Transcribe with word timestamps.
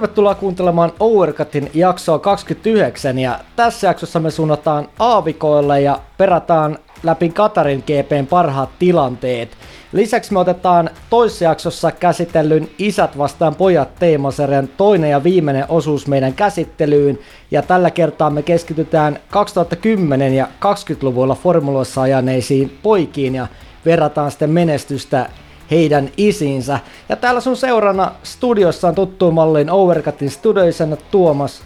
Tervetuloa 0.00 0.34
kuuntelemaan 0.34 0.92
Overcutin 1.00 1.70
jaksoa 1.74 2.18
29 2.18 3.18
ja 3.18 3.38
tässä 3.56 3.86
jaksossa 3.86 4.20
me 4.20 4.30
suunnataan 4.30 4.88
aavikoille 4.98 5.80
ja 5.80 6.00
perataan 6.18 6.78
läpi 7.02 7.28
Katarin 7.28 7.84
GPn 7.86 8.26
parhaat 8.26 8.70
tilanteet. 8.78 9.48
Lisäksi 9.92 10.32
me 10.32 10.38
otetaan 10.38 10.90
toisessa 11.10 11.44
jaksossa 11.44 11.90
käsitellyn 11.90 12.70
Isät 12.78 13.18
vastaan 13.18 13.54
pojat 13.54 13.94
teemasarjan 13.94 14.68
toinen 14.76 15.10
ja 15.10 15.24
viimeinen 15.24 15.64
osuus 15.68 16.06
meidän 16.06 16.34
käsittelyyn 16.34 17.18
ja 17.50 17.62
tällä 17.62 17.90
kertaa 17.90 18.30
me 18.30 18.42
keskitytään 18.42 19.18
2010 19.30 20.34
ja 20.34 20.46
20-luvulla 20.46 21.34
formuloissa 21.34 22.02
ajaneisiin 22.02 22.78
poikiin 22.82 23.34
ja 23.34 23.46
verrataan 23.86 24.30
sitten 24.30 24.50
menestystä 24.50 25.30
heidän 25.70 26.08
isinsä. 26.16 26.78
Ja 27.08 27.16
täällä 27.16 27.40
sun 27.40 27.56
seurana 27.56 28.12
studiossa 28.22 28.88
on 28.88 28.94
tuttuun 28.94 29.34
malliin 29.34 29.70
Overcutin 29.70 30.30
studioisena 30.30 30.96
Tuomas. 30.96 31.62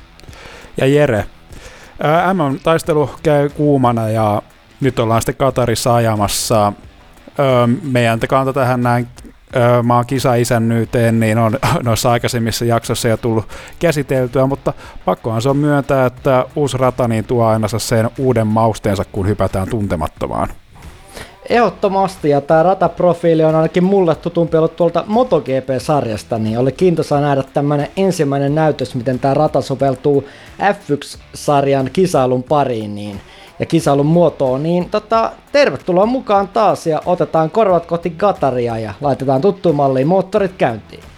Ja 0.77 0.86
Jere. 0.86 1.24
MM-taistelu 2.33 3.11
käy 3.22 3.48
kuumana 3.48 4.08
ja 4.08 4.42
nyt 4.80 4.98
ollaan 4.98 5.22
sitten 5.22 5.36
Katarissa 5.36 5.94
ajamassa. 5.94 6.72
Meidän 7.83 8.20
kanta 8.28 8.52
tähän 8.52 8.80
näin 8.80 9.08
maan 9.83 10.06
kisa-isännyyteen, 10.06 11.20
niin 11.20 11.39
on 11.39 11.58
noissa 11.83 12.11
aikaisemmissa 12.11 12.64
jaksoissa 12.64 13.08
jo 13.08 13.16
tullut 13.16 13.48
käsiteltyä, 13.78 14.46
mutta 14.46 14.72
pakkohan 15.05 15.42
se 15.42 15.48
on 15.48 15.56
myöntää, 15.56 16.06
että 16.06 16.44
uusi 16.56 16.78
rata 16.78 17.08
niin 17.08 17.24
tuo 17.24 17.44
aina 17.44 17.68
sen 17.68 18.11
uuden 18.18 18.46
mausteensa, 18.46 19.05
kun 19.12 19.27
hypätään 19.27 19.68
tuntemattomaan. 19.68 20.48
Ehdottomasti, 21.48 22.28
ja 22.28 22.41
tämä 22.41 22.62
rataprofiili 22.62 23.45
on 23.45 23.55
ainakin 23.55 23.84
mulle 23.84 24.14
tutumpi 24.14 24.56
ollut 24.56 24.77
tuolta 24.77 25.05
MotoGP-sarjasta, 25.06 26.39
niin 26.39 26.59
oli 26.59 26.73
kiintoisa 26.73 27.20
nähdä 27.20 27.42
tämmöinen 27.42 27.89
ensimmäinen 27.97 28.55
näytös, 28.55 28.95
miten 28.95 29.19
tämä 29.19 29.34
rata 29.34 29.61
soveltuu 29.61 30.28
F1-sarjan 30.61 31.91
kisailun 31.92 32.42
pariin 32.42 32.95
niin, 32.95 33.20
ja 33.59 33.67
kisailun 33.67 34.06
muotoon, 34.06 34.62
niin 34.62 34.91
tota, 34.91 35.33
tervetuloa 35.53 36.06
mukaan 36.06 36.48
taas 36.48 36.86
ja 36.86 37.03
otetaan 37.06 37.51
korvat 37.51 37.86
kohti 37.86 38.11
Kataria 38.11 38.79
ja 38.79 38.95
laitetaan 39.01 39.41
tuttuun 39.41 39.77
malliin 39.77 40.06
moottorit 40.06 40.53
käyntiin. 40.58 41.14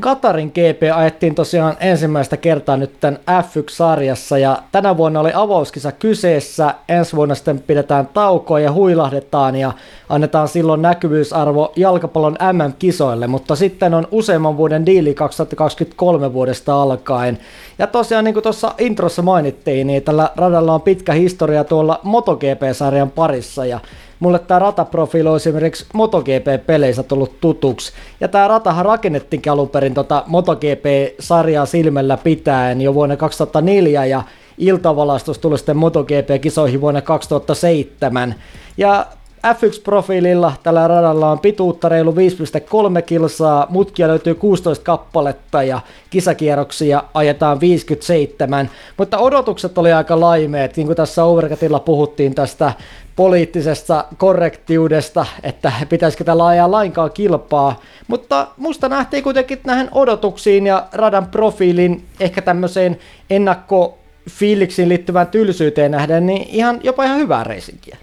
Gatarin 0.00 0.48
GP 0.48 0.82
ajettiin 0.94 1.34
tosiaan 1.34 1.76
ensimmäistä 1.80 2.36
kertaa 2.36 2.76
nyt 2.76 3.00
tämän 3.00 3.20
F1-sarjassa 3.30 4.38
ja 4.38 4.62
tänä 4.72 4.96
vuonna 4.96 5.20
oli 5.20 5.30
avauskisa 5.34 5.92
kyseessä, 5.92 6.74
ensi 6.88 7.16
vuonna 7.16 7.34
sitten 7.34 7.58
pidetään 7.58 8.08
taukoa 8.14 8.60
ja 8.60 8.72
huilahdetaan 8.72 9.56
ja 9.56 9.72
annetaan 10.08 10.48
silloin 10.48 10.82
näkyvyysarvo 10.82 11.72
jalkapallon 11.76 12.36
MM-kisoille, 12.52 13.26
mutta 13.26 13.56
sitten 13.56 13.94
on 13.94 14.08
useamman 14.10 14.56
vuoden 14.56 14.86
diili 14.86 15.14
2023 15.14 16.32
vuodesta 16.32 16.82
alkaen. 16.82 17.38
Ja 17.78 17.86
tosiaan 17.86 18.24
niin 18.24 18.34
kuin 18.34 18.42
tuossa 18.42 18.74
introssa 18.78 19.22
mainittiin, 19.22 19.86
niin 19.86 20.02
tällä 20.02 20.30
radalla 20.36 20.74
on 20.74 20.82
pitkä 20.82 21.12
historia 21.12 21.64
tuolla 21.64 22.00
MotoGP-sarjan 22.02 23.10
parissa 23.10 23.66
ja 23.66 23.80
mulle 24.20 24.38
tämä 24.38 24.58
rataprofiili 24.58 25.28
on 25.28 25.36
esimerkiksi 25.36 25.86
MotoGP-peleissä 25.94 27.02
tullut 27.02 27.40
tutuksi. 27.40 27.92
Ja 28.20 28.28
tämä 28.28 28.48
ratahan 28.48 28.84
rakennettiin 28.84 29.42
alun 29.50 29.68
perin 29.68 29.94
tota 29.94 30.24
MotoGP-sarjaa 30.26 31.66
silmällä 31.66 32.16
pitäen 32.16 32.80
jo 32.80 32.94
vuonna 32.94 33.16
2004 33.16 34.06
ja 34.06 34.22
iltavalastus 34.58 35.38
tuli 35.38 35.58
sitten 35.58 35.76
MotoGP-kisoihin 35.76 36.80
vuonna 36.80 37.02
2007. 37.02 38.34
Ja 38.76 39.06
F1-profiililla 39.46 40.52
tällä 40.62 40.88
radalla 40.88 41.30
on 41.30 41.38
pituutta 41.38 41.88
reilu 41.88 42.12
5,3 42.12 43.02
kilsaa, 43.06 43.66
mutkia 43.70 44.08
löytyy 44.08 44.34
16 44.34 44.84
kappaletta 44.84 45.62
ja 45.62 45.80
kisakierroksia 46.10 47.02
ajetaan 47.14 47.60
57, 47.60 48.70
mutta 48.96 49.18
odotukset 49.18 49.78
oli 49.78 49.92
aika 49.92 50.20
laimeet, 50.20 50.76
niin 50.76 50.86
kuin 50.86 50.96
tässä 50.96 51.24
Overcutilla 51.24 51.80
puhuttiin 51.80 52.34
tästä 52.34 52.72
poliittisesta 53.16 54.04
korrektiudesta, 54.18 55.26
että 55.42 55.72
pitäisikö 55.88 56.24
tällä 56.24 56.46
ajaa 56.46 56.70
lainkaan 56.70 57.10
kilpaa, 57.10 57.80
mutta 58.08 58.46
musta 58.56 58.88
nähtiin 58.88 59.22
kuitenkin 59.22 59.60
näihin 59.64 59.88
odotuksiin 59.92 60.66
ja 60.66 60.86
radan 60.92 61.26
profiilin 61.26 62.04
ehkä 62.20 62.42
tämmöiseen 62.42 62.98
ennakkofiiliksiin 63.30 64.88
liittyvään 64.88 65.26
tylsyyteen 65.26 65.90
nähden, 65.90 66.26
niin 66.26 66.48
ihan, 66.48 66.80
jopa 66.82 67.04
ihan 67.04 67.18
hyvää 67.18 67.44
reisinkiä. 67.44 67.96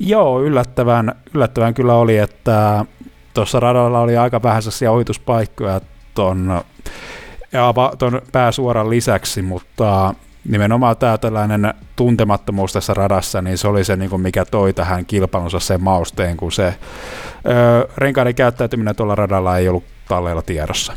Joo, 0.00 0.42
yllättävän, 0.42 1.14
yllättävän 1.34 1.74
kyllä 1.74 1.94
oli, 1.94 2.18
että 2.18 2.84
tuossa 3.34 3.60
radalla 3.60 4.00
oli 4.00 4.16
aika 4.16 4.42
vähän 4.42 4.62
sellaisia 4.62 4.92
ohituspaikkoja 4.92 5.80
tuon 6.14 6.60
ton 7.98 8.22
pääsuoran 8.32 8.90
lisäksi, 8.90 9.42
mutta 9.42 10.14
nimenomaan 10.48 10.96
tämä 10.96 11.18
tällainen 11.18 11.74
tuntemattomuus 11.96 12.72
tässä 12.72 12.94
radassa, 12.94 13.42
niin 13.42 13.58
se 13.58 13.68
oli 13.68 13.84
se, 13.84 13.96
niin 13.96 14.10
kuin 14.10 14.22
mikä 14.22 14.44
toi 14.44 14.72
tähän 14.72 15.06
kilpailunsa 15.06 15.60
sen 15.60 15.82
mausteen, 15.82 16.36
kun 16.36 16.52
se 16.52 16.74
ö, 17.46 17.88
renkaiden 17.96 18.34
käyttäytyminen 18.34 18.96
tuolla 18.96 19.14
radalla 19.14 19.58
ei 19.58 19.68
ollut 19.68 19.84
talleilla 20.08 20.42
tiedossa. 20.42 20.92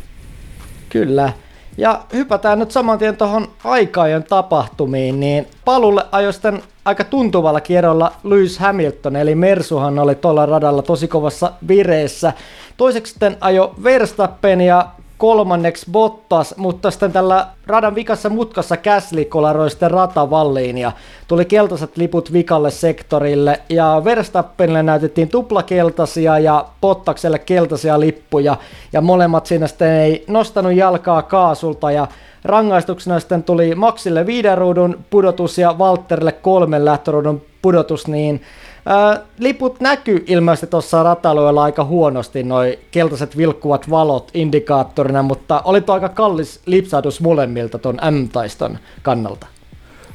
Kyllä. 0.89 1.33
Ja 1.77 2.01
hypätään 2.13 2.59
nyt 2.59 2.71
saman 2.71 2.99
tien 2.99 3.17
tuohon 3.17 3.47
aikaajan 3.63 4.23
tapahtumiin, 4.23 5.19
niin 5.19 5.47
palulle 5.65 6.05
ajoi 6.11 6.33
sitten 6.33 6.63
aika 6.85 7.03
tuntuvalla 7.03 7.61
kierrolla 7.61 8.11
Lewis 8.23 8.59
Hamilton, 8.59 9.15
eli 9.15 9.35
Mersuhan 9.35 9.99
oli 9.99 10.15
tuolla 10.15 10.45
radalla 10.45 10.81
tosi 10.81 11.07
kovassa 11.07 11.51
vireessä. 11.67 12.33
Toiseksi 12.77 13.11
sitten 13.11 13.37
ajo 13.41 13.75
Verstappen 13.83 14.61
ja 14.61 14.87
kolmanneksi 15.21 15.85
Bottas, 15.91 16.57
mutta 16.57 16.91
sitten 16.91 17.11
tällä 17.11 17.47
radan 17.67 17.95
vikassa 17.95 18.29
mutkassa 18.29 18.77
Käsli 18.77 19.25
kolaroi 19.25 19.69
sitten 19.69 19.91
ratavalliin 19.91 20.77
ja 20.77 20.91
tuli 21.27 21.45
keltaiset 21.45 21.97
liput 21.97 22.33
vikalle 22.33 22.71
sektorille. 22.71 23.59
Ja 23.69 24.01
Verstappenille 24.03 24.83
näytettiin 24.83 25.29
tuplakeltaisia 25.29 26.39
ja 26.39 26.65
Bottakselle 26.81 27.39
keltaisia 27.39 27.99
lippuja. 27.99 28.57
Ja 28.93 29.01
molemmat 29.01 29.45
siinä 29.45 29.67
sitten 29.67 29.91
ei 29.91 30.23
nostanut 30.27 30.73
jalkaa 30.73 31.21
kaasulta 31.21 31.91
ja 31.91 32.07
rangaistuksena 32.43 33.19
sitten 33.19 33.43
tuli 33.43 33.75
Maxille 33.75 34.25
viiden 34.25 34.57
ruudun 34.57 34.99
pudotus 35.09 35.57
ja 35.57 35.75
Walterille 35.79 36.31
kolmen 36.31 36.85
lähtöruudun 36.85 37.41
pudotus, 37.61 38.07
niin 38.07 38.41
Ää, 38.85 39.19
liput 39.39 39.79
näkyy 39.79 40.23
ilmeisesti 40.27 40.67
tuossa 40.67 41.03
ratalueella 41.03 41.63
aika 41.63 41.83
huonosti, 41.83 42.43
noin 42.43 42.73
keltaiset 42.91 43.37
vilkkuvat 43.37 43.89
valot 43.89 44.31
indikaattorina, 44.33 45.23
mutta 45.23 45.61
oli 45.65 45.83
aika 45.87 46.09
kallis 46.09 46.61
lipsahdus 46.65 47.21
molemmilta 47.21 47.79
tuon 47.79 47.99
M-taiston 48.11 48.77
kannalta. 49.01 49.47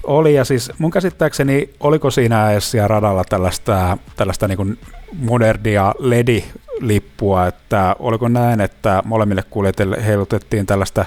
Oli, 0.05 0.35
ja 0.35 0.45
siis 0.45 0.73
mun 0.79 0.91
käsittääkseni, 0.91 1.71
oliko 1.81 2.11
siinä 2.11 2.51
edes 2.51 2.71
siellä 2.71 2.89
radalla 2.89 3.25
tällaista, 3.25 3.99
tällaista 4.17 4.49
niin 4.49 4.79
modernia 5.19 5.95
LED-lippua, 5.99 7.47
että 7.47 7.97
oliko 7.99 8.29
näin, 8.29 8.61
että 8.61 9.03
molemmille 9.05 9.43
kuljettajille 9.51 10.07
heilutettiin 10.07 10.67
tällaista 10.67 11.05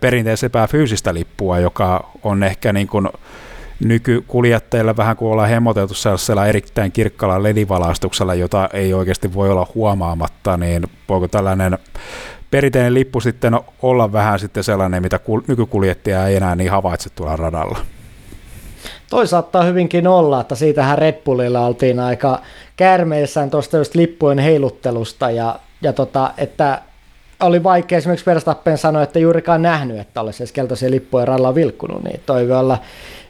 perinteisempää 0.00 0.66
fyysistä 0.66 1.14
lippua, 1.14 1.58
joka 1.58 2.10
on 2.22 2.42
ehkä 2.42 2.72
niin 2.72 2.86
kuin 2.88 3.08
nykykuljettajille 3.84 4.96
vähän 4.96 5.16
kuin 5.16 5.32
ollaan 5.32 5.48
hemoteltu 5.48 5.94
sellaisella 5.94 6.46
erittäin 6.46 6.92
kirkkalla 6.92 7.42
ledivalastuksella, 7.42 8.34
jota 8.34 8.68
ei 8.72 8.94
oikeasti 8.94 9.34
voi 9.34 9.50
olla 9.50 9.66
huomaamatta, 9.74 10.56
niin 10.56 10.86
voiko 11.08 11.28
tällainen 11.28 11.78
perinteinen 12.50 12.94
lippu 12.94 13.20
sitten 13.20 13.60
olla 13.82 14.12
vähän 14.12 14.38
sitten 14.38 14.64
sellainen, 14.64 15.02
mitä 15.02 15.20
nykykuljettaja 15.48 16.26
ei 16.26 16.36
enää 16.36 16.56
niin 16.56 16.70
havaitse 16.70 17.10
tuolla 17.10 17.36
radalla? 17.36 17.78
Toi 19.10 19.26
saattaa 19.26 19.62
hyvinkin 19.62 20.06
olla, 20.06 20.40
että 20.40 20.54
siitähän 20.54 20.98
Red 20.98 21.22
Bullilla 21.24 21.66
oltiin 21.66 22.00
aika 22.00 22.40
kärmeissään 22.76 23.50
tuosta 23.50 23.76
just 23.76 23.94
lippujen 23.94 24.38
heiluttelusta 24.38 25.30
ja, 25.30 25.58
ja 25.82 25.92
tota, 25.92 26.30
että 26.36 26.82
oli 27.42 27.62
vaikea 27.62 27.98
esimerkiksi 27.98 28.26
Verstappen 28.26 28.78
sanoa, 28.78 29.02
että 29.02 29.18
juurikaan 29.18 29.62
nähnyt, 29.62 29.98
että 29.98 30.20
olisi 30.20 30.42
edes 30.42 30.52
keltaisia 30.52 30.90
lippuja 30.90 31.24
radalla 31.24 31.54
vilkkunut, 31.54 32.04
niin 32.04 32.20
toi 32.26 32.48
voi 32.48 32.56
olla 32.56 32.78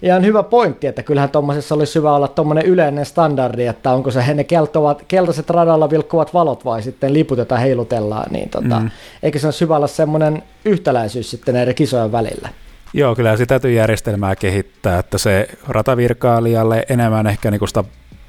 ihan 0.03 0.25
hyvä 0.25 0.43
pointti, 0.43 0.87
että 0.87 1.03
kyllähän 1.03 1.31
tuommoisessa 1.31 1.75
olisi 1.75 1.95
hyvä 1.95 2.13
olla 2.13 2.29
tuommoinen 2.29 2.67
yleinen 2.67 3.07
standardi, 3.07 3.67
että 3.67 3.93
onko 3.93 4.11
se 4.11 4.35
ne 4.35 4.45
keltovat, 4.45 5.05
keltaiset 5.09 5.51
radalla 5.51 5.91
vilkkuvat 5.91 6.35
valot 6.35 6.65
vai 6.65 6.83
sitten 6.83 7.15
liput, 7.15 7.39
joita 7.39 7.57
heilutellaan, 7.57 8.33
niin 8.33 8.49
tota, 8.49 8.81
mm. 8.81 8.91
eikö 9.23 9.39
se 9.39 9.47
olisi 9.47 9.61
hyvä 9.61 9.77
olla 9.77 9.87
semmoinen 9.87 10.43
yhtäläisyys 10.65 11.31
sitten 11.31 11.57
eri 11.57 11.75
kisojen 11.75 12.13
välillä. 12.13 12.49
Joo, 12.95 13.15
kyllä 13.15 13.37
sitä 13.37 13.47
täytyy 13.47 13.73
järjestelmää 13.73 14.37
kehittää, 14.37 14.99
että 14.99 15.19
se 15.19 15.49
ratavirkailijalle 15.69 16.87
enemmän 16.89 17.27
ehkä 17.27 17.51
niinku 17.51 17.67
sitä 17.67 17.85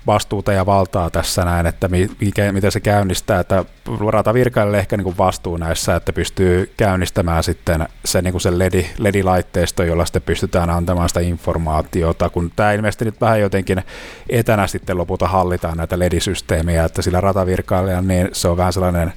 vastuuta 0.08 0.54
ja 0.54 0.66
valtaa 0.66 1.10
tässä 1.10 1.46
näin, 1.46 1.66
että 1.66 1.88
mikä, 2.20 2.52
miten 2.52 2.72
se 2.72 2.80
käynnistää, 2.80 3.40
että 3.40 3.66
ratavirkaille 4.10 4.80
ehkä 4.80 4.98
niin 4.98 5.04
kuin 5.04 5.18
vastuu 5.18 5.58
näissä, 5.58 5.96
että 5.96 6.14
pystyy 6.14 6.74
käynnistämään 6.78 7.44
sitten 7.44 7.88
se, 8.06 8.22
niin 8.22 8.32
kuin 8.32 8.42
se 8.42 8.60
LED, 8.60 8.86
LED-laitteisto, 8.98 9.84
jolla 9.84 10.06
sitten 10.06 10.22
pystytään 10.22 10.70
antamaan 10.70 11.10
sitä 11.10 11.20
informaatiota, 11.20 12.30
kun 12.30 12.52
tämä 12.56 12.72
ilmeisesti 12.72 13.06
nyt 13.06 13.22
vähän 13.22 13.42
jotenkin 13.42 13.84
etänä 14.30 14.68
sitten 14.68 14.98
lopulta 14.98 15.28
hallitaan 15.28 15.78
näitä 15.78 16.00
LED-systeemejä, 16.00 16.86
että 16.86 17.02
sillä 17.02 17.22
ratavirkailijan 17.22 18.08
niin 18.08 18.30
se 18.32 18.48
on 18.48 18.58
vähän 18.58 18.74
sellainen 18.74 19.14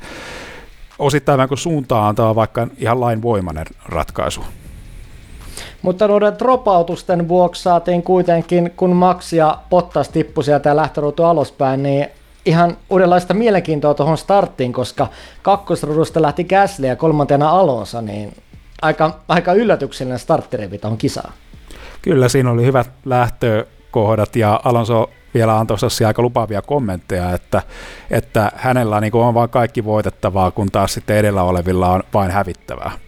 osittain 0.99 1.37
vähän 1.37 1.49
kuin 1.49 1.59
suuntaan 1.59 2.09
antava 2.09 2.35
vaikka 2.35 2.69
ihan 2.79 3.01
lainvoimainen 3.01 3.67
ratkaisu. 3.85 4.45
Mutta 5.87 6.09
noiden 6.09 6.39
dropoutusten 6.39 7.29
vuoksi 7.29 7.63
saatiin 7.63 8.03
kuitenkin, 8.03 8.73
kun 8.77 8.97
Max 8.97 9.33
ja 9.33 9.59
Bottas 9.71 10.09
tippui 10.09 10.45
sieltä 10.45 10.77
lähtöruutu 10.77 11.25
alaspäin, 11.25 11.83
niin 11.83 12.07
ihan 12.45 12.77
uudenlaista 12.91 13.35
mielenkiintoa 13.35 13.95
tuohon 13.95 14.19
starttiin, 14.19 14.73
koska 14.73 15.07
kakkosruudusta 15.43 16.23
lähti 16.23 16.45
Gasly 16.45 16.87
ja 16.87 16.97
kolmantena 16.97 17.51
Alonso, 17.51 18.01
niin 18.01 18.37
aika, 18.83 19.21
aika 19.29 19.53
yllätyksellinen 19.53 20.19
starttirevi 20.19 20.79
tuohon 20.79 20.99
kisaan. 20.99 21.33
Kyllä, 22.03 22.29
siinä 22.29 22.51
oli 22.51 22.65
hyvät 22.65 22.91
lähtökohdat 23.05 24.37
ja 24.37 24.61
Alonso 24.65 25.11
vielä 25.35 25.59
antoi 25.59 25.77
aika 26.07 26.23
lupaavia 26.23 26.63
kommentteja, 26.63 27.33
että, 27.33 27.63
että 28.11 28.53
hänellä 28.57 29.01
niin 29.01 29.15
on 29.15 29.35
vain 29.35 29.51
kaikki 29.51 29.85
voitettavaa, 29.85 30.51
kun 30.51 30.71
taas 30.71 30.95
sitten 30.95 31.17
edellä 31.17 31.43
olevilla 31.43 31.89
on 31.89 32.03
vain 32.15 32.31
hävittävää. 32.31 33.06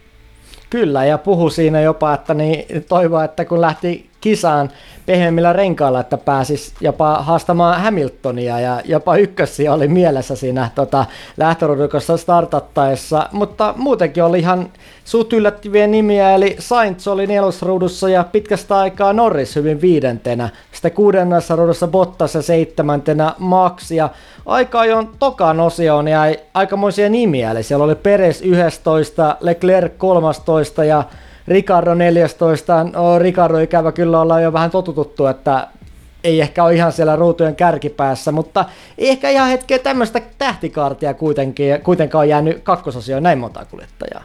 Kyllä, 0.69 1.05
ja 1.05 1.17
puhu 1.17 1.49
siinä 1.49 1.81
jopa, 1.81 2.13
että 2.13 2.33
niin 2.33 2.65
toivoa, 2.89 3.23
että 3.23 3.45
kun 3.45 3.61
lähti 3.61 4.08
kisaan 4.21 4.69
pehmeämmillä 5.05 5.53
renkailla, 5.53 5.99
että 5.99 6.17
pääsis 6.17 6.73
jopa 6.81 7.15
haastamaan 7.15 7.81
Hamiltonia 7.81 8.59
ja 8.59 8.81
jopa 8.85 9.15
ykkösi 9.15 9.69
oli 9.69 9.87
mielessä 9.87 10.35
siinä 10.35 10.69
tota, 10.75 11.05
lähtöruudukossa 11.37 12.17
startattaessa, 12.17 13.29
mutta 13.31 13.73
muutenkin 13.77 14.23
oli 14.23 14.39
ihan 14.39 14.71
suut 15.05 15.33
yllättäviä 15.33 15.87
nimiä, 15.87 16.35
eli 16.35 16.55
Sainz 16.59 17.07
oli 17.07 17.27
nelosruudussa 17.27 18.09
ja 18.09 18.23
pitkästä 18.23 18.77
aikaa 18.77 19.13
Norris 19.13 19.55
hyvin 19.55 19.81
viidentenä, 19.81 20.49
sitten 20.71 20.91
kuudennessa 20.91 21.55
ruudussa 21.55 21.87
Bottas 21.87 22.35
ja 22.35 22.41
seitsemäntenä 22.41 23.33
Max. 23.37 23.91
Ja 23.91 24.09
aika 24.45 24.79
ajoin 24.79 25.09
tokan 25.19 25.59
osioon 25.59 26.07
jäi 26.07 26.39
aikamoisia 26.53 27.09
nimiä, 27.09 27.51
eli 27.51 27.63
siellä 27.63 27.85
oli 27.85 27.95
Peres 27.95 28.41
11, 28.41 29.37
Leclerc 29.41 29.91
13 29.97 30.83
ja 30.83 31.03
Ricardo 31.47 31.93
14. 31.93 32.83
No, 32.83 33.19
Ricardo 33.19 33.57
ikävä 33.57 33.91
kyllä 33.91 34.21
ollaan 34.21 34.43
jo 34.43 34.53
vähän 34.53 34.71
totututtu, 34.71 35.25
että 35.25 35.67
ei 36.23 36.41
ehkä 36.41 36.63
ole 36.63 36.75
ihan 36.75 36.91
siellä 36.91 37.15
ruutujen 37.15 37.55
kärkipäässä, 37.55 38.31
mutta 38.31 38.65
ei 38.97 39.09
ehkä 39.09 39.29
ihan 39.29 39.49
hetkeä 39.49 39.79
tämmöistä 39.79 40.21
tähtikaartia 40.37 41.13
kuitenkin, 41.13 41.81
kuitenkaan 41.81 42.21
on 42.21 42.29
jäänyt 42.29 42.63
kakkososioon 42.63 43.23
näin 43.23 43.39
monta 43.39 43.65
kuljettajaa. 43.65 44.23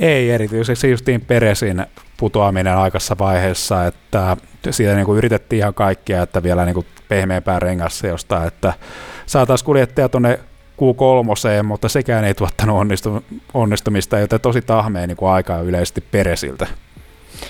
Ei 0.00 0.30
erityisesti 0.30 0.90
justiin 0.90 1.20
Peresin 1.20 1.86
putoaminen 2.16 2.76
aikaisessa 2.76 3.18
vaiheessa, 3.18 3.86
että 3.86 4.36
siitä 4.70 4.94
niin 4.94 5.06
kuin 5.06 5.18
yritettiin 5.18 5.58
ihan 5.58 5.74
kaikkea, 5.74 6.22
että 6.22 6.42
vielä 6.42 6.64
niin 6.64 6.74
kuin 6.74 6.86
pehmeämpää 7.08 7.58
rengassa 7.58 8.06
jostain, 8.06 8.48
että 8.48 8.72
saataisiin 9.26 9.66
kuljettaja 9.66 10.08
tuonne 10.08 10.38
Q3, 10.80 11.62
mutta 11.62 11.88
sekään 11.88 12.24
ei 12.24 12.34
tuottanut 12.34 12.78
onnistu, 12.78 13.24
onnistumista, 13.54 14.18
joten 14.18 14.40
tosi 14.40 14.62
tahmeen 14.62 15.08
niin 15.08 15.16
kuin 15.16 15.30
aikaa 15.30 15.60
yleisesti 15.60 16.00
Peresiltä. 16.00 16.66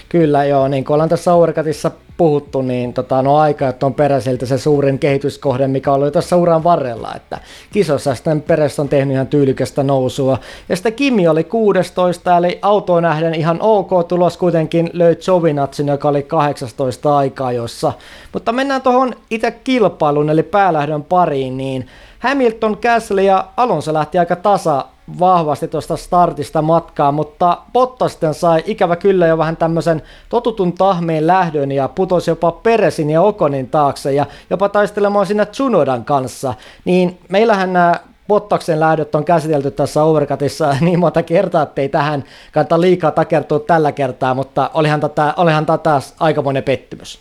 Kyllä 0.08 0.44
joo, 0.44 0.68
niin 0.68 0.84
kuin 0.84 0.94
ollaan 0.94 1.08
tässä 1.08 1.32
Auerkatissa 1.32 1.90
puhuttu, 2.16 2.62
niin 2.62 2.94
tota, 2.94 3.22
no 3.22 3.36
aika, 3.36 3.68
että 3.68 3.86
on 3.86 3.94
Peresiltä 3.94 4.46
se 4.46 4.58
suurin 4.58 4.98
kehityskohde, 4.98 5.68
mikä 5.68 5.92
oli 5.92 6.10
tässä 6.10 6.36
uran 6.36 6.64
varrella, 6.64 7.14
että 7.16 7.40
kisossa 7.72 8.14
sitten 8.14 8.42
Peres 8.42 8.80
on 8.80 8.88
tehnyt 8.88 9.14
ihan 9.14 9.26
tyylikästä 9.26 9.82
nousua. 9.82 10.38
Ja 10.68 10.76
sitten 10.76 10.92
Kimi 10.92 11.28
oli 11.28 11.44
16, 11.44 12.36
eli 12.36 12.58
autoon 12.62 13.02
nähden 13.02 13.34
ihan 13.34 13.58
ok 13.60 14.08
tulos 14.08 14.36
kuitenkin 14.36 14.90
löi 14.92 15.16
Jovinatsin, 15.26 15.88
joka 15.88 16.08
oli 16.08 16.22
18 16.22 17.16
aikaa 17.16 17.52
jossa. 17.52 17.92
Mutta 18.32 18.52
mennään 18.52 18.82
tuohon 18.82 19.14
itse 19.30 19.50
kilpailuun, 19.50 20.30
eli 20.30 20.42
päälähdön 20.42 21.04
pariin, 21.04 21.56
niin 21.56 21.86
Hamilton, 22.20 22.78
Gasly 22.82 23.22
ja 23.22 23.46
Alonso 23.56 23.94
lähti 23.94 24.18
aika 24.18 24.36
tasa 24.36 24.84
vahvasti 25.18 25.68
tuosta 25.68 25.96
startista 25.96 26.62
matkaa, 26.62 27.12
mutta 27.12 27.58
Bottas 27.72 28.12
sitten 28.12 28.34
sai 28.34 28.62
ikävä 28.66 28.96
kyllä 28.96 29.26
jo 29.26 29.38
vähän 29.38 29.56
tämmöisen 29.56 30.02
totutun 30.28 30.72
tahmeen 30.72 31.26
lähdön 31.26 31.72
ja 31.72 31.88
putosi 31.88 32.30
jopa 32.30 32.52
Peresin 32.52 33.10
ja 33.10 33.22
Okonin 33.22 33.68
taakse 33.70 34.12
ja 34.12 34.26
jopa 34.50 34.68
taistelemaan 34.68 35.26
sinne 35.26 35.46
Tsunodan 35.46 36.04
kanssa. 36.04 36.54
Niin 36.84 37.18
meillähän 37.28 37.72
nämä 37.72 37.94
Bottaksen 38.28 38.80
lähdöt 38.80 39.14
on 39.14 39.24
käsitelty 39.24 39.70
tässä 39.70 40.02
Overcutissa 40.02 40.76
niin 40.80 40.98
monta 40.98 41.22
kertaa, 41.22 41.62
että 41.62 41.82
ei 41.82 41.88
tähän 41.88 42.24
kannata 42.52 42.80
liikaa 42.80 43.10
takertua 43.10 43.58
tällä 43.58 43.92
kertaa, 43.92 44.34
mutta 44.34 44.70
olihan 44.74 45.00
tätä, 45.00 45.34
olihan 45.36 45.66
tätä 45.66 46.00
aikamoinen 46.20 46.62
pettymys. 46.62 47.20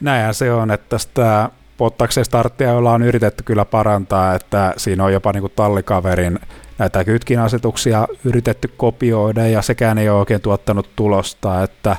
Näinhän 0.00 0.34
se 0.34 0.52
on, 0.52 0.70
että 0.70 0.86
tästä 0.88 1.50
Bottaksen 1.78 2.24
starttia 2.24 2.72
ollaan 2.72 3.02
yritetty 3.02 3.42
kyllä 3.42 3.64
parantaa, 3.64 4.34
että 4.34 4.74
siinä 4.76 5.04
on 5.04 5.12
jopa 5.12 5.32
niin 5.32 5.40
kuin 5.40 5.52
tallikaverin 5.56 6.38
näitä 6.78 7.04
kytkin 7.04 7.40
asetuksia 7.40 8.08
yritetty 8.24 8.68
kopioida 8.76 9.48
ja 9.48 9.62
sekään 9.62 9.98
ei 9.98 10.08
ole 10.08 10.18
oikein 10.18 10.40
tuottanut 10.40 10.88
tulosta, 10.96 11.62
että 11.62 11.96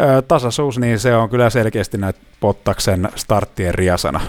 ö, 0.00 0.22
tasaisuus, 0.22 0.78
niin 0.78 0.98
se 0.98 1.16
on 1.16 1.28
kyllä 1.30 1.50
selkeästi 1.50 1.98
näitä 1.98 2.20
Bottaksen 2.40 3.08
starttien 3.14 3.74
riasana. 3.74 4.20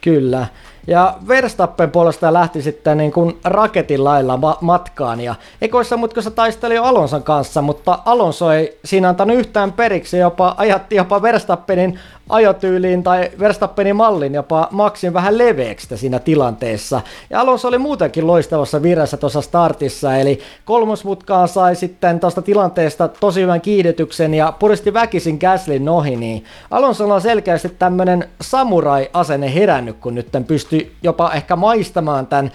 Kyllä. 0.00 0.46
Ja 0.86 1.16
Verstappen 1.28 1.90
puolestaan 1.90 2.32
lähti 2.32 2.62
sitten 2.62 2.98
niin 2.98 3.12
kuin 3.12 3.40
raketin 3.44 4.04
lailla 4.04 4.36
ma- 4.36 4.58
matkaan 4.60 5.20
ja 5.20 5.34
ekoissa 5.60 5.96
mutkassa 5.96 6.30
taisteli 6.30 6.74
jo 6.74 6.84
Alonson 6.84 7.22
kanssa, 7.22 7.62
mutta 7.62 7.98
Alonso 8.04 8.52
ei 8.52 8.78
siinä 8.84 9.08
antanut 9.08 9.36
yhtään 9.36 9.72
periksi, 9.72 10.18
jopa 10.18 10.54
ajatti 10.56 10.96
jopa 10.96 11.22
Verstappenin 11.22 11.98
ajotyyliin 12.28 13.02
tai 13.02 13.30
Verstappenin 13.38 13.96
mallin 13.96 14.34
jopa 14.34 14.68
Maxin 14.70 15.14
vähän 15.14 15.38
leveäksi 15.38 15.96
siinä 15.96 16.18
tilanteessa. 16.18 17.00
Ja 17.30 17.40
Alonso 17.40 17.68
oli 17.68 17.78
muutenkin 17.78 18.26
loistavassa 18.26 18.82
virrassa 18.82 19.16
tuossa 19.16 19.40
startissa, 19.40 20.16
eli 20.16 20.38
kolmosmutkaan 20.64 21.48
sai 21.48 21.76
sitten 21.76 22.20
tuosta 22.20 22.42
tilanteesta 22.42 23.08
tosi 23.08 23.40
hyvän 23.40 23.60
kiihdytyksen 23.60 24.34
ja 24.34 24.52
puristi 24.58 24.94
väkisin 24.94 25.38
Gaslin 25.40 25.88
ohi, 25.88 26.16
niin 26.16 26.44
Alonso 26.70 27.14
on 27.14 27.20
selkeästi 27.20 27.68
tämmöinen 27.68 28.28
samurai-asenne 28.40 29.54
herännyt, 29.54 29.96
kun 29.96 30.14
nyt 30.14 30.28
pystyi 30.46 30.92
jopa 31.02 31.32
ehkä 31.32 31.56
maistamaan 31.56 32.26
tämän 32.26 32.52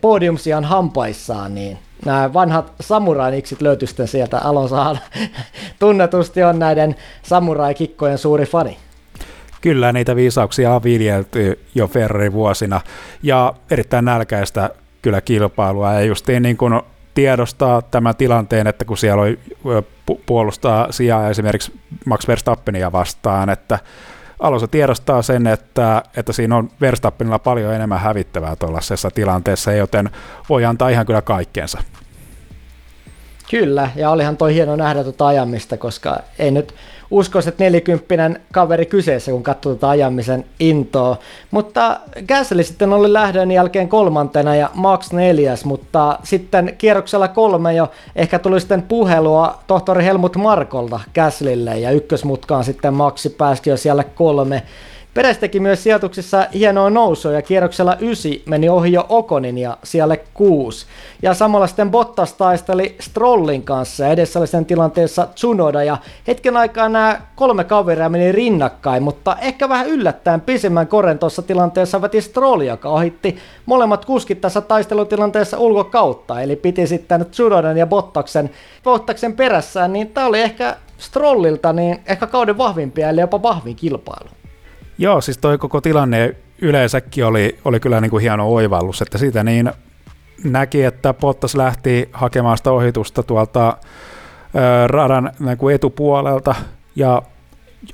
podiumsian 0.00 0.64
hampaissaan, 0.64 1.54
niin 1.54 1.78
nämä 2.04 2.32
vanhat 2.32 2.72
samurainiksit 2.80 3.62
löytyi 3.62 3.88
sitten 3.88 4.08
sieltä. 4.08 4.38
Alonsohan 4.38 4.98
tunnetusti 5.78 6.42
on 6.42 6.58
näiden 6.58 6.96
samurai-kikkojen 7.22 8.18
suuri 8.18 8.46
fani. 8.46 8.76
Kyllä, 9.60 9.92
niitä 9.92 10.16
viisauksia 10.16 10.74
on 10.74 10.82
viljelty 10.82 11.64
jo 11.74 11.86
Ferrari-vuosina 11.86 12.80
ja 13.22 13.54
erittäin 13.70 14.04
nälkäistä 14.04 14.70
kyllä 15.02 15.20
kilpailua 15.20 15.92
ja 15.92 16.00
justiin 16.00 16.42
niin 16.42 16.56
kuin 16.56 16.80
tiedostaa 17.14 17.82
tämän 17.82 18.16
tilanteen, 18.16 18.66
että 18.66 18.84
kun 18.84 18.98
siellä 18.98 19.22
oli 19.22 19.38
puolustaa 20.26 20.92
sijaa 20.92 21.30
esimerkiksi 21.30 21.72
Max 22.06 22.28
Verstappenia 22.28 22.92
vastaan, 22.92 23.50
että 23.50 23.78
Alonso 24.40 24.66
tiedostaa 24.66 25.22
sen, 25.22 25.46
että, 25.46 26.02
että 26.16 26.32
siinä 26.32 26.56
on 26.56 26.70
Verstappenilla 26.80 27.38
paljon 27.38 27.74
enemmän 27.74 28.00
hävittävää 28.00 28.56
tuollaisessa 28.56 29.10
tilanteessa, 29.10 29.72
joten 29.72 30.10
voi 30.48 30.64
antaa 30.64 30.88
ihan 30.88 31.06
kyllä 31.06 31.22
kaikkeensa. 31.22 31.78
Kyllä, 33.50 33.90
ja 33.96 34.10
olihan 34.10 34.36
toi 34.36 34.54
hieno 34.54 34.76
nähdä 34.76 35.02
tuota 35.02 35.26
ajamista, 35.26 35.76
koska 35.76 36.18
ei 36.38 36.50
nyt 36.50 36.74
uskoisi, 37.10 37.48
että 37.48 37.64
nelikymppinen 37.64 38.40
kaveri 38.52 38.86
kyseessä, 38.86 39.30
kun 39.30 39.42
katsoo 39.42 39.72
tuota 39.72 39.90
ajamisen 39.90 40.44
intoa. 40.60 41.16
Mutta 41.50 42.00
Gasly 42.28 42.62
sitten 42.62 42.92
oli 42.92 43.12
lähdön 43.12 43.50
jälkeen 43.50 43.88
kolmantena 43.88 44.56
ja 44.56 44.70
Max 44.74 45.12
neljäs, 45.12 45.64
mutta 45.64 46.18
sitten 46.22 46.74
kierroksella 46.78 47.28
kolme 47.28 47.74
jo 47.74 47.90
ehkä 48.16 48.38
tuli 48.38 48.60
sitten 48.60 48.82
puhelua 48.82 49.58
tohtori 49.66 50.04
Helmut 50.04 50.36
Markolta 50.36 51.00
Gaslylle 51.14 51.78
ja 51.78 51.90
ykkösmutkaan 51.90 52.64
sitten 52.64 52.94
Maxi 52.94 53.30
päästi 53.30 53.70
jo 53.70 53.76
siellä 53.76 54.04
kolme. 54.04 54.62
Peres 55.14 55.38
teki 55.38 55.60
myös 55.60 55.82
sijoituksissa 55.82 56.46
hienoa 56.54 56.90
nousua 56.90 57.32
ja 57.32 57.42
kierroksella 57.42 57.96
9 58.00 58.32
meni 58.46 58.68
ohi 58.68 58.92
jo 58.92 59.06
Okonin 59.08 59.58
ja 59.58 59.76
siellä 59.82 60.16
6. 60.34 60.86
Ja 61.22 61.34
samalla 61.34 61.66
sitten 61.66 61.90
Bottas 61.90 62.32
taisteli 62.32 62.96
Strollin 63.00 63.62
kanssa 63.62 64.04
ja 64.04 64.10
edessä 64.10 64.38
oli 64.38 64.46
sen 64.46 64.66
tilanteessa 64.66 65.26
Tsunoda 65.34 65.82
ja 65.82 65.96
hetken 66.26 66.56
aikaa 66.56 66.88
nämä 66.88 67.20
kolme 67.36 67.64
kaveria 67.64 68.08
meni 68.08 68.32
rinnakkain, 68.32 69.02
mutta 69.02 69.36
ehkä 69.40 69.68
vähän 69.68 69.86
yllättäen 69.86 70.40
pisimmän 70.40 70.86
koren 70.86 71.18
tuossa 71.18 71.42
tilanteessa 71.42 72.02
veti 72.02 72.20
Stroll, 72.20 72.60
joka 72.60 72.88
ohitti 72.88 73.38
molemmat 73.66 74.04
kuskit 74.04 74.40
tässä 74.40 74.60
taistelutilanteessa 74.60 75.58
ulkokautta, 75.58 76.40
eli 76.40 76.56
piti 76.56 76.86
sitten 76.86 77.26
Tsunodan 77.26 77.76
ja 77.76 77.86
Bottaksen, 77.86 78.50
Bottaksen 78.84 79.32
perässään, 79.32 79.92
niin 79.92 80.08
tämä 80.08 80.26
oli 80.26 80.40
ehkä 80.40 80.76
Strollilta 80.98 81.72
niin 81.72 82.00
ehkä 82.06 82.26
kauden 82.26 82.58
vahvimpia, 82.58 83.08
eli 83.08 83.20
jopa 83.20 83.42
vahvin 83.42 83.76
kilpailu. 83.76 84.39
Joo, 85.00 85.20
siis 85.20 85.38
toi 85.38 85.58
koko 85.58 85.80
tilanne 85.80 86.34
yleensäkin 86.62 87.26
oli, 87.26 87.58
oli 87.64 87.80
kyllä 87.80 88.00
niin 88.00 88.10
kuin 88.10 88.22
hieno 88.22 88.48
oivallus, 88.48 89.02
että 89.02 89.18
siitä 89.18 89.44
niin 89.44 89.72
näki, 90.44 90.82
että 90.82 91.14
Pottas 91.14 91.54
lähti 91.54 92.08
hakemaan 92.12 92.56
sitä 92.56 92.72
ohitusta 92.72 93.22
tuolta 93.22 93.76
radan 94.86 95.32
niin 95.38 95.58
kuin 95.58 95.74
etupuolelta 95.74 96.54
ja 96.96 97.22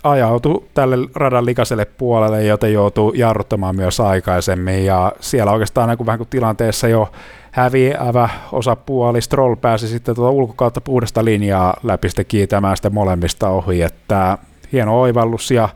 ajautui 0.03 0.65
tälle 0.75 0.97
radan 1.15 1.47
likaiselle 1.47 1.85
puolelle, 1.85 2.45
joten 2.45 2.73
joutuu 2.73 3.13
jarruttamaan 3.15 3.77
myös 3.77 4.01
aikaisemmin. 4.01 4.85
Ja 4.85 5.13
siellä 5.21 5.53
oikeastaan 5.53 5.89
niin 5.89 5.97
kuin 5.97 6.07
vähän 6.07 6.19
kuin 6.19 6.29
tilanteessa 6.29 6.89
jo 6.89 7.13
häviävä 7.51 8.29
osapuoli 8.53 9.21
Stroll 9.21 9.55
pääsi 9.57 9.89
sitten 9.89 10.15
tuota 10.15 10.31
ulkokautta 10.31 10.81
puhdasta 10.81 11.25
linjaa 11.25 11.77
läpi 11.83 12.09
sitten 12.09 12.27
kiitämään 12.27 12.77
sitä 12.77 12.91
molemmista 12.91 13.49
ohi, 13.49 13.83
että 13.83 14.39
hieno 14.73 15.01
oivallus 15.01 15.51
ja 15.51 15.69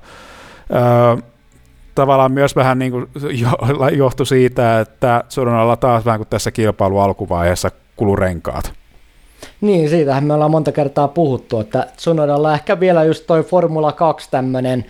tavallaan 1.95 2.33
myös 2.33 2.57
vähän 2.57 2.79
niin 2.79 2.93
kuin 2.93 3.09
johtui 3.97 4.27
siitä, 4.27 4.81
että 4.81 5.25
Tsunodalla 5.29 5.77
taas 5.77 6.05
vähän 6.05 6.19
kuin 6.19 6.29
tässä 6.29 6.51
kilpailu 6.51 6.99
alkuvaiheessa 6.99 7.71
kulurenkaat. 7.97 8.73
Niin, 9.61 9.91
siitähän 9.91 10.25
me 10.25 10.35
ollaan 10.35 10.51
monta 10.51 10.73
kertaa 10.73 11.09
puhuttu, 11.09 11.61
että 11.61 11.87
Tsunodalla 11.97 12.55
ehkä 12.55 12.81
vielä 12.81 13.05
just 13.05 13.27
toi 13.27 13.43
Formula 13.43 13.93
2 13.93 14.29
tämmöinen 14.31 14.85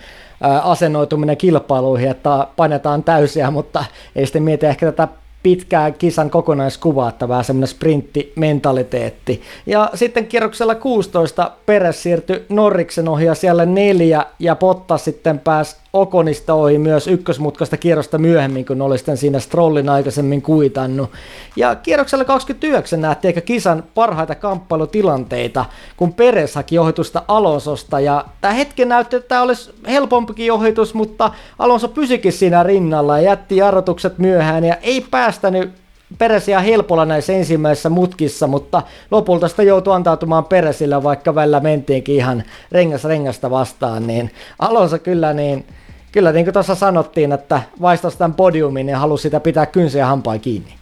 asennoituminen 0.63 1.37
kilpailuihin, 1.37 2.09
että 2.09 2.47
painetaan 2.55 3.03
täysiä, 3.03 3.51
mutta 3.51 3.85
ei 4.15 4.25
sitten 4.25 4.43
mieti 4.43 4.65
ehkä 4.65 4.85
tätä 4.85 5.07
pitkää 5.43 5.91
kisan 5.91 6.29
kokonaiskuvaa, 6.29 7.09
että 7.09 7.27
vähän 7.27 7.43
semmoinen 7.43 7.67
sprinttimentaliteetti. 7.67 9.41
Ja 9.65 9.89
sitten 9.93 10.27
kierroksella 10.27 10.75
16 10.75 11.51
Peres 11.65 12.03
siirtyi 12.03 12.45
Norriksen 12.49 13.09
ohi 13.09 13.25
ja 13.25 13.35
siellä 13.35 13.65
neljä 13.65 14.25
ja 14.39 14.55
Potta 14.55 14.97
sitten 14.97 15.39
pääsi 15.39 15.75
Okonista 15.93 16.53
ohi 16.53 16.77
myös 16.77 17.07
ykkösmutkasta 17.07 17.77
kierrosta 17.77 18.17
myöhemmin, 18.17 18.65
kun 18.65 18.81
oli 18.81 18.97
sitten 18.97 19.17
siinä 19.17 19.39
Strollin 19.39 19.89
aikaisemmin 19.89 20.41
kuitannut. 20.41 21.09
Ja 21.55 21.75
kierroksella 21.75 22.25
29 22.25 23.01
nähtiin 23.01 23.29
ehkä 23.29 23.41
kisan 23.41 23.83
parhaita 23.95 24.35
kamppailutilanteita, 24.35 25.65
kun 25.97 26.13
Peres 26.13 26.55
haki 26.55 26.79
ohitusta 26.79 27.23
Alonsosta. 27.27 27.99
Ja 27.99 28.25
tämä 28.41 28.53
hetken 28.53 28.89
näytti, 28.89 29.15
että 29.15 29.27
tämä 29.27 29.41
olisi 29.41 29.73
helpompikin 29.87 30.51
ohitus, 30.51 30.93
mutta 30.93 31.31
Alonso 31.59 31.87
pysikin 31.87 32.33
siinä 32.33 32.63
rinnalla 32.63 33.17
ja 33.17 33.23
jätti 33.23 33.57
jarrutukset 33.57 34.17
myöhään 34.17 34.63
ja 34.63 34.75
ei 34.75 35.05
päästänyt 35.11 35.71
Peresiä 36.17 36.59
helpolla 36.59 37.05
näissä 37.05 37.33
ensimmäisissä 37.33 37.89
mutkissa, 37.89 38.47
mutta 38.47 38.81
lopulta 39.11 39.47
sitä 39.47 39.63
joutui 39.63 39.95
antautumaan 39.95 40.45
Peresillä, 40.45 41.03
vaikka 41.03 41.35
välillä 41.35 41.59
mentiinkin 41.59 42.15
ihan 42.15 42.43
rengas 42.71 43.03
rengasta 43.03 43.49
vastaan, 43.49 44.07
niin 44.07 44.31
Alonso 44.59 44.99
kyllä 44.99 45.33
niin 45.33 45.65
kyllä 46.11 46.31
niin 46.31 46.45
kuin 46.45 46.53
tuossa 46.53 46.75
sanottiin, 46.75 47.31
että 47.31 47.61
vaistasi 47.81 48.17
tämän 48.17 48.33
podiumin 48.33 48.89
ja 48.89 48.99
halusi 48.99 49.21
sitä 49.21 49.39
pitää 49.39 49.65
kynsiä 49.65 50.05
hampaa 50.05 50.39
kiinni. 50.39 50.73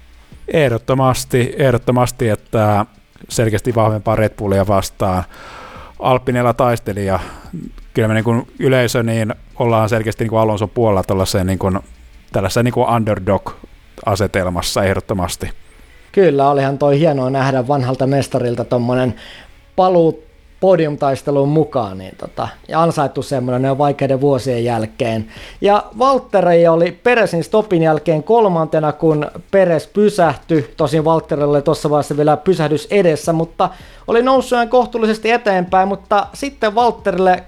Ehdottomasti, 0.48 1.56
ehdottomasti, 1.58 2.30
että 2.30 2.86
selkeästi 3.30 3.76
vahvempaa 3.76 4.16
Red 4.16 4.34
Bullia 4.38 4.68
vastaan. 4.68 5.24
Alpinella 6.00 6.54
taisteli 6.54 7.06
ja 7.06 7.20
kyllä 7.94 8.08
me 8.08 8.14
niin 8.14 8.24
kuin 8.24 8.48
yleisö 8.60 9.04
niin 9.04 9.36
ollaan 9.60 9.90
selkeästi 9.90 10.24
niin 10.24 10.30
kuin 10.30 10.40
Alonso 10.40 10.68
puolella 10.68 11.04
tällaiseen 11.04 11.48
niin 11.48 11.60
kuin, 11.60 11.80
tällaiseen 12.32 12.64
niin 12.64 12.74
kuin 12.74 12.90
underdog-asetelmassa 12.90 14.84
ehdottomasti. 14.84 15.50
Kyllä, 16.12 16.50
olihan 16.50 16.78
toi 16.78 17.00
hienoa 17.00 17.30
nähdä 17.30 17.68
vanhalta 17.68 18.08
mestarilta 18.08 18.66
tuommoinen 18.66 19.16
paluu 19.76 20.29
podiumtaisteluun 20.60 21.50
mukaan, 21.50 21.98
niin 21.98 22.16
tota, 22.18 22.48
ja 22.68 22.82
ansaittu 22.82 23.22
semmoinen 23.22 23.78
vaikeiden 23.78 24.22
vuosien 24.22 24.64
jälkeen. 24.64 25.28
Ja 25.62 25.84
Valtteri 26.00 26.68
oli 26.68 26.92
Peresin 26.92 27.44
stopin 27.44 27.82
jälkeen 27.82 28.24
kolmantena, 28.24 28.92
kun 28.92 29.32
Peres 29.52 29.88
pysähtyi. 29.88 30.74
Tosin 30.78 31.06
Valtterille 31.06 31.62
tuossa 31.62 31.90
vaiheessa 31.90 32.18
vielä 32.18 32.38
pysähdys 32.38 32.88
edessä, 32.92 33.34
mutta 33.34 33.70
oli 34.08 34.24
noussut 34.24 34.60
kohtuullisesti 34.70 35.32
eteenpäin, 35.32 35.88
mutta 35.88 36.28
sitten 36.34 36.76
Valtterille 36.76 37.44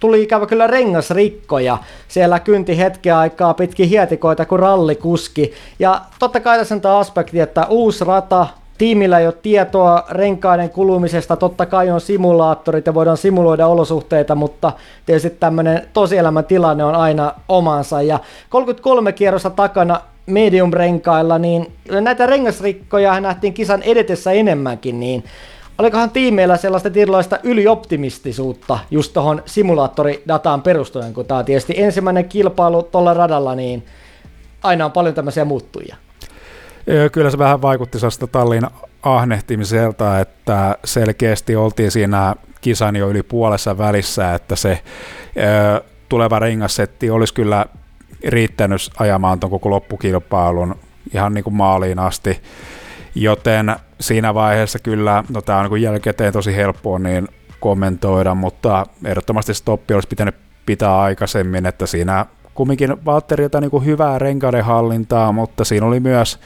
tuli 0.00 0.22
ikävä 0.22 0.46
kyllä 0.46 0.66
rengasrikkoja. 0.66 1.78
Siellä 2.08 2.40
kynti 2.40 2.78
hetken 2.78 3.16
aikaa 3.16 3.54
pitkin 3.54 3.88
hietikoita 3.88 4.46
kuin 4.46 4.58
rallikuski. 4.58 5.52
Ja 5.78 6.00
totta 6.18 6.40
kai 6.40 6.58
tässä 6.58 6.74
on 6.74 6.80
tämä 6.80 6.98
aspekti, 6.98 7.40
että 7.40 7.66
uusi 7.66 8.04
rata, 8.04 8.46
tiimillä 8.80 9.18
ei 9.18 9.26
ole 9.26 9.34
tietoa 9.42 10.04
renkaiden 10.10 10.70
kulumisesta, 10.70 11.36
totta 11.36 11.66
kai 11.66 11.90
on 11.90 12.00
simulaattorit 12.00 12.86
ja 12.86 12.94
voidaan 12.94 13.16
simuloida 13.16 13.66
olosuhteita, 13.66 14.34
mutta 14.34 14.72
tietysti 15.06 15.30
tämmöinen 15.30 15.88
tosielämän 15.92 16.44
tilanne 16.44 16.84
on 16.84 16.94
aina 16.94 17.34
omansa. 17.48 18.02
Ja 18.02 18.18
33 18.48 19.12
kierrosta 19.12 19.50
takana 19.50 20.00
medium-renkailla, 20.26 21.38
niin 21.38 21.72
näitä 22.00 22.26
rengasrikkoja 22.26 23.20
nähtiin 23.20 23.54
kisan 23.54 23.82
edetessä 23.82 24.32
enemmänkin, 24.32 25.00
niin 25.00 25.24
olikohan 25.78 26.10
tiimeillä 26.10 26.56
sellaista 26.56 26.90
tietynlaista 26.90 27.38
ylioptimistisuutta 27.42 28.78
just 28.90 29.12
tuohon 29.12 29.42
simulaattoridataan 29.46 30.62
perustuen, 30.62 31.14
kun 31.14 31.26
tämä 31.26 31.38
on 31.38 31.44
tietysti 31.44 31.74
ensimmäinen 31.76 32.28
kilpailu 32.28 32.82
tuolla 32.82 33.14
radalla, 33.14 33.54
niin 33.54 33.86
aina 34.62 34.84
on 34.84 34.92
paljon 34.92 35.14
tämmöisiä 35.14 35.44
muuttujia. 35.44 35.96
Kyllä 37.12 37.30
se 37.30 37.38
vähän 37.38 37.62
vaikutti 37.62 37.98
sellaista 37.98 38.26
tallin 38.26 38.66
ahnehtimiselta, 39.02 40.20
että 40.20 40.78
selkeästi 40.84 41.56
oltiin 41.56 41.90
siinä 41.90 42.34
kisan 42.60 42.96
jo 42.96 43.10
yli 43.10 43.22
puolessa 43.22 43.78
välissä, 43.78 44.34
että 44.34 44.56
se 44.56 44.82
tuleva 46.08 46.38
rengassetti 46.38 47.10
olisi 47.10 47.34
kyllä 47.34 47.66
riittänyt 48.28 48.90
ajamaan 48.98 49.40
tuon 49.40 49.50
koko 49.50 49.70
loppukilpailun 49.70 50.74
ihan 51.14 51.34
niin 51.34 51.44
kuin 51.44 51.54
maaliin 51.54 51.98
asti. 51.98 52.42
Joten 53.14 53.76
siinä 54.00 54.34
vaiheessa 54.34 54.78
kyllä, 54.78 55.24
no 55.28 55.42
tämä 55.42 55.58
on 55.58 55.70
niin 55.70 55.82
jälkikäteen 55.82 56.32
tosi 56.32 56.56
helppoa 56.56 56.98
niin 56.98 57.28
kommentoida, 57.60 58.34
mutta 58.34 58.86
ehdottomasti 59.04 59.54
stoppi 59.54 59.94
olisi 59.94 60.08
pitänyt 60.08 60.34
pitää 60.66 61.00
aikaisemmin, 61.00 61.66
että 61.66 61.86
siinä 61.86 62.26
kumminkin 62.54 63.04
Valtterilta 63.04 63.60
niin 63.60 63.70
kuin 63.70 63.84
hyvää 63.84 64.18
renkaiden 64.18 64.64
hallintaa, 64.64 65.32
mutta 65.32 65.64
siinä 65.64 65.86
oli 65.86 66.00
myös 66.00 66.38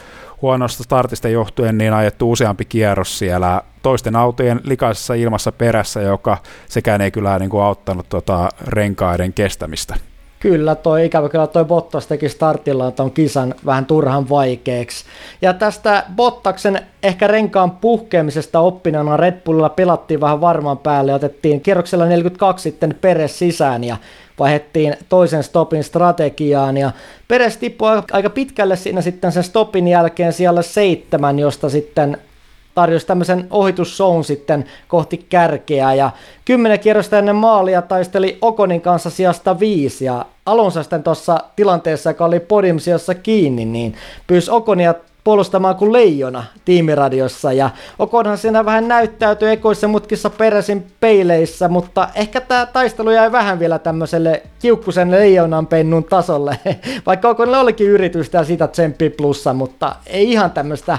huonosta 0.43 0.83
startista 0.83 1.29
johtuen 1.29 1.79
niin 1.79 1.93
ajettu 1.93 2.33
useampi 2.33 2.65
kierros 2.65 3.19
siellä 3.19 3.63
toisten 3.83 4.17
autojen 4.17 4.61
likaisessa 4.65 5.15
ilmassa 5.15 5.53
perässä, 5.53 6.01
joka 6.01 6.39
sekään 6.69 7.01
ei 7.01 7.11
kyllä 7.11 7.39
niin 7.39 7.51
kuin 7.51 7.63
auttanut 7.63 8.09
tota 8.09 8.49
renkaiden 8.67 9.33
kestämistä. 9.33 9.95
Kyllä, 10.41 10.75
toi 10.75 11.07
ikävä 11.07 11.29
kyllä 11.29 11.47
toi 11.47 11.65
Bottas 11.65 12.07
teki 12.07 12.29
startilla 12.29 12.93
on 12.99 13.11
kisan 13.11 13.55
vähän 13.67 13.87
turhan 13.87 14.29
vaikeaksi. 14.29 15.05
Ja 15.43 15.53
tästä 15.53 16.05
Bottaksen 16.17 16.81
ehkä 17.03 17.27
renkaan 17.27 17.71
puhkeamisesta 17.71 18.61
oppinana 18.61 19.17
Red 19.17 19.41
Bullilla 19.45 19.69
pelattiin 19.69 20.21
vähän 20.21 20.41
varman 20.41 20.79
päälle 20.79 21.11
ja 21.11 21.17
otettiin 21.17 21.61
kierroksella 21.61 22.05
42 22.05 22.63
sitten 22.63 22.97
Peres 23.01 23.39
sisään 23.39 23.85
ja 23.85 23.97
vaihettiin 24.39 24.97
toisen 25.09 25.43
stopin 25.43 25.85
strategiaan 25.85 26.77
ja 26.77 26.91
Peres 27.29 27.57
tippui 27.57 28.03
aika 28.13 28.31
pitkälle 28.31 28.77
siinä 28.77 29.01
sitten 29.01 29.33
sen 29.33 29.45
stopin 29.45 29.89
jälkeen 29.89 30.33
siellä 30.33 30.63
seitsemän, 30.63 31.39
josta 31.39 31.69
sitten 31.69 32.19
tarjosi 32.75 33.07
tämmöisen 33.07 33.47
ohitusshown 33.51 34.25
sitten 34.25 34.65
kohti 34.89 35.27
kärkeä. 35.29 35.95
Ja 35.95 36.11
kymmenen 36.45 36.81
kierrosta 36.81 37.19
ennen 37.19 37.37
maalia 37.37 37.83
taisteli 37.83 38.39
Okonin 38.41 38.81
kanssa 38.81 39.11
sijasta 39.11 39.61
viisi 39.61 40.05
ja 40.05 40.27
Alonso 40.47 40.83
sitten 40.83 41.03
tuossa 41.03 41.41
tilanteessa, 41.57 42.11
joka 42.11 42.25
oli 42.25 42.41
podium 42.41 42.77
kiinni, 43.23 43.65
niin 43.65 43.95
pyysi 44.27 44.51
Okonia 44.51 44.95
puolustamaan 45.25 45.77
kuin 45.77 45.93
leijona 45.93 46.45
tiimiradiossa 46.65 47.53
ja 47.53 47.71
Okonhan 47.99 48.39
siinä 48.39 48.65
vähän 48.65 48.89
näyttäytyi 48.89 49.51
ekoissa 49.51 49.89
mutkissa 49.89 50.31
peräsin 50.31 50.87
peileissä, 51.01 51.69
mutta 51.69 52.09
ehkä 52.15 52.41
tämä 52.41 52.67
taistelu 52.67 53.11
jäi 53.11 53.33
vähän 53.33 53.59
vielä 53.59 53.79
tämmöiselle 53.79 54.43
kiukkusen 54.59 55.11
leijonan 55.11 55.67
pennun 55.67 56.05
tasolle, 56.05 56.59
vaikka 57.07 57.29
Okonilla 57.29 57.61
olikin 57.61 57.87
yritystä 57.87 58.39
ja 58.39 58.45
sitä 58.45 58.69
tsemppi 58.69 59.11
plussa, 59.11 59.53
mutta 59.53 59.97
ei 60.07 60.33
ihan 60.33 60.51
tämmöistä 60.51 60.99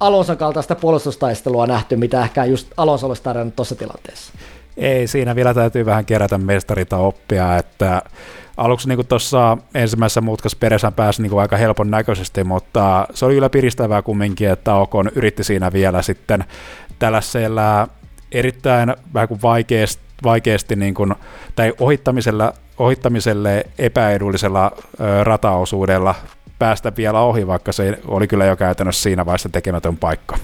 Alonson 0.00 0.36
kaltaista 0.36 0.74
puolustustaistelua 0.74 1.66
nähty, 1.66 1.96
mitä 1.96 2.22
ehkä 2.22 2.44
just 2.44 2.68
Alonso 2.76 3.06
olisi 3.06 3.22
tarjonnut 3.22 3.56
tuossa 3.56 3.74
tilanteessa. 3.74 4.32
Ei, 4.76 5.06
siinä 5.06 5.34
vielä 5.34 5.54
täytyy 5.54 5.86
vähän 5.86 6.04
kerätä 6.04 6.38
mestarita 6.38 6.96
oppia, 6.96 7.56
että 7.56 8.02
aluksi 8.60 8.88
niin 8.88 9.06
tuossa 9.06 9.58
ensimmäisessä 9.74 10.20
mutkassa 10.20 10.58
Peresän 10.60 10.92
pääsi 10.92 11.22
niin 11.22 11.38
aika 11.38 11.56
helpon 11.56 11.90
näköisesti, 11.90 12.44
mutta 12.44 13.06
se 13.14 13.24
oli 13.24 13.34
kyllä 13.34 13.50
piristävää 13.50 14.02
kumminkin, 14.02 14.50
että 14.50 14.74
Okon 14.74 15.10
yritti 15.14 15.44
siinä 15.44 15.72
vielä 15.72 16.02
sitten 16.02 16.44
tällaisella 16.98 17.88
erittäin 18.32 18.94
vähän 19.14 19.28
kuin 19.28 19.42
vaikeasti, 19.42 20.02
vaikeasti 20.24 20.76
niin 20.76 20.94
kuin, 20.94 21.14
tai 21.56 21.72
ohittamisella, 21.80 22.52
ohittamiselle 22.78 23.64
epäedullisella 23.78 24.72
ö, 25.00 25.24
rataosuudella 25.24 26.14
päästä 26.58 26.92
vielä 26.96 27.20
ohi, 27.20 27.46
vaikka 27.46 27.72
se 27.72 27.98
oli 28.08 28.26
kyllä 28.26 28.44
jo 28.44 28.56
käytännössä 28.56 29.02
siinä 29.02 29.26
vaiheessa 29.26 29.48
tekemätön 29.48 29.96
paikka. 29.96 30.38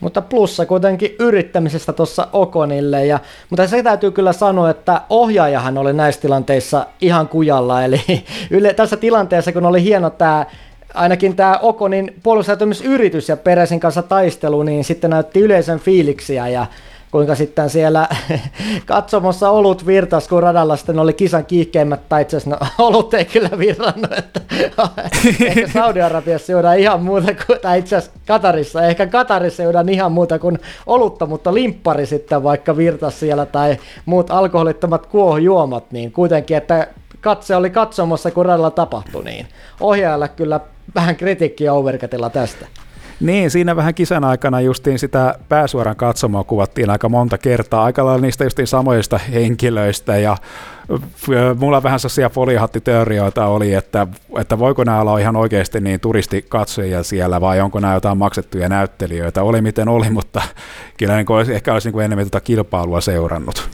Mutta 0.00 0.22
plussa 0.22 0.66
kuitenkin 0.66 1.16
yrittämisestä 1.18 1.92
tuossa 1.92 2.28
Okonille. 2.32 3.06
Ja, 3.06 3.18
mutta 3.50 3.66
se 3.66 3.82
täytyy 3.82 4.10
kyllä 4.10 4.32
sanoa, 4.32 4.70
että 4.70 5.00
ohjaajahan 5.10 5.78
oli 5.78 5.92
näissä 5.92 6.20
tilanteissa 6.20 6.86
ihan 7.00 7.28
kujalla. 7.28 7.82
Eli 7.84 8.00
yle, 8.50 8.74
tässä 8.74 8.96
tilanteessa, 8.96 9.52
kun 9.52 9.66
oli 9.66 9.82
hieno 9.82 10.10
tämä 10.10 10.46
ainakin 10.94 11.36
tämä 11.36 11.58
Okonin 11.62 12.14
puolustautumisyritys 12.22 13.28
ja 13.28 13.36
Peresin 13.36 13.80
kanssa 13.80 14.02
taistelu, 14.02 14.62
niin 14.62 14.84
sitten 14.84 15.10
näytti 15.10 15.40
yleisön 15.40 15.78
fiiliksiä 15.78 16.48
ja 16.48 16.66
kuinka 17.10 17.34
sitten 17.34 17.70
siellä 17.70 18.08
katsomossa 18.86 19.50
olut 19.50 19.86
virtas, 19.86 20.28
kun 20.28 20.42
radalla 20.42 20.76
sitten 20.76 20.98
oli 20.98 21.12
kisan 21.12 21.46
kiihkeimmät, 21.46 22.08
tai 22.08 22.22
itse 22.22 22.36
asiassa 22.36 22.58
no, 22.60 22.66
olut 22.86 23.14
ei 23.14 23.24
kyllä 23.24 23.50
virrannut, 23.58 24.12
että 24.18 24.40
ehkä 25.46 25.68
Saudi-Arabiassa 25.68 26.52
juodaan 26.52 26.78
ihan 26.78 27.02
muuta 27.02 27.32
kuin, 27.46 27.58
tai 27.62 27.78
itse 27.78 27.96
asiassa 27.96 28.18
Katarissa, 28.26 28.82
ehkä 28.82 29.06
Katarissa 29.06 29.62
juodaan 29.62 29.88
ihan 29.88 30.12
muuta 30.12 30.38
kuin 30.38 30.58
olutta, 30.86 31.26
mutta 31.26 31.54
limppari 31.54 32.06
sitten 32.06 32.42
vaikka 32.42 32.76
virtas 32.76 33.20
siellä, 33.20 33.46
tai 33.46 33.76
muut 34.06 34.30
alkoholittomat 34.30 35.06
kuohujuomat, 35.06 35.92
niin 35.92 36.12
kuitenkin, 36.12 36.56
että 36.56 36.86
katse 37.20 37.56
oli 37.56 37.70
katsomassa, 37.70 38.30
kun 38.30 38.46
radalla 38.46 38.70
tapahtui, 38.70 39.24
niin 39.24 39.46
ohjaajalle 39.80 40.28
kyllä 40.28 40.60
vähän 40.94 41.16
kritiikkiä 41.16 41.72
Overcatilla 41.72 42.30
tästä. 42.30 42.66
Niin, 43.20 43.50
siinä 43.50 43.76
vähän 43.76 43.94
kisan 43.94 44.24
aikana 44.24 44.60
justiin 44.60 44.98
sitä 44.98 45.34
pääsuoran 45.48 45.96
katsomaa 45.96 46.44
kuvattiin 46.44 46.90
aika 46.90 47.08
monta 47.08 47.38
kertaa, 47.38 47.84
aika 47.84 48.04
lailla 48.04 48.22
niistä 48.22 48.44
justiin 48.44 48.66
samoista 48.66 49.18
henkilöistä 49.18 50.18
ja 50.18 50.36
mulla 51.58 51.82
vähän 51.82 52.00
sellaisia 52.00 52.28
foliohattiteorioita 52.28 53.46
oli, 53.46 53.74
että, 53.74 54.06
että 54.40 54.58
voiko 54.58 54.84
nämä 54.84 55.00
olla 55.00 55.18
ihan 55.18 55.36
oikeasti 55.36 55.80
niin 55.80 56.00
turistikatsojia 56.00 57.02
siellä 57.02 57.40
vai 57.40 57.60
onko 57.60 57.80
nämä 57.80 57.94
jotain 57.94 58.18
maksettuja 58.18 58.68
näyttelijöitä. 58.68 59.42
Oli 59.42 59.60
miten 59.60 59.88
oli, 59.88 60.10
mutta 60.10 60.42
kyllä 60.96 61.16
niin 61.16 61.32
olisi, 61.32 61.54
ehkä 61.54 61.72
olisi 61.72 61.90
niin 61.90 62.00
enemmän 62.00 62.24
tuota 62.24 62.40
kilpailua 62.40 63.00
seurannut. 63.00 63.68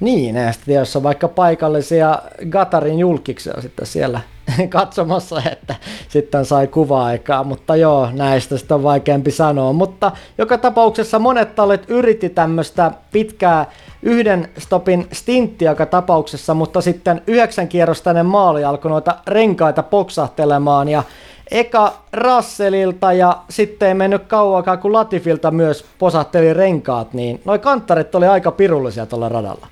Niin, 0.00 0.36
ja 0.36 0.52
sitten 0.52 0.74
jos 0.74 0.96
on 0.96 1.02
vaikka 1.02 1.28
paikallisia 1.28 2.18
Gatarin 2.50 2.98
julkiksia 2.98 3.60
sitten 3.60 3.86
siellä 3.86 4.20
katsomassa, 4.68 5.42
että 5.52 5.74
sitten 6.08 6.44
sai 6.44 6.66
kuva-aikaa, 6.66 7.44
mutta 7.44 7.76
joo, 7.76 8.08
näistä 8.12 8.58
sitä 8.58 8.74
on 8.74 8.82
vaikeampi 8.82 9.30
sanoa. 9.30 9.72
Mutta 9.72 10.12
joka 10.38 10.58
tapauksessa 10.58 11.18
monet 11.18 11.54
tallit 11.54 11.90
yritti 11.90 12.28
tämmöistä 12.28 12.92
pitkää 13.12 13.66
yhden 14.02 14.48
stopin 14.58 15.08
stintti 15.12 15.64
joka 15.64 15.86
tapauksessa, 15.86 16.54
mutta 16.54 16.80
sitten 16.80 17.22
yhdeksän 17.26 17.68
kierrostainen 17.68 18.26
maali 18.26 18.64
alkoi 18.64 18.90
noita 18.90 19.16
renkaita 19.26 19.82
poksahtelemaan 19.82 20.88
ja 20.88 21.02
eka 21.50 21.92
Russellilta 22.12 23.12
ja 23.12 23.36
sitten 23.50 23.88
ei 23.88 23.94
mennyt 23.94 24.22
kauakaan, 24.22 24.78
kun 24.78 24.92
Latifilta 24.92 25.50
myös 25.50 25.84
posahteli 25.98 26.54
renkaat, 26.54 27.12
niin 27.12 27.40
noi 27.44 27.58
kanttarit 27.58 28.14
oli 28.14 28.26
aika 28.26 28.52
pirullisia 28.52 29.06
tuolla 29.06 29.28
radalla 29.28 29.66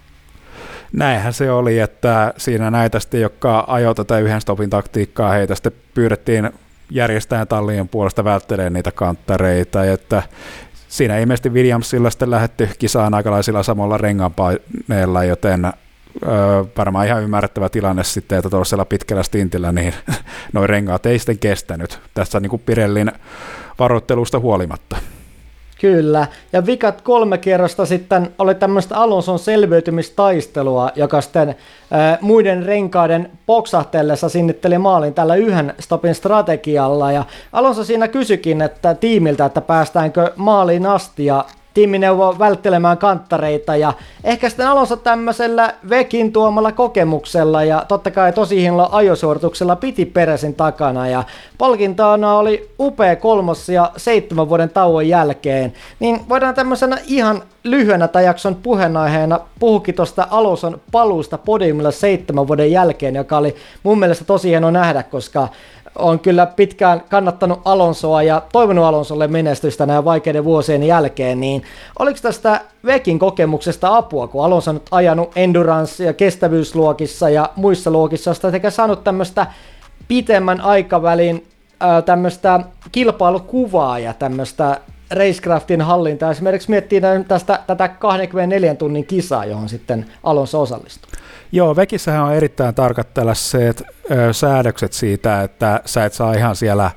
näinhän 0.92 1.32
se 1.32 1.50
oli, 1.50 1.78
että 1.78 2.34
siinä 2.36 2.70
näitä 2.70 3.00
sitten, 3.00 3.20
jotka 3.20 3.64
ajoi 3.68 3.94
tätä 3.94 4.18
yhden 4.18 4.40
stopin 4.40 4.70
taktiikkaa, 4.70 5.32
heitä 5.32 5.54
sitten 5.54 5.72
pyydettiin 5.94 6.50
järjestäjän 6.90 7.48
tallien 7.48 7.88
puolesta 7.88 8.24
välttelemään 8.24 8.72
niitä 8.72 8.92
kanttareita, 8.92 9.84
että 9.84 10.22
siinä 10.88 11.18
ilmeisesti 11.18 11.50
Williamsilla 11.50 12.10
sitten 12.10 12.30
lähetty 12.30 12.68
kisaan 12.78 13.14
aikalaisilla 13.14 13.62
samalla 13.62 13.98
renganpaineella, 13.98 15.24
joten 15.24 15.64
öö, 15.64 16.64
varmaan 16.76 17.06
ihan 17.06 17.22
ymmärrettävä 17.22 17.68
tilanne 17.68 18.04
sitten, 18.04 18.38
että 18.38 18.50
tuollaisella 18.50 18.84
pitkällä 18.84 19.22
stintillä 19.22 19.72
niin 19.72 19.94
noin 20.52 20.68
rengaat 20.68 21.06
ei 21.06 21.18
sitten 21.18 21.38
kestänyt 21.38 22.00
tässä 22.14 22.40
niin 22.40 22.50
kuin 22.50 22.62
Pirellin 22.66 23.12
varoittelusta 23.78 24.38
huolimatta. 24.38 24.96
Kyllä, 25.80 26.26
ja 26.52 26.66
vikat 26.66 27.00
kolme 27.00 27.38
kierrosta 27.38 27.86
sitten 27.86 28.34
oli 28.38 28.54
tämmöistä 28.54 28.96
Alonson 28.96 29.38
selviytymistaistelua, 29.38 30.90
joka 30.94 31.20
sitten 31.20 31.56
ää, 31.90 32.18
muiden 32.20 32.62
renkaiden 32.62 33.30
poksahtellessa 33.46 34.28
sinnitteli 34.28 34.78
maalin 34.78 35.14
tällä 35.14 35.34
yhden 35.34 35.74
stopin 35.80 36.14
strategialla, 36.14 37.12
ja 37.12 37.24
Alonso 37.52 37.84
siinä 37.84 38.08
kysyikin 38.08 38.62
että 38.62 38.94
tiimiltä, 38.94 39.44
että 39.44 39.60
päästäänkö 39.60 40.32
maaliin 40.36 40.86
asti, 40.86 41.24
ja 41.24 41.44
tiimineuvo 41.76 42.36
välttelemään 42.38 42.98
kanttareita 42.98 43.76
ja 43.76 43.92
ehkä 44.24 44.48
sitten 44.48 44.68
Alonso 44.68 44.96
tämmöisellä 44.96 45.74
Vekin 45.88 46.32
tuomalla 46.32 46.72
kokemuksella 46.72 47.64
ja 47.64 47.84
totta 47.88 48.10
kai 48.10 48.32
tosi 48.32 48.60
hienolla 48.60 48.88
ajosuorituksella 48.92 49.76
piti 49.76 50.04
Peresin 50.04 50.54
takana 50.54 51.08
ja 51.08 51.24
palkintaana 51.58 52.38
oli 52.38 52.70
upea 52.80 53.16
kolmos 53.16 53.68
ja 53.68 53.92
seitsemän 53.96 54.48
vuoden 54.48 54.70
tauon 54.70 55.08
jälkeen, 55.08 55.72
niin 56.00 56.20
voidaan 56.28 56.54
tämmöisenä 56.54 56.98
ihan 57.06 57.42
lyhyenä 57.64 58.08
tämän 58.08 58.24
jakson 58.24 58.54
puheenaiheena 58.54 59.40
puhukin 59.58 59.94
tuosta 59.94 60.28
Alonson 60.30 60.80
paluusta 60.92 61.38
podiumilla 61.38 61.90
seitsemän 61.90 62.48
vuoden 62.48 62.70
jälkeen, 62.70 63.14
joka 63.14 63.36
oli 63.38 63.54
mun 63.82 63.98
mielestä 63.98 64.24
tosi 64.24 64.48
hieno 64.48 64.70
nähdä, 64.70 65.02
koska 65.02 65.48
on 65.98 66.20
kyllä 66.20 66.46
pitkään 66.46 67.02
kannattanut 67.08 67.60
Alonsoa 67.64 68.22
ja 68.22 68.42
toivonut 68.52 68.84
Alonsolle 68.84 69.26
menestystä 69.28 69.86
näin 69.86 70.04
vaikeiden 70.04 70.44
vuosien 70.44 70.82
jälkeen, 70.82 71.40
niin 71.40 71.62
oliko 71.98 72.18
tästä 72.22 72.60
Vekin 72.84 73.18
kokemuksesta 73.18 73.96
apua, 73.96 74.26
kun 74.26 74.44
Alonso 74.44 74.70
on 74.70 74.74
nyt 74.74 74.86
ajanut 74.90 75.32
endurance- 75.36 76.04
ja 76.04 76.12
kestävyysluokissa 76.12 77.28
ja 77.28 77.50
muissa 77.56 77.90
luokissa, 77.90 78.34
sekä 78.34 78.70
saanut 78.70 79.04
tämmöistä 79.04 79.46
pitemmän 80.08 80.60
aikavälin 80.60 81.46
tämmöistä 82.04 82.60
kilpailukuvaa 82.92 83.98
ja 83.98 84.14
tämmöistä 84.14 84.80
Racecraftin 85.10 85.80
hallintaa. 85.80 86.30
Esimerkiksi 86.30 86.70
miettii 86.70 87.00
tästä, 87.28 87.60
tätä 87.66 87.88
24 87.88 88.74
tunnin 88.74 89.06
kisaa, 89.06 89.44
johon 89.44 89.68
sitten 89.68 90.06
Alonso 90.22 90.60
osallistuu. 90.62 91.10
Joo, 91.56 91.76
Vekissähän 91.76 92.24
on 92.24 92.34
erittäin 92.34 92.74
tarkat 92.74 93.14
tällaiset 93.14 93.82
ö, 94.10 94.32
säädökset 94.32 94.92
siitä, 94.92 95.42
että 95.42 95.80
sä 95.84 96.04
et 96.04 96.12
saa 96.12 96.32
ihan 96.32 96.56
siellä 96.56 96.90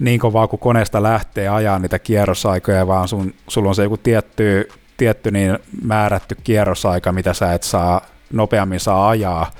niin 0.00 0.20
kovaa 0.20 0.48
kuin 0.48 0.60
koneesta 0.60 1.02
lähtee 1.02 1.48
ajaa 1.48 1.78
niitä 1.78 1.98
kierrosaikoja, 1.98 2.86
vaan 2.86 3.08
sun, 3.08 3.34
sulla 3.48 3.68
on 3.68 3.74
se 3.74 3.82
joku 3.82 3.96
tietty, 3.96 4.68
tietty 4.96 5.30
niin 5.30 5.58
määrätty 5.82 6.36
kierrosaika, 6.44 7.12
mitä 7.12 7.34
sä 7.34 7.52
et 7.52 7.62
saa 7.62 8.00
nopeammin 8.32 8.80
saa 8.80 9.08
ajaa. 9.08 9.50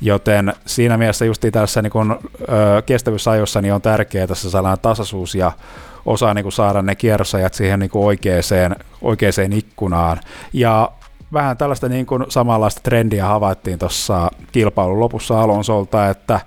Joten 0.00 0.52
siinä 0.66 0.98
mielessä 0.98 1.24
just 1.24 1.44
tässä 1.52 1.82
niin 1.82 1.90
kun, 1.90 2.18
ö, 2.40 2.82
kestävyysajossa 2.86 3.60
niin 3.60 3.74
on 3.74 3.82
tärkeää 3.82 4.26
tässä 4.26 4.50
sellainen 4.50 4.82
tasaisuus 4.82 5.34
ja 5.34 5.52
osaa 6.06 6.34
niin 6.34 6.52
saada 6.52 6.82
ne 6.82 6.94
kierrosajat 6.94 7.54
siihen 7.54 7.78
niin 7.78 7.90
oikeaan, 7.94 8.76
oikeaan 9.02 9.52
ikkunaan. 9.52 10.20
Ja 10.52 10.90
vähän 11.34 11.56
tällaista 11.56 11.88
niin 11.88 12.06
kuin 12.06 12.24
samanlaista 12.28 12.80
trendiä 12.84 13.26
havaittiin 13.26 13.78
tuossa 13.78 14.30
kilpailun 14.52 15.00
lopussa 15.00 15.42
Alonsolta, 15.42 16.08
että 16.08 16.40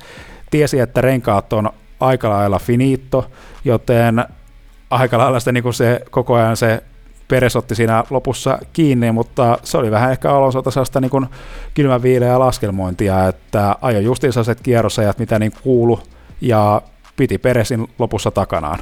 tiesi, 0.51 0.79
että 0.79 1.01
renkaat 1.01 1.53
on 1.53 1.69
aika 1.99 2.29
lailla 2.29 2.59
finito, 2.59 3.31
joten 3.65 4.25
aika 4.89 5.17
lailla 5.17 5.39
sitä, 5.39 5.51
niin 5.51 5.63
kuin 5.63 5.73
se 5.73 6.01
koko 6.11 6.33
ajan 6.33 6.57
se 6.57 6.83
Peres 7.27 7.55
otti 7.55 7.75
siinä 7.75 8.03
lopussa 8.09 8.59
kiinni, 8.73 9.11
mutta 9.11 9.57
se 9.63 9.77
oli 9.77 9.91
vähän 9.91 10.11
ehkä 10.11 10.31
Alonsolta 10.31 10.71
sellaista 10.71 11.01
niin 11.01 11.27
kylmän 11.73 12.01
laskelmointia, 12.37 13.27
että 13.27 13.75
ajo 13.81 13.99
justiin 13.99 14.33
sellaiset 14.33 14.61
kierrosajat, 14.61 15.19
mitä 15.19 15.39
niin 15.39 15.51
kuulu, 15.63 15.99
ja 16.41 16.81
piti 17.15 17.37
Peresin 17.37 17.87
lopussa 17.99 18.31
takanaan. 18.31 18.79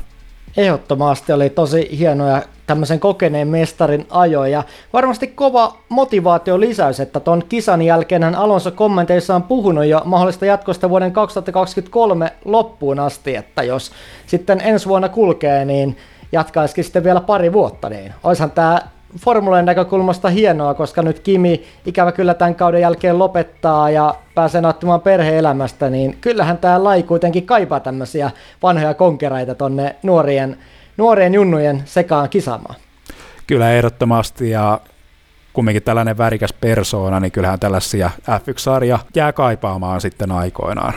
Ehdottomasti 0.58 1.32
oli 1.32 1.50
tosi 1.50 1.98
hienoja 1.98 2.42
tämmöisen 2.68 3.00
kokeneen 3.00 3.48
mestarin 3.48 4.08
ajo 4.10 4.46
ja 4.46 4.64
varmasti 4.94 5.28
kova 5.28 5.78
motivaatio 5.90 6.60
lisäys, 6.60 7.00
että 7.00 7.20
ton 7.20 7.44
kisan 7.50 7.82
jälkeen 7.82 8.24
hän 8.24 8.36
Alonso 8.36 8.72
kommenteissa 8.72 9.36
on 9.36 9.44
puhunut 9.44 9.86
jo 9.86 10.02
mahdollista 10.06 10.46
jatkosta 10.46 10.90
vuoden 10.90 11.12
2023 11.12 12.34
loppuun 12.46 13.00
asti, 13.00 13.36
että 13.36 13.64
jos 13.64 13.92
sitten 14.28 14.62
ensi 14.62 14.88
vuonna 14.88 15.10
kulkee, 15.10 15.66
niin 15.66 15.98
jatkaisikin 16.32 16.84
sitten 16.84 17.04
vielä 17.04 17.22
pari 17.22 17.54
vuotta, 17.54 17.90
niin 17.90 18.14
oishan 18.24 18.52
tämä 18.52 18.82
formulojen 19.20 19.66
näkökulmasta 19.66 20.30
hienoa, 20.30 20.74
koska 20.74 21.02
nyt 21.02 21.20
Kimi 21.20 21.64
ikävä 21.86 22.12
kyllä 22.12 22.34
tämän 22.34 22.56
kauden 22.56 22.82
jälkeen 22.82 23.20
lopettaa 23.20 23.90
ja 23.90 24.16
pääsee 24.36 24.62
nauttimaan 24.62 25.02
perheelämästä, 25.02 25.90
niin 25.90 26.18
kyllähän 26.22 26.58
tämä 26.58 26.84
lai 26.84 27.04
kuitenkin 27.04 27.46
kaipaa 27.46 27.80
tämmöisiä 27.80 28.32
vanhoja 28.64 28.94
konkereita 28.94 29.56
tonne 29.56 29.96
nuorien, 30.04 30.58
nuorien 30.98 31.34
junnujen 31.34 31.82
sekaan 31.86 32.30
kisaamaan. 32.30 32.76
Kyllä 33.48 33.72
ehdottomasti 33.72 34.50
ja 34.50 34.80
kumminkin 35.54 35.84
tällainen 35.84 36.18
värikäs 36.18 36.54
persoona, 36.54 37.20
niin 37.20 37.32
kyllähän 37.32 37.60
tällaisia 37.60 38.12
F1-sarja 38.22 39.00
jää 39.16 39.34
kaipaamaan 39.34 40.02
sitten 40.02 40.32
aikoinaan. 40.32 40.94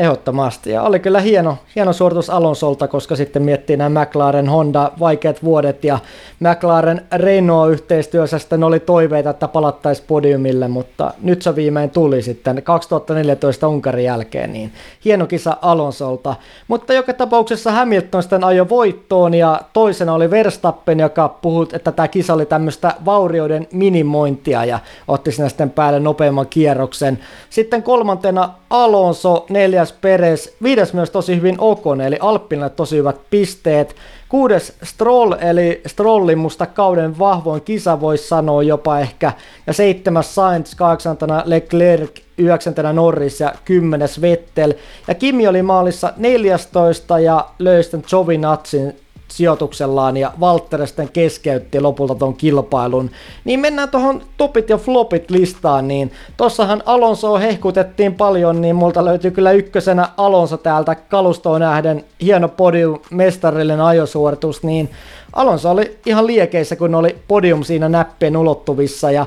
Ehdottomasti. 0.00 0.70
Ja 0.70 0.82
oli 0.82 1.00
kyllä 1.00 1.20
hieno, 1.20 1.58
hieno 1.76 1.92
suoritus 1.92 2.30
Alonsolta, 2.30 2.88
koska 2.88 3.16
sitten 3.16 3.42
miettii 3.42 3.76
nämä 3.76 4.04
McLaren 4.04 4.48
Honda 4.48 4.92
vaikeat 5.00 5.42
vuodet 5.42 5.84
ja 5.84 5.98
McLaren 6.40 7.00
Renault 7.12 7.72
yhteistyössä 7.72 8.38
sitten 8.38 8.64
oli 8.64 8.80
toiveita, 8.80 9.30
että 9.30 9.48
palattaisiin 9.48 10.06
podiumille, 10.08 10.68
mutta 10.68 11.14
nyt 11.22 11.42
se 11.42 11.56
viimein 11.56 11.90
tuli 11.90 12.22
sitten 12.22 12.62
2014 12.62 13.68
Unkarin 13.68 14.04
jälkeen, 14.04 14.52
niin 14.52 14.72
hieno 15.04 15.26
kisa 15.26 15.56
Alonsolta. 15.62 16.34
Mutta 16.68 16.92
joka 16.92 17.12
tapauksessa 17.12 17.72
Hamilton 17.72 18.22
sitten 18.22 18.44
ajoi 18.44 18.68
voittoon 18.68 19.34
ja 19.34 19.60
toisena 19.72 20.14
oli 20.14 20.30
Verstappen, 20.30 21.00
joka 21.00 21.28
puhui, 21.28 21.66
että 21.72 21.92
tämä 21.92 22.08
kisa 22.08 22.34
oli 22.34 22.46
tämmöistä 22.46 22.94
vaurioiden 23.04 23.68
minimointia 23.72 24.64
ja 24.64 24.78
otti 25.08 25.32
sinne 25.32 25.48
sitten 25.48 25.70
päälle 25.70 26.00
nopeamman 26.00 26.46
kierroksen. 26.46 27.18
Sitten 27.50 27.82
kolmantena 27.82 28.50
Alonso, 28.70 29.46
neljäs 29.48 29.89
Peres, 29.92 30.56
viides 30.62 30.92
myös 30.92 31.10
tosi 31.10 31.36
hyvin 31.36 31.56
Okone, 31.58 32.06
eli 32.06 32.16
Alppille 32.20 32.70
tosi 32.70 32.96
hyvät 32.96 33.20
pisteet. 33.30 33.96
Kuudes 34.28 34.72
Stroll, 34.82 35.34
eli 35.40 35.80
Strollin 35.86 36.38
musta 36.38 36.66
kauden 36.66 37.18
vahvoin 37.18 37.62
kisa 37.62 38.00
voisi 38.00 38.28
sanoa 38.28 38.62
jopa 38.62 38.98
ehkä. 38.98 39.32
Ja 39.66 39.72
seitsemäs 39.72 40.34
Sainz, 40.34 40.74
kahdeksantena 40.74 41.42
Leclerc, 41.46 42.20
yhdeksäntenä 42.38 42.92
Norris 42.92 43.40
ja 43.40 43.54
kymmenes 43.64 44.20
Vettel. 44.20 44.74
Ja 45.08 45.14
Kimi 45.14 45.48
oli 45.48 45.62
maalissa 45.62 46.12
14 46.16 47.18
ja 47.18 47.46
löysi 47.58 48.02
Jovinatsin 48.12 48.96
sijoituksellaan 49.30 50.16
ja 50.16 50.32
Walter 50.40 50.86
sitten 50.86 51.08
keskeytti 51.12 51.80
lopulta 51.80 52.14
tuon 52.14 52.34
kilpailun. 52.34 53.10
Niin 53.44 53.60
mennään 53.60 53.88
tuohon 53.88 54.22
topit 54.36 54.68
ja 54.68 54.78
flopit 54.78 55.30
listaan, 55.30 55.88
niin 55.88 56.12
tossahan 56.36 56.82
Alonso 56.86 57.38
hehkutettiin 57.38 58.14
paljon, 58.14 58.60
niin 58.60 58.76
multa 58.76 59.04
löytyy 59.04 59.30
kyllä 59.30 59.52
ykkösenä 59.52 60.08
Alonso 60.16 60.56
täältä 60.56 60.94
kalustoon 60.94 61.60
nähden 61.60 62.04
hieno 62.22 62.48
podium, 62.48 62.98
mestarillinen 63.10 63.80
ajosuoritus, 63.80 64.62
niin 64.62 64.90
Alonso 65.32 65.70
oli 65.70 65.98
ihan 66.06 66.26
liekeissä, 66.26 66.76
kun 66.76 66.94
oli 66.94 67.16
podium 67.28 67.64
siinä 67.64 67.88
näppien 67.88 68.36
ulottuvissa 68.36 69.10
ja 69.10 69.26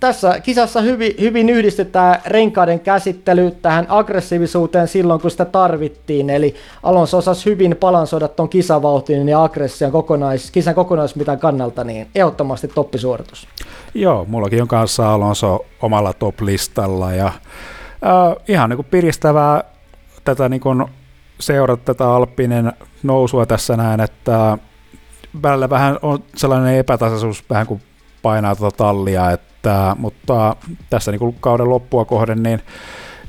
tässä 0.00 0.40
kisassa 0.40 0.80
hyvin, 0.80 1.14
hyvin 1.20 1.50
yhdistetään 1.50 2.20
renkaiden 2.26 2.80
käsittely 2.80 3.50
tähän 3.50 3.86
aggressiivisuuteen 3.88 4.88
silloin, 4.88 5.20
kun 5.20 5.30
sitä 5.30 5.44
tarvittiin. 5.44 6.30
Eli 6.30 6.54
Alonso 6.82 7.18
osasi 7.18 7.50
hyvin 7.50 7.76
balansoida 7.80 8.28
tuon 8.28 8.48
kisavauhtiin 8.48 9.28
ja 9.28 9.44
aggression 9.44 9.92
kokonais, 9.92 10.50
kisan 10.50 10.74
kokonaismitan 10.74 11.38
kannalta, 11.38 11.84
niin 11.84 12.08
ehdottomasti 12.14 12.68
toppisuoritus. 12.68 13.48
Joo, 13.94 14.24
mullakin 14.24 14.62
on 14.62 14.68
kanssa 14.68 15.14
Alonso 15.14 15.66
omalla 15.82 16.12
top-listalla 16.12 17.12
ja 17.12 17.26
äh, 17.26 18.44
ihan 18.48 18.70
niin 18.70 18.76
kuin 18.76 18.86
piristävää 18.90 19.64
tätä 20.24 20.48
niin 20.48 20.60
kuin 20.60 20.84
seurata 21.40 21.82
tätä 21.84 22.10
Alppinen 22.10 22.72
nousua 23.02 23.46
tässä 23.46 23.76
näin, 23.76 24.00
että 24.00 24.58
välillä 25.42 25.70
vähän 25.70 25.98
on 26.02 26.18
sellainen 26.36 26.78
epätasaisuus 26.78 27.44
vähän 27.50 27.66
kuin 27.66 27.82
painaa 28.22 28.56
tuota 28.56 28.76
tallia, 28.76 29.30
että 29.30 29.45
riittää, 29.66 29.96
mutta 29.98 30.56
tässä 30.90 31.12
niin 31.12 31.36
kauden 31.40 31.70
loppua 31.70 32.04
kohden, 32.04 32.42
niin 32.42 32.60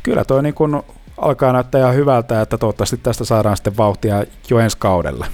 kyllä 0.03 0.25
toi 0.25 0.43
niin 0.43 0.53
kuin 0.53 0.81
alkaa 1.17 1.53
näyttää 1.53 1.81
ihan 1.81 1.95
hyvältä, 1.95 2.41
että 2.41 2.57
toivottavasti 2.57 2.97
tästä 2.97 3.25
saadaan 3.25 3.57
sitten 3.57 3.77
vauhtia 3.77 4.25
jo 4.49 4.59
ensi 4.59 4.77
kaudella. 4.79 5.25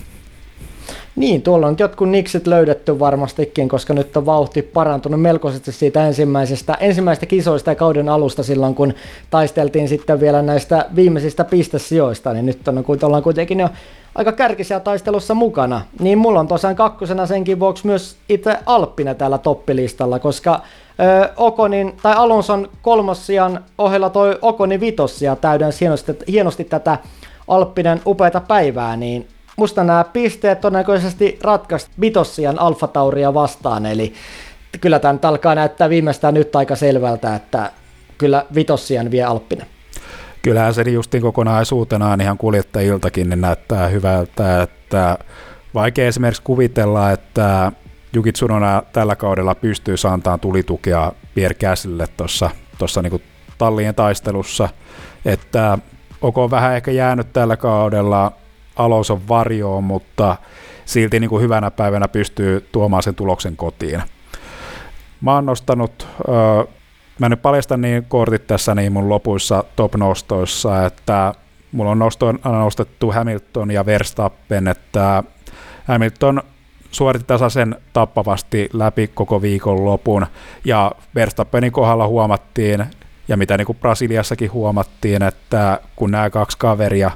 Niin, 1.15 1.41
tuolla 1.41 1.67
on 1.67 1.75
jotkut 1.79 2.09
niksit 2.09 2.47
löydetty 2.47 2.99
varmastikin, 2.99 3.69
koska 3.69 3.93
nyt 3.93 4.17
on 4.17 4.25
vauhti 4.25 4.61
parantunut 4.61 5.21
melkoisesti 5.21 5.71
siitä 5.71 6.07
ensimmäisestä, 6.07 6.73
ensimmäisestä 6.79 7.25
kisoista 7.25 7.71
ja 7.71 7.75
kauden 7.75 8.09
alusta 8.09 8.43
silloin, 8.43 8.75
kun 8.75 8.93
taisteltiin 9.29 9.87
sitten 9.87 10.19
vielä 10.19 10.41
näistä 10.41 10.85
viimeisistä 10.95 11.43
pistesijoista, 11.43 12.33
niin 12.33 12.45
nyt 12.45 12.67
on, 12.67 12.85
ollaan 13.03 13.23
kuitenkin 13.23 13.59
jo 13.59 13.69
aika 14.15 14.31
kärkisiä 14.31 14.79
taistelussa 14.79 15.33
mukana. 15.33 15.81
Niin 15.99 16.17
mulla 16.17 16.39
on 16.39 16.47
tosiaan 16.47 16.75
kakkosena 16.75 17.25
senkin 17.25 17.59
vuoksi 17.59 17.87
myös 17.87 18.17
itse 18.29 18.57
Alppina 18.65 19.15
täällä 19.15 19.37
toppilistalla, 19.37 20.19
koska 20.19 20.61
Okonin, 21.37 21.97
tai 22.03 22.13
Alonson 22.15 22.69
kolmossian 22.81 23.63
ohella 23.77 24.09
toi 24.09 24.37
Okonin 24.41 24.79
vitossia 24.79 25.35
täydens 25.35 25.81
hienosti, 25.81 26.17
hienosti 26.27 26.63
tätä 26.63 26.97
Alppinen 27.47 28.01
upeata 28.05 28.41
päivää, 28.41 28.97
niin 28.97 29.27
musta 29.57 29.83
nämä 29.83 30.03
pisteet 30.13 30.61
todennäköisesti 30.61 31.39
ratkaisi 31.43 31.87
vitossian 32.01 32.59
Alfa 32.59 32.87
Tauria 32.87 33.33
vastaan, 33.33 33.85
eli 33.85 34.13
kyllä 34.81 34.99
tämä 34.99 35.13
nyt 35.13 35.25
alkaa 35.25 35.55
näyttää 35.55 35.89
viimeistään 35.89 36.33
nyt 36.33 36.55
aika 36.55 36.75
selvältä, 36.75 37.35
että 37.35 37.71
kyllä 38.17 38.45
vitossian 38.55 39.11
vie 39.11 39.23
Alppinen. 39.23 39.67
Kyllähän 40.41 40.73
se 40.73 40.81
justiin 40.81 41.23
kokonaisuutenaan 41.23 42.21
ihan 42.21 42.37
kuljettajiltakin 42.37 43.29
niin 43.29 43.41
näyttää 43.41 43.87
hyvältä, 43.87 44.61
että 44.61 45.17
vaikea 45.73 46.07
esimerkiksi 46.07 46.43
kuvitella, 46.43 47.11
että 47.11 47.71
Juki 48.15 48.31
Tsunona 48.31 48.83
tällä 48.93 49.15
kaudella 49.15 49.55
pystyy 49.55 49.97
saantaan 49.97 50.39
tulitukea 50.39 51.11
Pierre 51.35 51.55
Gaslylle 51.59 52.07
tuossa 52.17 52.49
tuossa 52.77 53.01
niinku 53.01 53.21
tallien 53.57 53.95
taistelussa, 53.95 54.69
että 55.25 55.77
onko 56.21 56.51
vähän 56.51 56.75
ehkä 56.75 56.91
jäänyt 56.91 57.33
tällä 57.33 57.57
kaudella 57.57 58.31
Alonson 58.75 59.27
varjoon, 59.27 59.83
mutta 59.83 60.35
silti 60.85 61.19
niin 61.19 61.29
kuin 61.29 61.41
hyvänä 61.41 61.71
päivänä 61.71 62.07
pystyy 62.07 62.69
tuomaan 62.71 63.03
sen 63.03 63.15
tuloksen 63.15 63.55
kotiin. 63.55 64.01
Mä 65.21 65.33
oon 65.33 65.45
nostanut 65.45 66.07
mä 67.19 67.29
nyt 67.29 67.41
paljastan 67.41 67.81
niin 67.81 68.05
kortit 68.05 68.47
tässä 68.47 68.75
niin 68.75 68.91
mun 68.91 69.09
lopuissa 69.09 69.63
top-nostoissa, 69.75 70.85
että 70.85 71.33
mulla 71.71 71.91
on 71.91 71.99
nostettu 72.43 73.11
Hamilton 73.11 73.71
ja 73.71 73.85
Verstappen, 73.85 74.67
että 74.67 75.23
Hamilton 75.87 76.41
suoritti 76.93 77.27
tasaisen 77.27 77.75
tappavasti 77.93 78.69
läpi 78.73 79.07
koko 79.13 79.41
viikon 79.41 79.85
lopun, 79.85 80.25
ja 80.65 80.91
Verstappenin 81.15 81.71
kohdalla 81.71 82.07
huomattiin, 82.07 82.85
ja 83.27 83.37
mitä 83.37 83.57
niin 83.57 83.65
kuin 83.65 83.77
Brasiliassakin 83.77 84.51
huomattiin, 84.51 85.23
että 85.23 85.79
kun 85.95 86.11
nämä 86.11 86.29
kaksi 86.29 86.57
kaveria, 86.57 87.11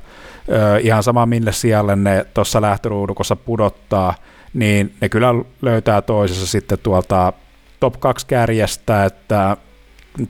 ihan 0.82 1.04
sama 1.04 1.26
minne 1.26 1.52
siellä 1.52 1.96
ne 1.96 2.26
tuossa 2.34 2.62
lähtöruudukossa 2.62 3.36
pudottaa, 3.36 4.14
niin 4.54 4.96
ne 5.02 5.10
kyllä 5.10 5.28
löytää 5.62 6.02
toisessa 6.02 6.48
sitten 6.48 6.80
tuolta 6.84 7.34
top 7.80 8.00
2 8.00 8.28
kärjestä, 8.28 9.06
että 9.06 9.58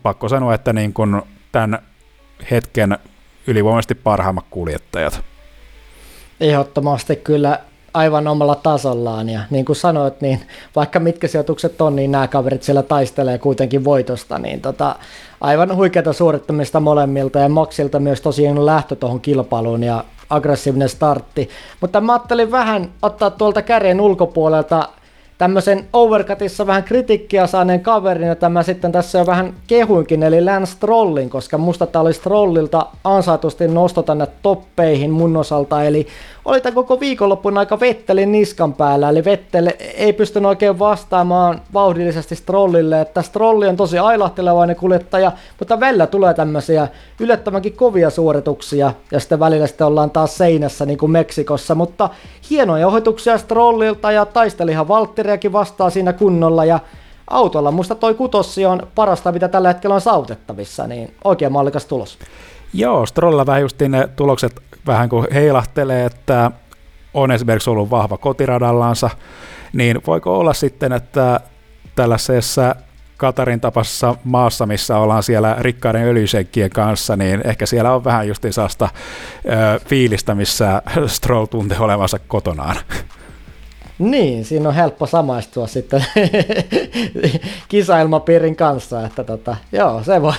pakko 0.03 0.29
sanoa, 0.29 0.53
että 0.53 0.73
niin 0.73 0.93
kuin 0.93 1.21
tämän 1.51 1.79
hetken 2.51 2.97
ylivoimaisesti 3.47 3.95
parhaimmat 3.95 4.45
kuljettajat. 4.49 5.23
Ehdottomasti 6.39 7.15
kyllä 7.15 7.59
aivan 7.93 8.27
omalla 8.27 8.55
tasollaan 8.55 9.29
ja 9.29 9.39
niin 9.49 9.65
kuin 9.65 9.75
sanoit, 9.75 10.21
niin 10.21 10.41
vaikka 10.75 10.99
mitkä 10.99 11.27
sijoitukset 11.27 11.81
on, 11.81 11.95
niin 11.95 12.11
nämä 12.11 12.27
kaverit 12.27 12.63
siellä 12.63 12.83
taistelee 12.83 13.37
kuitenkin 13.37 13.83
voitosta, 13.83 14.39
niin 14.39 14.61
tota, 14.61 14.95
aivan 15.41 15.75
huikeata 15.75 16.13
suorittamista 16.13 16.79
molemmilta 16.79 17.39
ja 17.39 17.49
Maxilta 17.49 17.99
myös 17.99 18.21
tosiaan 18.21 18.65
lähtö 18.65 18.95
tuohon 18.95 19.21
kilpailuun 19.21 19.83
ja 19.83 20.03
aggressiivinen 20.29 20.89
startti. 20.89 21.49
Mutta 21.81 22.01
mä 22.01 22.13
ajattelin 22.13 22.51
vähän 22.51 22.91
ottaa 23.01 23.29
tuolta 23.29 23.61
kärjen 23.61 24.01
ulkopuolelta 24.01 24.89
tämmöisen 25.37 25.85
overcutissa 25.93 26.67
vähän 26.67 26.83
kritiikkiä 26.83 27.47
saaneen 27.47 27.81
kaverin, 27.81 28.27
jota 28.27 28.49
mä 28.49 28.63
sitten 28.63 28.91
tässä 28.91 29.19
jo 29.19 29.25
vähän 29.25 29.53
kehuinkin, 29.67 30.23
eli 30.23 30.45
Lance 30.45 30.71
Strollin, 30.71 31.29
koska 31.29 31.57
musta 31.57 31.87
tää 31.87 32.01
oli 32.01 32.13
Strollilta 32.13 32.85
ansaitusti 33.03 33.67
nosto 33.67 34.03
tänne 34.03 34.27
toppeihin 34.41 35.11
mun 35.11 35.37
osalta, 35.37 35.83
eli 35.83 36.07
oli 36.45 36.61
tämän 36.61 36.75
koko 36.75 36.99
viikonloppun 36.99 37.57
aika 37.57 37.79
Vettelin 37.79 38.31
niskan 38.31 38.73
päällä, 38.73 39.09
eli 39.09 39.25
Vettel 39.25 39.69
ei 39.95 40.13
pystynyt 40.13 40.47
oikein 40.47 40.79
vastaamaan 40.79 41.61
vauhdillisesti 41.73 42.35
Strollille, 42.35 43.01
että 43.01 43.21
Strolli 43.21 43.67
on 43.67 43.75
tosi 43.75 43.99
ailahtelevainen 43.99 44.75
kuljettaja, 44.75 45.31
mutta 45.59 45.79
välillä 45.79 46.07
tulee 46.07 46.33
tämmöisiä 46.33 46.87
yllättävänkin 47.19 47.73
kovia 47.73 48.09
suorituksia, 48.09 48.93
ja 49.11 49.19
sitten 49.19 49.39
välillä 49.39 49.67
sitten 49.67 49.87
ollaan 49.87 50.11
taas 50.11 50.37
seinässä 50.37 50.85
niin 50.85 50.97
kuin 50.97 51.11
Meksikossa, 51.11 51.75
mutta 51.75 52.09
hienoja 52.49 52.87
ohjetuksia 52.87 53.37
Strollilta, 53.37 54.11
ja 54.11 54.25
taistelihan 54.25 54.87
Valtteriakin 55.27 55.51
vastaa 55.51 55.89
siinä 55.89 56.13
kunnolla, 56.13 56.65
ja 56.65 56.79
autolla 57.29 57.71
musta 57.71 57.95
toi 57.95 58.13
kutossi 58.13 58.65
on 58.65 58.87
parasta, 58.95 59.31
mitä 59.31 59.47
tällä 59.47 59.67
hetkellä 59.67 59.93
on 59.93 60.01
saavutettavissa, 60.01 60.87
niin 60.87 61.13
oikein 61.23 61.51
mallikas 61.51 61.85
tulos. 61.85 62.19
Joo, 62.73 63.05
Strolla 63.05 63.45
vähän 63.45 63.61
justiin 63.61 63.91
ne 63.91 64.09
tulokset 64.15 64.61
vähän 64.87 65.09
kuin 65.09 65.27
heilahtelee, 65.33 66.05
että 66.05 66.51
on 67.13 67.31
esimerkiksi 67.31 67.69
ollut 67.69 67.89
vahva 67.89 68.17
kotiradallansa, 68.17 69.09
niin 69.73 70.01
voiko 70.07 70.39
olla 70.39 70.53
sitten, 70.53 70.93
että 70.93 71.39
tällaisessa 71.95 72.75
Katarin 73.17 73.61
tapassa 73.61 74.15
maassa, 74.23 74.65
missä 74.65 74.97
ollaan 74.97 75.23
siellä 75.23 75.55
rikkaiden 75.59 76.07
öljysenkkien 76.07 76.69
kanssa, 76.69 77.15
niin 77.15 77.41
ehkä 77.47 77.65
siellä 77.65 77.93
on 77.93 78.03
vähän 78.03 78.27
justiin 78.27 78.53
saasta 78.53 78.89
ö, 79.45 79.79
fiilistä, 79.85 80.35
missä 80.35 80.81
Stroll 81.07 81.45
tuntee 81.45 81.79
olevansa 81.79 82.19
kotonaan. 82.27 82.75
Niin, 83.99 84.45
siinä 84.45 84.69
on 84.69 84.75
helppo 84.75 85.05
samaistua 85.05 85.67
sitten 85.67 86.05
kisailmapiirin 87.69 88.55
kanssa, 88.55 89.05
että 89.05 89.23
tota, 89.23 89.55
joo, 89.71 90.03
se 90.03 90.21
voi, 90.21 90.33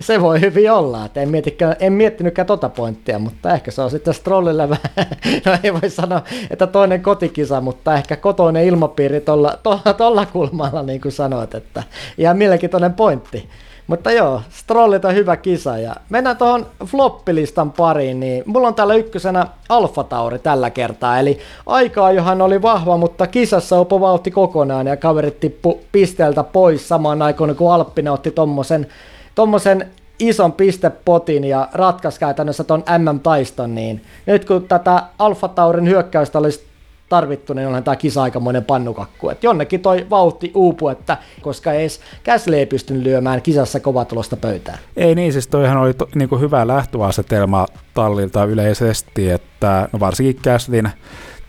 se 0.00 0.20
voi 0.20 0.40
hyvin 0.40 0.72
olla, 0.72 1.04
että 1.04 1.20
en, 1.20 1.28
mietikään, 1.28 1.76
en 1.80 1.92
miettinytkään 1.92 2.46
tota 2.46 2.68
pointtia, 2.68 3.18
mutta 3.18 3.54
ehkä 3.54 3.70
se 3.70 3.82
on 3.82 3.90
sitten 3.90 4.14
Strollille 4.14 4.68
vähän, 4.68 5.08
no 5.46 5.58
ei 5.62 5.72
voi 5.72 5.90
sanoa, 5.90 6.22
että 6.50 6.66
toinen 6.66 7.02
kotikisa, 7.02 7.60
mutta 7.60 7.94
ehkä 7.94 8.16
kotoinen 8.16 8.64
ilmapiiri 8.64 9.20
tuolla, 9.20 9.58
tuolla 9.96 10.26
kulmalla, 10.26 10.82
niin 10.82 11.00
kuin 11.00 11.12
sanoit, 11.12 11.54
että 11.54 11.82
ihan 12.18 12.36
mielenkiintoinen 12.36 12.94
pointti. 12.94 13.48
Mutta 13.86 14.12
joo, 14.12 14.42
Strollit 14.50 15.04
on 15.04 15.14
hyvä 15.14 15.36
kisa 15.36 15.78
ja 15.78 15.96
mennään 16.10 16.36
tuohon 16.36 16.66
floppilistan 16.86 17.72
pariin, 17.72 18.20
niin 18.20 18.42
mulla 18.46 18.68
on 18.68 18.74
täällä 18.74 18.94
ykkösenä 18.94 19.46
Alfa 19.68 20.04
Tauri 20.04 20.38
tällä 20.38 20.70
kertaa, 20.70 21.18
eli 21.18 21.38
aikaa 21.66 22.12
johan 22.12 22.42
oli 22.42 22.62
vahva, 22.62 22.96
mutta 22.96 23.26
kisassa 23.26 23.80
upo 23.80 24.00
vauhti 24.00 24.30
kokonaan 24.30 24.86
ja 24.86 24.96
kaverit 24.96 25.40
tippu 25.40 25.80
pisteeltä 25.92 26.42
pois 26.42 26.88
samaan 26.88 27.22
aikaan, 27.22 27.56
kun 27.56 27.74
Alppina 27.74 28.12
otti 28.12 28.30
tommosen, 28.30 28.86
tommosen 29.34 29.90
ison 30.18 30.52
pistepotin 30.52 31.44
ja 31.44 31.68
ratkaisi 31.72 32.20
käytännössä 32.20 32.64
ton 32.64 32.84
MM-taiston, 32.98 33.74
niin 33.74 34.02
nyt 34.26 34.44
kun 34.44 34.68
tätä 34.68 35.02
Alfa 35.18 35.48
Taurin 35.48 35.88
hyökkäystä 35.88 36.38
olisi 36.38 36.71
tarvittu, 37.12 37.52
niin 37.52 37.66
onhan 37.66 37.84
tämä 37.84 37.96
kisa 37.96 38.22
aikamoinen 38.22 38.64
pannukakku. 38.64 39.30
Et 39.30 39.44
jonnekin 39.44 39.80
toi 39.80 40.06
vauhti 40.10 40.50
uupu, 40.54 40.88
että 40.88 41.16
koska 41.42 41.72
ei 41.72 41.80
edes 41.80 42.00
Käsli 42.22 42.58
ei 42.58 42.66
pystynyt 42.66 43.02
lyömään 43.02 43.42
kisassa 43.42 43.80
kovatulosta 43.80 44.36
pöytään. 44.36 44.78
Ei 44.96 45.14
niin, 45.14 45.32
siis 45.32 45.46
toihan 45.46 45.76
oli 45.76 45.94
to, 45.94 46.08
niin 46.14 46.40
hyvä 46.40 46.66
lähtöasetelma 46.66 47.66
tallilta 47.94 48.44
yleisesti, 48.44 49.30
että 49.30 49.88
no 49.92 50.00
varsinkin 50.00 50.42
Käslin 50.42 50.88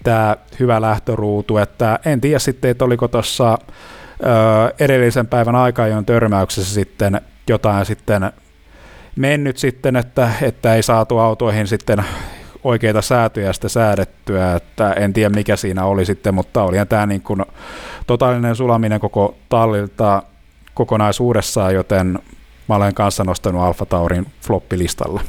tämä 0.04 0.36
hyvä 0.60 0.82
lähtöruutu, 0.82 1.58
että 1.58 2.00
en 2.06 2.22
tiedä 2.22 2.40
sitten, 2.40 2.72
että 2.72 2.86
oliko 2.86 3.08
tuossa 3.08 3.58
edellisen 4.80 5.28
päivän 5.28 5.56
aikajon 5.56 6.06
törmäyksessä 6.06 6.74
sitten 6.74 7.22
jotain 7.50 7.86
sitten 7.86 8.32
mennyt 9.16 9.58
sitten, 9.58 9.96
että, 9.96 10.32
että 10.42 10.76
ei 10.76 10.84
saatu 10.84 11.18
autoihin 11.18 11.68
sitten 11.68 12.06
oikeita 12.64 13.02
säätöjä 13.02 13.54
sitä 13.54 13.70
säädettyä, 13.70 14.56
että 14.56 14.94
en 14.94 15.14
tiedä 15.14 15.36
mikä 15.36 15.56
siinä 15.56 15.86
oli 15.86 16.06
sitten, 16.06 16.36
mutta 16.36 16.64
olihan 16.64 16.88
tämä 16.88 17.06
niin 17.06 17.22
kuin 17.22 17.46
totaalinen 18.08 18.56
sulaminen 18.56 19.00
koko 19.00 19.36
tallilta 19.50 20.24
kokonaisuudessaan, 20.74 21.74
joten 21.74 22.20
mä 22.68 22.76
olen 22.76 22.94
kanssa 22.94 23.24
nostanut 23.24 23.62
Alfa 23.62 23.86
Taurin 23.86 24.26
floppilistalle. 24.42 25.22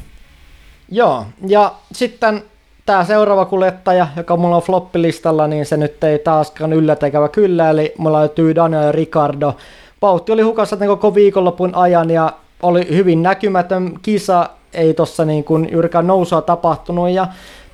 Joo, 0.90 1.26
ja 1.46 1.72
sitten 1.92 2.42
tämä 2.86 3.04
seuraava 3.04 3.44
kuljettaja, 3.44 4.06
joka 4.16 4.36
mulla 4.36 4.56
on 4.56 4.62
floppilistalla, 4.62 5.46
niin 5.46 5.66
se 5.66 5.76
nyt 5.76 6.04
ei 6.04 6.18
taaskaan 6.18 6.72
yllätäkävä 6.72 7.28
kyllä, 7.28 7.70
eli 7.70 7.94
mulla 7.98 8.18
löytyy 8.18 8.54
Daniel 8.54 8.92
Ricardo. 8.92 9.56
Pautti 10.00 10.32
oli 10.32 10.42
hukassa 10.42 10.76
koko 10.76 11.14
viikonlopun 11.14 11.74
ajan 11.74 12.10
ja 12.10 12.32
oli 12.62 12.88
hyvin 12.90 13.22
näkymätön 13.22 13.94
kisa, 14.02 14.50
ei 14.74 14.94
tossa 14.94 15.24
niin 15.24 15.44
kuin 15.44 15.68
juurikaan 15.72 16.06
nousua 16.06 16.42
tapahtunut. 16.42 17.10
Ja 17.10 17.26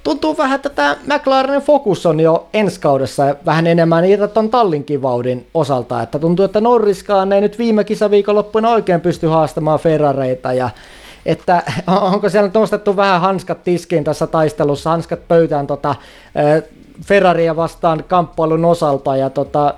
tuntuu 0.03 0.39
vähän, 0.39 0.57
että 0.57 0.69
tämä 0.69 0.97
McLarenin 1.07 1.63
fokus 1.63 2.07
on 2.07 2.21
jo 2.21 2.47
ensi 2.55 2.81
kaudessa 2.81 3.35
vähän 3.47 3.67
enemmän 3.67 4.03
niitä 4.03 4.29
ton 4.29 4.51
Tallinkin 4.51 5.03
vauhdin 5.03 5.47
osalta, 5.55 6.03
että 6.03 6.19
tuntuu, 6.19 6.45
että 6.45 6.61
Norriskaan 6.61 7.33
ei 7.33 7.41
nyt 7.41 7.59
viime 7.59 7.85
kisaviikonloppuna 7.85 8.71
oikein 8.71 9.01
pysty 9.01 9.27
haastamaan 9.27 9.81
Ferrareita. 9.81 10.53
Ja 10.53 10.71
että 11.27 11.63
onko 12.13 12.29
siellä 12.29 12.51
nostettu 12.55 12.97
vähän 12.97 13.21
hanskat 13.21 13.65
tiskiin 13.65 14.05
tässä 14.05 14.27
taistelussa, 14.27 14.91
hanskat 14.91 15.29
pöytään 15.29 15.67
tota, 15.67 15.95
Ferraria 17.05 17.57
vastaan 17.57 18.05
kamppailun 18.09 18.65
osalta. 18.65 19.17
Ja 19.17 19.31
tota, 19.31 19.75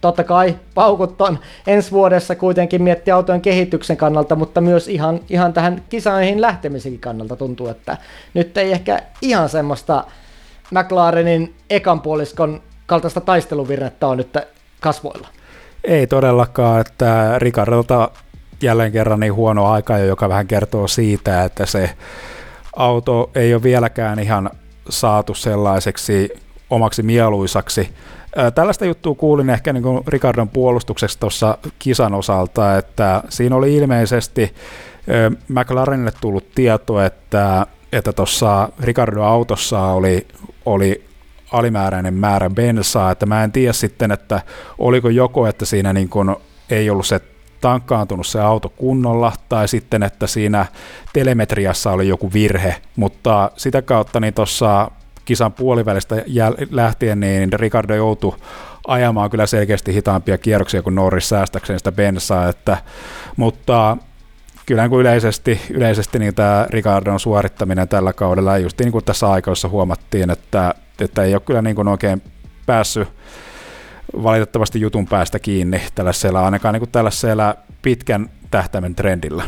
totta 0.00 0.24
kai 0.24 0.56
paukut 0.74 1.20
on 1.20 1.38
ensi 1.66 1.90
vuodessa 1.90 2.34
kuitenkin 2.34 2.82
miettiä 2.82 3.14
autojen 3.14 3.40
kehityksen 3.40 3.96
kannalta, 3.96 4.36
mutta 4.36 4.60
myös 4.60 4.88
ihan, 4.88 5.20
ihan 5.28 5.52
tähän 5.52 5.82
kisaihin 5.88 6.40
lähtemisenkin 6.40 7.00
kannalta 7.00 7.36
tuntuu, 7.36 7.68
että 7.68 7.96
nyt 8.34 8.56
ei 8.56 8.72
ehkä 8.72 9.02
ihan 9.22 9.48
semmoista 9.48 10.04
McLarenin 10.70 11.54
ekan 11.70 12.00
puoliskon 12.00 12.62
kaltaista 12.86 13.20
taisteluvirnettä 13.20 14.06
on 14.06 14.16
nyt 14.16 14.38
kasvoilla. 14.80 15.28
Ei 15.84 16.06
todellakaan, 16.06 16.80
että 16.80 17.38
Ricardolta 17.38 18.10
jälleen 18.62 18.92
kerran 18.92 19.20
niin 19.20 19.34
huono 19.34 19.66
aika, 19.66 19.98
joka 19.98 20.28
vähän 20.28 20.46
kertoo 20.46 20.88
siitä, 20.88 21.44
että 21.44 21.66
se 21.66 21.90
auto 22.76 23.30
ei 23.34 23.54
ole 23.54 23.62
vieläkään 23.62 24.18
ihan 24.18 24.50
saatu 24.88 25.34
sellaiseksi 25.34 26.28
omaksi 26.70 27.02
mieluisaksi, 27.02 27.90
Tällaista 28.54 28.84
juttua 28.84 29.14
kuulin 29.14 29.50
ehkä 29.50 29.72
niin 29.72 29.82
kuin 29.82 30.00
Ricardon 30.06 30.48
puolustuksesta 30.48 31.20
tuossa 31.20 31.58
kisan 31.78 32.14
osalta, 32.14 32.78
että 32.78 33.22
siinä 33.28 33.56
oli 33.56 33.76
ilmeisesti 33.76 34.54
McLarenille 35.48 36.12
tullut 36.20 36.50
tieto, 36.54 37.00
että 37.00 37.66
että 37.92 38.12
tuossa 38.12 38.68
Ricardo 38.80 39.22
autossa 39.22 39.80
oli, 39.80 40.26
oli 40.64 41.04
alimääräinen 41.52 42.14
määrä 42.14 42.50
bensaa, 42.50 43.10
että 43.10 43.26
mä 43.26 43.44
en 43.44 43.52
tiedä 43.52 43.72
sitten, 43.72 44.12
että 44.12 44.40
oliko 44.78 45.08
joko, 45.08 45.46
että 45.46 45.64
siinä 45.64 45.92
niin 45.92 46.08
kuin 46.08 46.36
ei 46.70 46.90
ollut 46.90 47.06
se 47.06 47.20
tankkaantunut 47.60 48.26
se 48.26 48.40
auto 48.40 48.68
kunnolla, 48.68 49.32
tai 49.48 49.68
sitten, 49.68 50.02
että 50.02 50.26
siinä 50.26 50.66
telemetriassa 51.12 51.90
oli 51.90 52.08
joku 52.08 52.32
virhe, 52.32 52.76
mutta 52.96 53.50
sitä 53.56 53.82
kautta 53.82 54.20
niin 54.20 54.34
tuossa 54.34 54.90
kisan 55.26 55.52
puolivälistä 55.52 56.16
jäl- 56.16 56.66
lähtien, 56.70 57.20
niin 57.20 57.52
Ricardo 57.52 57.94
joutui 57.94 58.36
ajamaan 58.86 59.30
kyllä 59.30 59.46
selkeästi 59.46 59.94
hitaampia 59.94 60.38
kierroksia 60.38 60.82
kuin 60.82 60.94
Norris 60.94 61.28
säästäkseen 61.28 61.78
sitä 61.78 61.92
bensaa, 61.92 62.48
että, 62.48 62.78
mutta 63.36 63.96
kyllä 64.66 64.82
niin 64.82 64.90
kuin 64.90 65.00
yleisesti, 65.00 65.60
yleisesti 65.70 66.18
niin 66.18 66.34
tämä 66.34 66.66
Ricardon 66.70 67.20
suorittaminen 67.20 67.88
tällä 67.88 68.12
kaudella, 68.12 68.58
just 68.58 68.80
niin 68.80 68.92
kuin 68.92 69.04
tässä 69.04 69.30
aikoissa 69.30 69.68
huomattiin, 69.68 70.30
että, 70.30 70.74
että 71.00 71.22
ei 71.22 71.34
ole 71.34 71.40
kyllä 71.40 71.62
niin 71.62 71.76
kuin 71.76 71.88
oikein 71.88 72.22
päässyt 72.66 73.08
valitettavasti 74.22 74.80
jutun 74.80 75.06
päästä 75.06 75.38
kiinni 75.38 75.82
tällaisella, 75.94 76.44
ainakaan 76.44 76.72
niin 76.72 76.80
kuin 76.80 76.90
tällaisella 76.90 77.54
pitkän 77.82 78.30
tähtäimen 78.50 78.94
trendillä. 78.94 79.44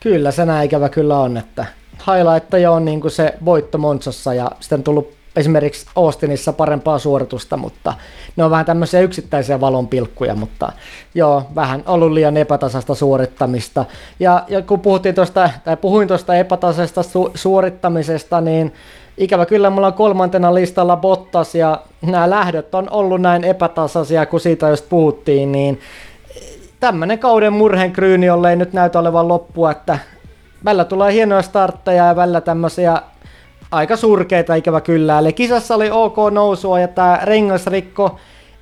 Kyllä, 0.00 0.30
se 0.30 0.44
näin 0.44 0.66
ikävä 0.66 0.88
kyllä 0.88 1.18
on, 1.18 1.36
että 1.36 1.66
highlightteja 2.06 2.70
on 2.70 2.84
niin 2.84 3.00
kuin 3.00 3.10
se 3.10 3.34
voitto 3.44 3.78
Monsassa 3.78 4.34
ja 4.34 4.50
sitten 4.60 4.82
tullut 4.82 5.16
esimerkiksi 5.36 5.86
Austinissa 5.96 6.52
parempaa 6.52 6.98
suoritusta, 6.98 7.56
mutta 7.56 7.94
ne 8.36 8.44
on 8.44 8.50
vähän 8.50 8.66
tämmöisiä 8.66 9.00
yksittäisiä 9.00 9.60
valonpilkkuja, 9.60 10.34
mutta 10.34 10.72
joo, 11.14 11.42
vähän 11.54 11.82
ollut 11.86 12.12
liian 12.12 12.36
epätasasta 12.36 12.94
suorittamista. 12.94 13.84
Ja, 14.20 14.44
ja 14.48 14.62
kun 14.62 14.80
puhuttiin 14.80 15.14
tuosta, 15.14 15.50
tai 15.64 15.76
puhuin 15.76 16.08
tuosta 16.08 16.34
epätasaisesta 16.34 17.00
su- 17.00 17.30
suorittamisesta, 17.34 18.40
niin 18.40 18.72
ikävä 19.18 19.46
kyllä 19.46 19.70
mulla 19.70 19.86
on 19.86 19.92
kolmantena 19.92 20.54
listalla 20.54 20.96
Bottas 20.96 21.54
ja 21.54 21.82
nämä 22.02 22.30
lähdöt 22.30 22.74
on 22.74 22.90
ollut 22.90 23.20
näin 23.20 23.44
epätasaisia, 23.44 24.26
kun 24.26 24.40
siitä 24.40 24.68
just 24.68 24.88
puhuttiin, 24.88 25.52
niin 25.52 25.80
tämmöinen 26.80 27.18
kauden 27.18 27.52
murhenkryyni, 27.52 28.26
jolle 28.26 28.50
ei 28.50 28.56
nyt 28.56 28.72
näytä 28.72 28.98
olevan 28.98 29.28
loppua, 29.28 29.70
että 29.70 29.98
välillä 30.64 30.84
tulee 30.84 31.12
hienoja 31.12 31.42
startteja 31.42 32.06
ja 32.06 32.16
välillä 32.16 32.40
tämmöisiä 32.40 33.02
aika 33.70 33.96
surkeita 33.96 34.54
ikävä 34.54 34.80
kyllä. 34.80 35.18
Eli 35.18 35.32
kisassa 35.32 35.74
oli 35.74 35.90
ok 35.90 36.16
nousua 36.30 36.80
ja 36.80 36.88
tämä 36.88 37.18
rengasrikko 37.22 38.16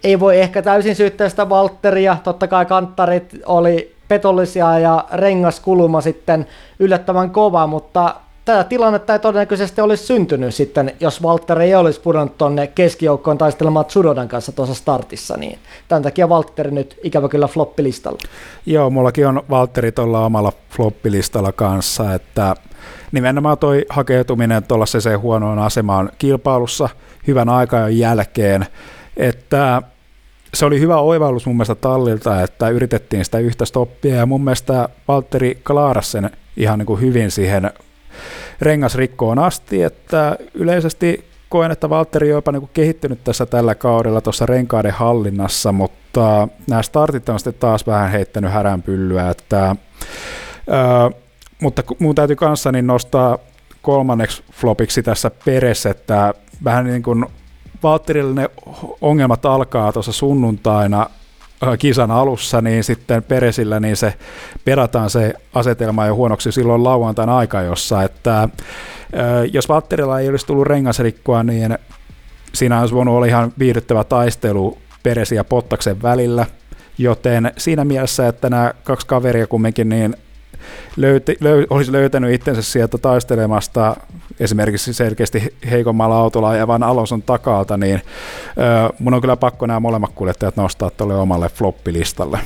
ei 0.04 0.20
voi 0.20 0.40
ehkä 0.40 0.62
täysin 0.62 0.96
syyttää 0.96 1.28
sitä 1.28 1.48
Valtteria. 1.48 2.16
Totta 2.24 2.48
kai 2.48 2.66
kanttarit 2.66 3.34
oli 3.46 3.94
petollisia 4.08 4.78
ja 4.78 5.04
rengaskuluma 5.12 6.00
sitten 6.00 6.46
yllättävän 6.78 7.30
kova, 7.30 7.66
mutta 7.66 8.14
tätä 8.44 8.64
tilannetta 8.64 9.12
ei 9.12 9.18
todennäköisesti 9.18 9.80
olisi 9.80 10.06
syntynyt 10.06 10.54
sitten, 10.54 10.92
jos 11.00 11.22
Walter 11.22 11.60
ei 11.60 11.74
olisi 11.74 12.00
pudonnut 12.00 12.38
tuonne 12.38 12.66
keskijoukkoon 12.66 13.38
taistelemaan 13.38 13.86
Tsudodan 13.86 14.28
kanssa 14.28 14.52
tuossa 14.52 14.74
startissa, 14.74 15.36
niin 15.36 15.58
tämän 15.88 16.02
takia 16.02 16.26
Walter 16.26 16.70
nyt 16.70 16.98
ikävä 17.02 17.28
kyllä 17.28 17.48
floppilistalla. 17.48 18.18
Joo, 18.66 18.90
mullakin 18.90 19.26
on 19.26 19.42
Valtteri 19.50 19.92
tuolla 19.92 20.24
omalla 20.24 20.52
floppilistalla 20.70 21.52
kanssa, 21.52 22.14
että 22.14 22.54
nimenomaan 23.12 23.58
toi 23.58 23.84
hakeutuminen 23.88 24.64
tuollaiseen 24.64 25.20
huonoon 25.20 25.58
asemaan 25.58 26.10
kilpailussa 26.18 26.88
hyvän 27.26 27.48
aikaa 27.48 27.88
jälkeen, 27.88 28.66
että 29.16 29.82
se 30.54 30.64
oli 30.64 30.80
hyvä 30.80 30.96
oivallus 30.96 31.46
mun 31.46 31.56
mielestä 31.56 31.74
tallilta, 31.74 32.42
että 32.42 32.68
yritettiin 32.68 33.24
sitä 33.24 33.38
yhtä 33.38 33.64
stoppia 33.64 34.14
ja 34.14 34.26
mun 34.26 34.44
mielestä 34.44 34.88
Valtteri 35.08 35.60
klaaras 35.66 36.12
sen 36.12 36.30
ihan 36.56 36.78
niin 36.78 36.86
kuin 36.86 37.00
hyvin 37.00 37.30
siihen 37.30 37.70
rengasrikkoon 38.60 39.38
asti, 39.38 39.82
että 39.82 40.36
yleisesti 40.54 41.24
koen, 41.48 41.70
että 41.70 41.90
Valtteri 41.90 42.32
on 42.32 42.36
jopa 42.36 42.52
niin 42.52 42.70
kehittynyt 42.72 43.24
tässä 43.24 43.46
tällä 43.46 43.74
kaudella 43.74 44.20
tuossa 44.20 44.46
renkaiden 44.46 44.92
hallinnassa, 44.92 45.72
mutta 45.72 46.48
nämä 46.70 46.82
startit 46.82 47.28
on 47.28 47.38
sitten 47.38 47.54
taas 47.54 47.86
vähän 47.86 48.10
heittänyt 48.10 48.52
häränpyllyä, 48.52 49.30
että, 49.30 49.76
ää, 50.70 51.10
mutta 51.62 51.82
mun 51.98 52.14
täytyy 52.14 52.36
kanssa 52.36 52.72
niin 52.72 52.86
nostaa 52.86 53.38
kolmanneksi 53.82 54.42
flopiksi 54.52 55.02
tässä 55.02 55.30
peressä, 55.44 55.90
että 55.90 56.34
vähän 56.64 56.84
niin 56.84 57.02
kuin 57.02 57.26
Valtterille 57.82 58.40
ne 58.40 58.50
ongelmat 59.00 59.46
alkaa 59.46 59.92
tuossa 59.92 60.12
sunnuntaina 60.12 61.06
kisan 61.78 62.10
alussa, 62.10 62.60
niin 62.60 62.84
sitten 62.84 63.22
Peresillä 63.22 63.80
niin 63.80 63.96
se 63.96 64.14
perataan 64.64 65.10
se 65.10 65.34
asetelma 65.54 66.06
jo 66.06 66.14
huonoksi 66.14 66.52
silloin 66.52 66.84
lauantaina 66.84 67.36
aika 67.36 67.62
jossa, 67.62 68.02
että 68.02 68.48
jos 69.52 69.68
Valtterilla 69.68 70.20
ei 70.20 70.28
olisi 70.28 70.46
tullut 70.46 70.66
rengasrikkoa, 70.66 71.42
niin 71.42 71.78
siinä 72.54 72.80
olisi 72.80 72.94
voinut 72.94 73.14
olla 73.14 73.26
ihan 73.26 73.52
viihdyttävä 73.58 74.04
taistelu 74.04 74.78
Peresi 75.02 75.34
ja 75.34 75.44
Pottaksen 75.44 76.02
välillä, 76.02 76.46
joten 76.98 77.52
siinä 77.56 77.84
mielessä, 77.84 78.28
että 78.28 78.50
nämä 78.50 78.72
kaksi 78.84 79.06
kaveria 79.06 79.46
kumminkin 79.46 79.88
niin 79.88 80.16
löyti, 80.96 81.36
löy, 81.40 81.66
olisi 81.70 81.92
löytänyt 81.92 82.34
itsensä 82.34 82.62
sieltä 82.62 82.98
taistelemasta 82.98 83.96
esimerkiksi 84.40 84.92
selkeästi 84.92 85.54
heikommalla 85.70 86.16
autolla 86.18 86.48
ajavan 86.48 86.82
Alonson 86.82 87.22
takalta, 87.22 87.76
niin 87.76 87.94
ö, 87.94 88.92
mun 88.98 89.14
on 89.14 89.20
kyllä 89.20 89.36
pakko 89.36 89.66
nämä 89.66 89.80
molemmat 89.80 90.10
kuljettajat 90.14 90.56
nostaa 90.56 90.90
tuolle 90.90 91.16
omalle 91.16 91.48
floppilistalle. 91.48 92.38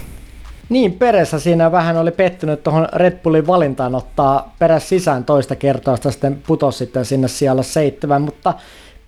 Niin, 0.68 0.92
Perässä 0.92 1.38
siinä 1.38 1.72
vähän 1.72 1.96
oli 1.96 2.10
pettynyt 2.10 2.62
tuohon 2.62 2.88
Red 2.92 3.18
Bullin 3.22 3.46
valintaan 3.46 3.94
ottaa 3.94 4.54
peräs 4.58 4.88
sisään 4.88 5.24
toista 5.24 5.56
kertaa, 5.56 5.96
sitten 5.96 6.42
putosi 6.46 6.78
sitten 6.78 7.04
sinne 7.04 7.28
siellä 7.28 7.62
seitsemän, 7.62 8.22
mutta 8.22 8.54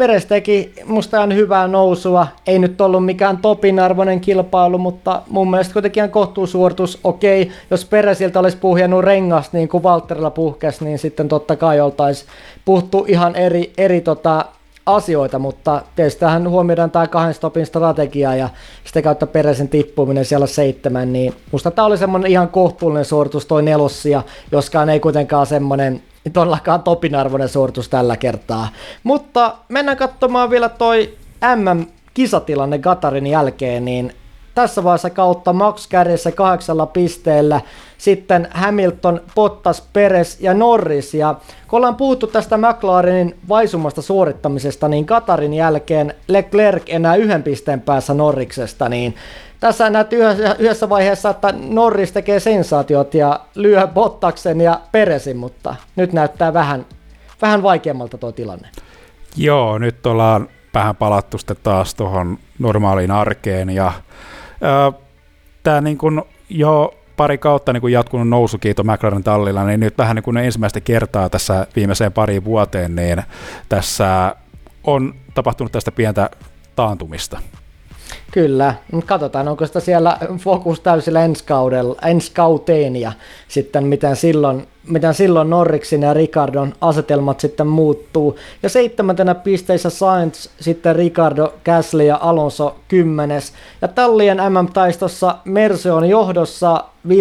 Peres 0.00 0.26
teki 0.26 0.72
musta 0.84 1.16
ihan 1.16 1.34
hyvää 1.34 1.68
nousua. 1.68 2.26
Ei 2.46 2.58
nyt 2.58 2.80
ollut 2.80 3.04
mikään 3.04 3.38
topinarvoinen 3.38 4.20
kilpailu, 4.20 4.78
mutta 4.78 5.22
mun 5.28 5.50
mielestä 5.50 5.72
kuitenkin 5.72 6.00
ihan 6.00 6.10
kohtuusuoritus. 6.10 7.00
Okei, 7.04 7.50
jos 7.70 7.84
Peresiltä 7.84 8.40
olisi 8.40 8.56
puhjennut 8.56 9.04
rengas 9.04 9.52
niin 9.52 9.68
kuin 9.68 9.82
Valterilla 9.82 10.30
puhkes, 10.30 10.80
niin 10.80 10.98
sitten 10.98 11.28
totta 11.28 11.56
kai 11.56 11.80
oltaisiin 11.80 12.30
puhuttu 12.64 13.04
ihan 13.08 13.36
eri, 13.36 13.72
eri 13.78 14.00
tota, 14.00 14.44
asioita, 14.86 15.38
mutta 15.38 15.82
tietysti 15.96 16.20
tähän 16.20 16.48
huomioidaan 16.48 16.90
tämä 16.90 17.06
kahden 17.06 17.34
stopin 17.34 17.66
strategia 17.66 18.34
ja 18.34 18.48
sitä 18.84 19.02
kautta 19.02 19.26
Peresin 19.26 19.68
tippuminen 19.68 20.24
siellä 20.24 20.46
seitsemän, 20.46 21.12
niin 21.12 21.34
musta 21.52 21.70
tämä 21.70 21.86
oli 21.86 21.98
semmoinen 21.98 22.30
ihan 22.30 22.48
kohtuullinen 22.48 23.04
suoritus 23.04 23.46
toi 23.46 23.62
nelossia, 23.62 24.22
joskaan 24.52 24.90
ei 24.90 25.00
kuitenkaan 25.00 25.46
semmoinen 25.46 26.02
todellakaan 26.32 26.82
topinarvoinen 26.82 27.48
suoritus 27.48 27.88
tällä 27.88 28.16
kertaa. 28.16 28.68
Mutta 29.02 29.56
mennään 29.68 29.98
katsomaan 29.98 30.50
vielä 30.50 30.68
toi 30.68 31.14
MM-kisatilanne 31.56 32.78
Gatarin 32.78 33.26
jälkeen, 33.26 33.84
niin 33.84 34.12
tässä 34.54 34.84
vaiheessa 34.84 35.10
kautta 35.10 35.52
Max 35.52 35.88
kärjessä 35.88 36.32
kahdeksalla 36.32 36.86
pisteellä, 36.86 37.60
sitten 37.98 38.48
Hamilton, 38.50 39.20
Bottas, 39.34 39.88
Perez 39.92 40.40
ja 40.40 40.54
Norris. 40.54 41.14
Ja 41.14 41.34
kun 41.68 41.76
ollaan 41.76 41.96
puhuttu 41.96 42.26
tästä 42.26 42.56
McLarenin 42.56 43.38
vaisumasta 43.48 44.02
suorittamisesta, 44.02 44.88
niin 44.88 45.06
Katarin 45.06 45.54
jälkeen 45.54 46.14
Leclerc 46.28 46.82
enää 46.86 47.16
yhden 47.16 47.42
pisteen 47.42 47.80
päässä 47.80 48.14
Norriksesta, 48.14 48.88
niin 48.88 49.14
tässä 49.60 49.90
yhdessä, 50.10 50.56
yhdessä 50.58 50.88
vaiheessa, 50.88 51.30
että 51.30 51.54
Norris 51.68 52.12
tekee 52.12 52.40
sensaatiot 52.40 53.14
ja 53.14 53.40
lyö 53.54 53.86
Bottaksen 53.86 54.60
ja 54.60 54.80
Peresin, 54.92 55.36
mutta 55.36 55.74
nyt 55.96 56.12
näyttää 56.12 56.54
vähän, 56.54 56.86
vähän 57.42 57.62
vaikeammalta 57.62 58.18
tuo 58.18 58.32
tilanne. 58.32 58.68
Joo, 59.36 59.78
nyt 59.78 60.06
ollaan 60.06 60.48
vähän 60.74 60.96
palattu 60.96 61.38
sitten 61.38 61.56
taas 61.62 61.94
tuohon 61.94 62.38
normaaliin 62.58 63.10
arkeen 63.10 63.70
ja 63.70 63.92
tämä 65.62 65.80
niin 65.80 65.98
kuin 65.98 66.22
jo 66.48 66.94
pari 67.16 67.38
kautta 67.38 67.72
niin 67.72 67.80
kuin 67.80 67.92
jatkunut 67.92 68.28
nousukiito 68.28 68.84
McLaren 68.84 69.24
tallilla, 69.24 69.64
niin 69.64 69.80
nyt 69.80 69.98
vähän 69.98 70.16
niin 70.16 70.24
kuin 70.24 70.36
ensimmäistä 70.36 70.80
kertaa 70.80 71.28
tässä 71.28 71.66
viimeiseen 71.76 72.12
pari 72.12 72.44
vuoteen, 72.44 72.96
niin 72.96 73.22
tässä 73.68 74.36
on 74.84 75.14
tapahtunut 75.34 75.72
tästä 75.72 75.92
pientä 75.92 76.30
taantumista. 76.76 77.38
Kyllä, 78.30 78.74
mutta 78.92 79.08
katsotaan, 79.08 79.48
onko 79.48 79.66
sitä 79.66 79.80
siellä 79.80 80.18
fokus 80.38 80.80
täysillä 80.80 81.24
ensi, 81.24 81.44
kaudella, 81.44 81.96
ensi 82.04 82.32
kauteen 82.34 82.96
ja 82.96 83.12
sitten 83.48 83.84
miten 83.84 84.16
silloin, 84.16 84.68
miten 84.88 85.14
silloin 85.14 85.50
Norriksin 85.50 86.02
ja 86.02 86.14
Ricardon 86.14 86.72
asetelmat 86.80 87.40
sitten 87.40 87.66
muuttuu. 87.66 88.38
Ja 88.62 88.68
seitsemäntenä 88.68 89.34
pisteissä 89.34 89.90
Sainz, 89.90 90.48
sitten 90.60 90.96
Ricardo, 90.96 91.54
Gasly 91.64 92.04
ja 92.04 92.18
Alonso 92.20 92.76
kymmenes. 92.88 93.52
Ja 93.82 93.88
tallien 93.88 94.38
MM-taistossa 94.38 95.36
Merse 95.44 95.92
on 95.92 96.08
johdossa 96.08 96.84
546,5 97.08 97.12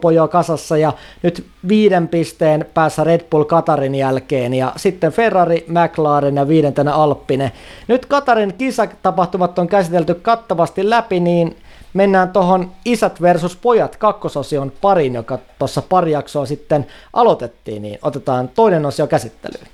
pojoa 0.00 0.28
kasassa 0.28 0.76
ja 0.76 0.92
nyt 1.22 1.46
viiden 1.68 2.08
pisteen 2.08 2.66
päässä 2.74 3.04
Red 3.04 3.20
Bull 3.30 3.44
Katarin 3.44 3.94
jälkeen 3.94 4.54
ja 4.54 4.72
sitten 4.76 5.12
Ferrari, 5.12 5.64
McLaren 5.68 6.36
ja 6.36 6.48
viidentenä 6.48 6.94
Alppine. 6.94 7.52
Nyt 7.88 8.06
Katarin 8.06 8.54
kisatapahtumat 8.58 9.58
on 9.58 9.68
käsitelty 9.68 10.14
kattavasti 10.14 10.90
läpi, 10.90 11.20
niin 11.20 11.56
mennään 11.98 12.32
tuohon 12.32 12.70
isät 12.84 13.22
versus 13.22 13.56
pojat 13.56 13.96
kakkososion 13.96 14.72
parin, 14.80 15.14
joka 15.14 15.38
tuossa 15.58 15.82
pari 15.82 16.12
jaksoa 16.12 16.46
sitten 16.46 16.86
aloitettiin, 17.12 17.82
niin 17.82 17.98
otetaan 18.02 18.48
toinen 18.48 18.86
osio 18.86 19.06
käsittelyyn. 19.06 19.66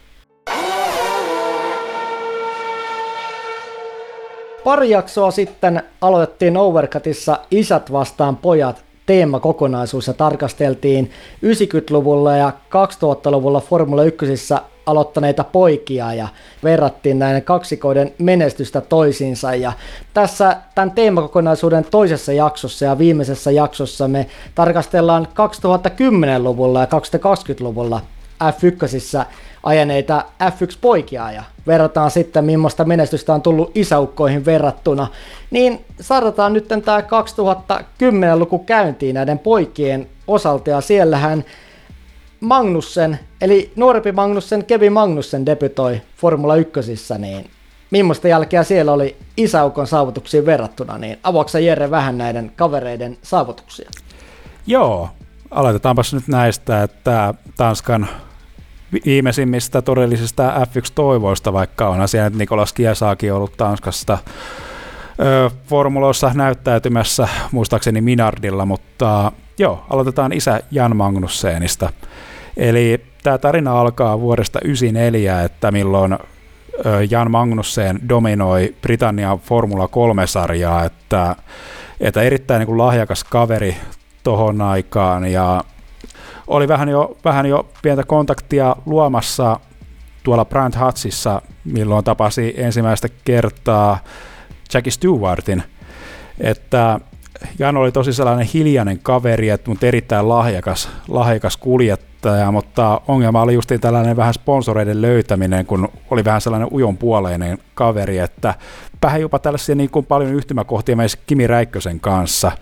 Pari 4.64 4.90
jaksoa 4.90 5.30
sitten 5.30 5.82
aloitettiin 6.00 6.56
Overcutissa 6.56 7.38
Isät 7.50 7.92
vastaan 7.92 8.36
pojat 8.36 8.84
teemakokonaisuus 9.06 10.06
ja 10.06 10.12
tarkasteltiin 10.12 11.10
90-luvulla 11.46 12.36
ja 12.36 12.52
2000-luvulla 12.70 13.60
Formula 13.60 14.04
1 14.04 14.26
aloittaneita 14.86 15.44
poikia 15.44 16.14
ja 16.14 16.28
verrattiin 16.64 17.18
näiden 17.18 17.42
kaksikoiden 17.42 18.12
menestystä 18.18 18.80
toisiinsa. 18.80 19.54
Ja 19.54 19.72
tässä 20.14 20.56
tämän 20.74 20.90
teemakokonaisuuden 20.90 21.84
toisessa 21.90 22.32
jaksossa 22.32 22.84
ja 22.84 22.98
viimeisessä 22.98 23.50
jaksossa 23.50 24.08
me 24.08 24.26
tarkastellaan 24.54 25.26
2010-luvulla 25.26 26.80
ja 26.80 26.86
2020-luvulla 26.86 28.00
F1 28.44 29.24
ajaneita 29.62 30.24
F1-poikia 30.42 31.32
ja 31.32 31.42
verrataan 31.66 32.10
sitten, 32.10 32.44
millaista 32.44 32.84
menestystä 32.84 33.34
on 33.34 33.42
tullut 33.42 33.70
isäukkoihin 33.74 34.44
verrattuna, 34.44 35.06
niin 35.50 35.84
saadaan 36.00 36.52
nyt 36.52 36.68
tämä 36.68 37.00
2010-luku 37.00 38.58
käyntiin 38.58 39.14
näiden 39.14 39.38
poikien 39.38 40.06
osalta 40.26 40.70
ja 40.70 40.80
siellähän 40.80 41.44
Magnussen, 42.44 43.18
eli 43.40 43.72
nuorempi 43.76 44.12
Magnussen, 44.12 44.64
Kevin 44.64 44.92
Magnussen 44.92 45.46
debytoi 45.46 46.02
Formula 46.16 46.56
1, 46.56 46.80
niin 47.18 47.50
millaista 47.90 48.28
jälkeä 48.28 48.64
siellä 48.64 48.92
oli 48.92 49.16
isäukon 49.36 49.86
saavutuksiin 49.86 50.46
verrattuna, 50.46 50.98
niin 50.98 51.18
avauksa 51.22 51.58
Jere 51.58 51.90
vähän 51.90 52.18
näiden 52.18 52.52
kavereiden 52.56 53.16
saavutuksia? 53.22 53.90
Joo, 54.66 55.08
aloitetaanpas 55.50 56.14
nyt 56.14 56.28
näistä, 56.28 56.82
että 56.82 57.34
Tanskan 57.56 58.08
viimeisimmistä 59.04 59.82
todellisista 59.82 60.52
F1-toivoista, 60.66 61.52
vaikka 61.52 61.88
on 61.88 62.00
asia, 62.00 62.26
että 62.26 62.38
Nikolas 62.38 62.72
Kiesaakin 62.72 63.32
ollut 63.32 63.56
Tanskasta 63.56 64.18
formuloissa 65.66 66.30
näyttäytymässä, 66.34 67.28
muistaakseni 67.52 68.00
Minardilla, 68.00 68.66
mutta 68.66 69.32
joo, 69.58 69.84
aloitetaan 69.90 70.32
isä 70.32 70.60
Jan 70.70 70.96
Magnussenista. 70.96 71.92
Eli 72.56 73.04
tämä 73.22 73.38
tarina 73.38 73.80
alkaa 73.80 74.20
vuodesta 74.20 74.58
1994, 74.58 75.42
että 75.42 75.70
milloin 75.70 76.18
Jan 77.10 77.30
Magnussen 77.30 78.08
dominoi 78.08 78.74
Britannian 78.82 79.38
Formula 79.38 79.86
3-sarjaa, 79.86 80.84
että, 80.84 81.36
että 82.00 82.22
erittäin 82.22 82.58
niin 82.58 82.66
kuin 82.66 82.78
lahjakas 82.78 83.24
kaveri 83.24 83.76
tohon 84.22 84.60
aikaan 84.60 85.24
ja 85.24 85.64
oli 86.46 86.68
vähän 86.68 86.88
jo, 86.88 87.16
vähän 87.24 87.46
jo 87.46 87.68
pientä 87.82 88.02
kontaktia 88.04 88.76
luomassa 88.86 89.60
tuolla 90.22 90.44
Brand 90.44 90.74
Hutsissa, 90.86 91.42
milloin 91.64 92.04
tapasi 92.04 92.54
ensimmäistä 92.56 93.08
kertaa 93.24 93.98
Jackie 94.74 94.90
Stewartin, 94.90 95.62
että 96.40 97.00
Jan 97.58 97.76
oli 97.76 97.92
tosi 97.92 98.12
sellainen 98.12 98.48
hiljainen 98.54 98.98
kaveri, 99.02 99.48
että, 99.48 99.70
mutta 99.70 99.86
erittäin 99.86 100.28
lahjakas, 100.28 100.88
lahjakas 101.08 101.56
kuljettaja, 101.56 102.52
mutta 102.52 103.00
ongelma 103.08 103.42
oli 103.42 103.54
just 103.54 103.72
tällainen 103.80 104.16
vähän 104.16 104.34
sponsoreiden 104.34 105.02
löytäminen, 105.02 105.66
kun 105.66 105.88
oli 106.10 106.24
vähän 106.24 106.40
sellainen 106.40 106.68
ujonpuoleinen 106.72 107.58
kaveri, 107.74 108.18
että 108.18 108.54
vähän 109.02 109.20
jopa 109.20 109.38
tällaisia 109.38 109.74
niin 109.74 109.90
kuin 109.90 110.06
paljon 110.06 110.32
yhtymäkohtia 110.34 110.96
meissä 110.96 111.18
Kimi 111.26 111.46
Räikkösen 111.46 112.00
kanssa. 112.00 112.52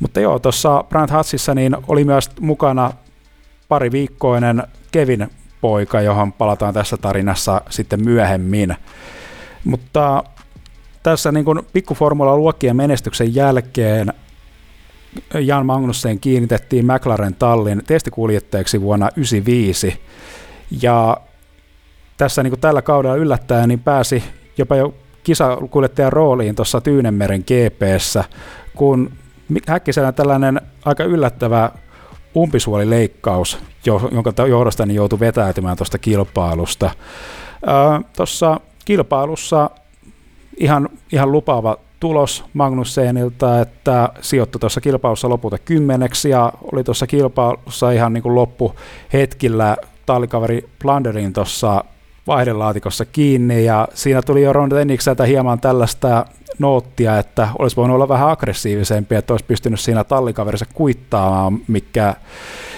Mutta 0.00 0.20
joo, 0.20 0.38
tuossa 0.38 0.84
Brand 0.88 1.10
Hutsissa 1.16 1.54
niin 1.54 1.76
oli 1.88 2.04
myös 2.04 2.30
mukana 2.40 2.92
pari 3.68 3.92
viikkoinen 3.92 4.62
Kevin 4.92 5.30
poika, 5.60 6.00
johon 6.00 6.32
palataan 6.32 6.74
tässä 6.74 6.96
tarinassa 6.96 7.60
sitten 7.70 8.04
myöhemmin. 8.04 8.76
Mutta 9.64 10.24
tässä 11.06 11.32
niin 11.32 11.44
kuin 11.44 11.60
pikkuformula 11.72 12.36
luokkien 12.36 12.76
menestyksen 12.76 13.34
jälkeen 13.34 14.12
Jan 15.40 15.66
Magnussen 15.66 16.20
kiinnitettiin 16.20 16.86
McLaren 16.86 17.34
tallin 17.34 17.82
testikuljettajaksi 17.86 18.80
vuonna 18.80 19.06
1995. 19.06 20.00
Ja 20.82 21.16
tässä 22.16 22.42
niin 22.42 22.50
kuin 22.50 22.60
tällä 22.60 22.82
kaudella 22.82 23.16
yllättäen 23.16 23.68
niin 23.68 23.80
pääsi 23.80 24.24
jopa 24.58 24.76
jo 24.76 24.94
kisakuljettajan 25.24 26.12
rooliin 26.12 26.54
tuossa 26.54 26.80
Tyynemeren 26.80 27.44
GPssä, 27.44 28.24
kun 28.74 29.12
Häkkisellä 29.66 30.12
tällainen 30.12 30.60
aika 30.84 31.04
yllättävä 31.04 31.70
umpisuolileikkaus, 32.36 33.58
jonka 34.12 34.46
johdosta 34.48 34.86
niin 34.86 34.96
joutui 34.96 35.20
vetäytymään 35.20 35.76
tuosta 35.76 35.98
kilpailusta. 35.98 36.90
Tuossa 38.16 38.60
kilpailussa 38.84 39.70
ihan, 40.56 40.88
ihan 41.12 41.32
lupaava 41.32 41.78
tulos 42.00 42.44
Magnussenilta, 42.54 43.60
että 43.60 44.08
sijoittui 44.20 44.58
tuossa 44.58 44.80
kilpailussa 44.80 45.28
lopulta 45.28 45.58
kymmeneksi 45.58 46.30
ja 46.30 46.52
oli 46.72 46.84
tuossa 46.84 47.06
kilpailussa 47.06 47.90
ihan 47.90 48.12
niin 48.12 48.22
kuin 48.22 48.34
loppuhetkillä 48.34 49.76
tallikaveri 50.06 50.68
Planderin 50.82 51.32
tuossa 51.32 51.84
vaihdelaatikossa 52.26 53.04
kiinni 53.04 53.64
ja 53.64 53.88
siinä 53.94 54.22
tuli 54.22 54.42
jo 54.42 54.52
Ron 54.52 54.70
Dennikseltä 54.70 55.24
hieman 55.24 55.60
tällaista 55.60 56.26
noottia, 56.58 57.18
että 57.18 57.48
olisi 57.58 57.76
voinut 57.76 57.94
olla 57.94 58.08
vähän 58.08 58.30
aggressiivisempi, 58.30 59.14
että 59.14 59.32
olisi 59.32 59.44
pystynyt 59.44 59.80
siinä 59.80 60.04
tallikaverissa 60.04 60.66
kuittaamaan, 60.74 61.60
mikä, 61.68 62.14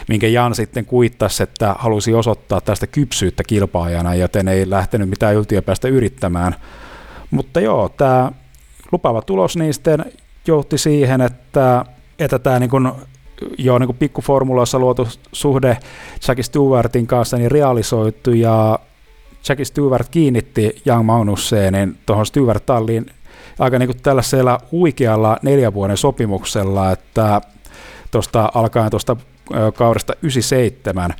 minkä 0.08 0.26
Jan 0.26 0.54
sitten 0.54 0.84
kuittasi, 0.84 1.42
että 1.42 1.74
halusi 1.78 2.14
osoittaa 2.14 2.60
tästä 2.60 2.86
kypsyyttä 2.86 3.42
kilpaajana, 3.46 4.14
joten 4.14 4.48
ei 4.48 4.70
lähtenyt 4.70 5.08
mitään 5.08 5.34
yltiöpäästä 5.34 5.88
yrittämään. 5.88 6.54
Mutta 7.30 7.60
joo, 7.60 7.88
tämä 7.88 8.32
lupaava 8.92 9.22
tulos 9.22 9.56
niin 9.56 9.74
sitten 9.74 10.04
johti 10.46 10.78
siihen, 10.78 11.20
että, 11.20 11.84
että 12.18 12.38
tämä 12.38 12.58
niin 12.58 12.70
kuin 12.70 12.92
jo 13.58 13.78
niin 13.78 13.96
pikkuformuloissa 13.96 14.78
luotu 14.78 15.08
suhde 15.32 15.76
Jackie 16.28 16.42
Stewartin 16.42 17.06
kanssa 17.06 17.36
niin 17.36 17.50
realisoitu 17.50 18.32
ja 18.32 18.78
Jackie 19.48 19.64
Stewart 19.64 20.08
kiinnitti 20.08 20.82
Young 20.86 21.06
Magnusseenin 21.06 21.98
tuohon 22.06 22.26
Stewart-talliin 22.26 23.06
aika 23.58 23.78
niin 23.78 23.88
kuin 23.88 24.02
tällaisella 24.02 24.60
huikealla 24.72 25.36
neljän 25.42 25.74
vuoden 25.74 25.96
sopimuksella, 25.96 26.92
että 26.92 27.40
tuosta 28.10 28.52
alkaen 28.54 28.90
tuosta 28.90 29.16
kaudesta 29.74 30.12
97. 30.22 31.14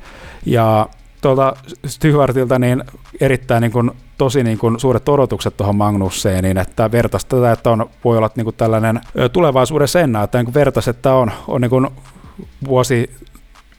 Ja 0.46 0.88
tuolta 1.20 1.56
Stewartilta 1.86 2.58
niin 2.58 2.84
erittäin 3.20 3.60
niin 3.60 3.72
kuin, 3.72 3.90
tosi 4.18 4.42
niin 4.44 4.58
kuin, 4.58 4.80
suuret 4.80 5.08
odotukset 5.08 5.56
tuohon 5.56 5.76
Magnusseen, 5.76 6.44
niin 6.44 6.58
että 6.58 6.92
vertaisi 6.92 7.26
tätä, 7.26 7.52
että 7.52 7.70
on, 7.70 7.90
voi 8.04 8.18
olla 8.18 8.30
niin 8.36 8.44
kuin 8.44 8.56
tällainen 8.56 9.00
tulevaisuuden 9.32 9.88
senna, 9.88 10.22
että 10.22 10.42
niin 10.42 10.54
vertaisi, 10.54 10.90
että 10.90 11.14
on, 11.14 11.30
on 11.48 11.60
niin 11.60 11.70
kuin 11.70 11.88
vuosi 12.66 13.10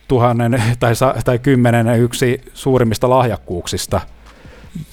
tuhannen 0.08 0.64
tai, 0.80 0.94
tai 1.26 1.40
kymmenen 1.40 2.00
yksi 2.00 2.42
suurimmista 2.54 3.10
lahjakkuuksista. 3.10 4.02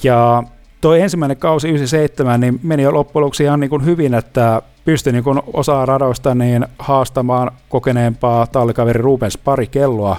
Ja 0.02 0.42
tuo 0.80 0.94
ensimmäinen 0.94 1.36
kausi 1.36 1.68
97 1.68 2.40
niin 2.40 2.60
meni 2.62 2.82
jo 2.82 2.94
loppujen 2.94 3.22
lopuksi 3.22 3.42
ihan 3.42 3.60
niin 3.60 3.70
kuin 3.70 3.84
hyvin, 3.84 4.14
että 4.14 4.62
pystyi 4.84 5.12
niin 5.12 5.24
kuin 5.24 5.42
osaa 5.52 5.86
radoista 5.86 6.34
niin 6.34 6.66
haastamaan 6.78 7.50
kokeneempaa 7.68 8.46
tallikaveri 8.46 9.02
Rubens 9.02 9.38
pari 9.38 9.66
kelloa, 9.66 10.16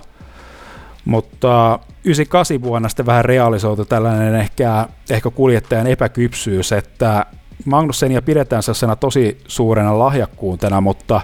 mutta 1.08 1.80
98 2.04 2.62
vuonna 2.62 2.90
sitten 2.90 3.06
vähän 3.06 3.26
realisoitu 3.26 3.86
tällainen 3.86 4.36
ehkä, 4.36 4.88
ehkä 5.10 5.30
kuljettajan 5.30 5.88
epäkypsyys, 5.88 6.72
että 6.72 7.26
Magnussenia 7.66 8.22
pidetään 8.22 8.64
sellaisena 8.64 8.96
tosi 8.96 9.42
suurena 9.48 10.00
lahjakkuutena, 10.00 10.82
mutta 10.82 11.22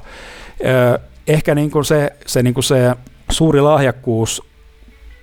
eh, 0.59 0.99
ehkä 1.27 1.55
niin 1.55 1.71
kuin 1.71 1.85
se, 1.85 2.13
se, 2.25 2.43
niin 2.43 2.53
kuin 2.53 2.63
se 2.63 2.95
suuri 3.31 3.61
lahjakkuus 3.61 4.43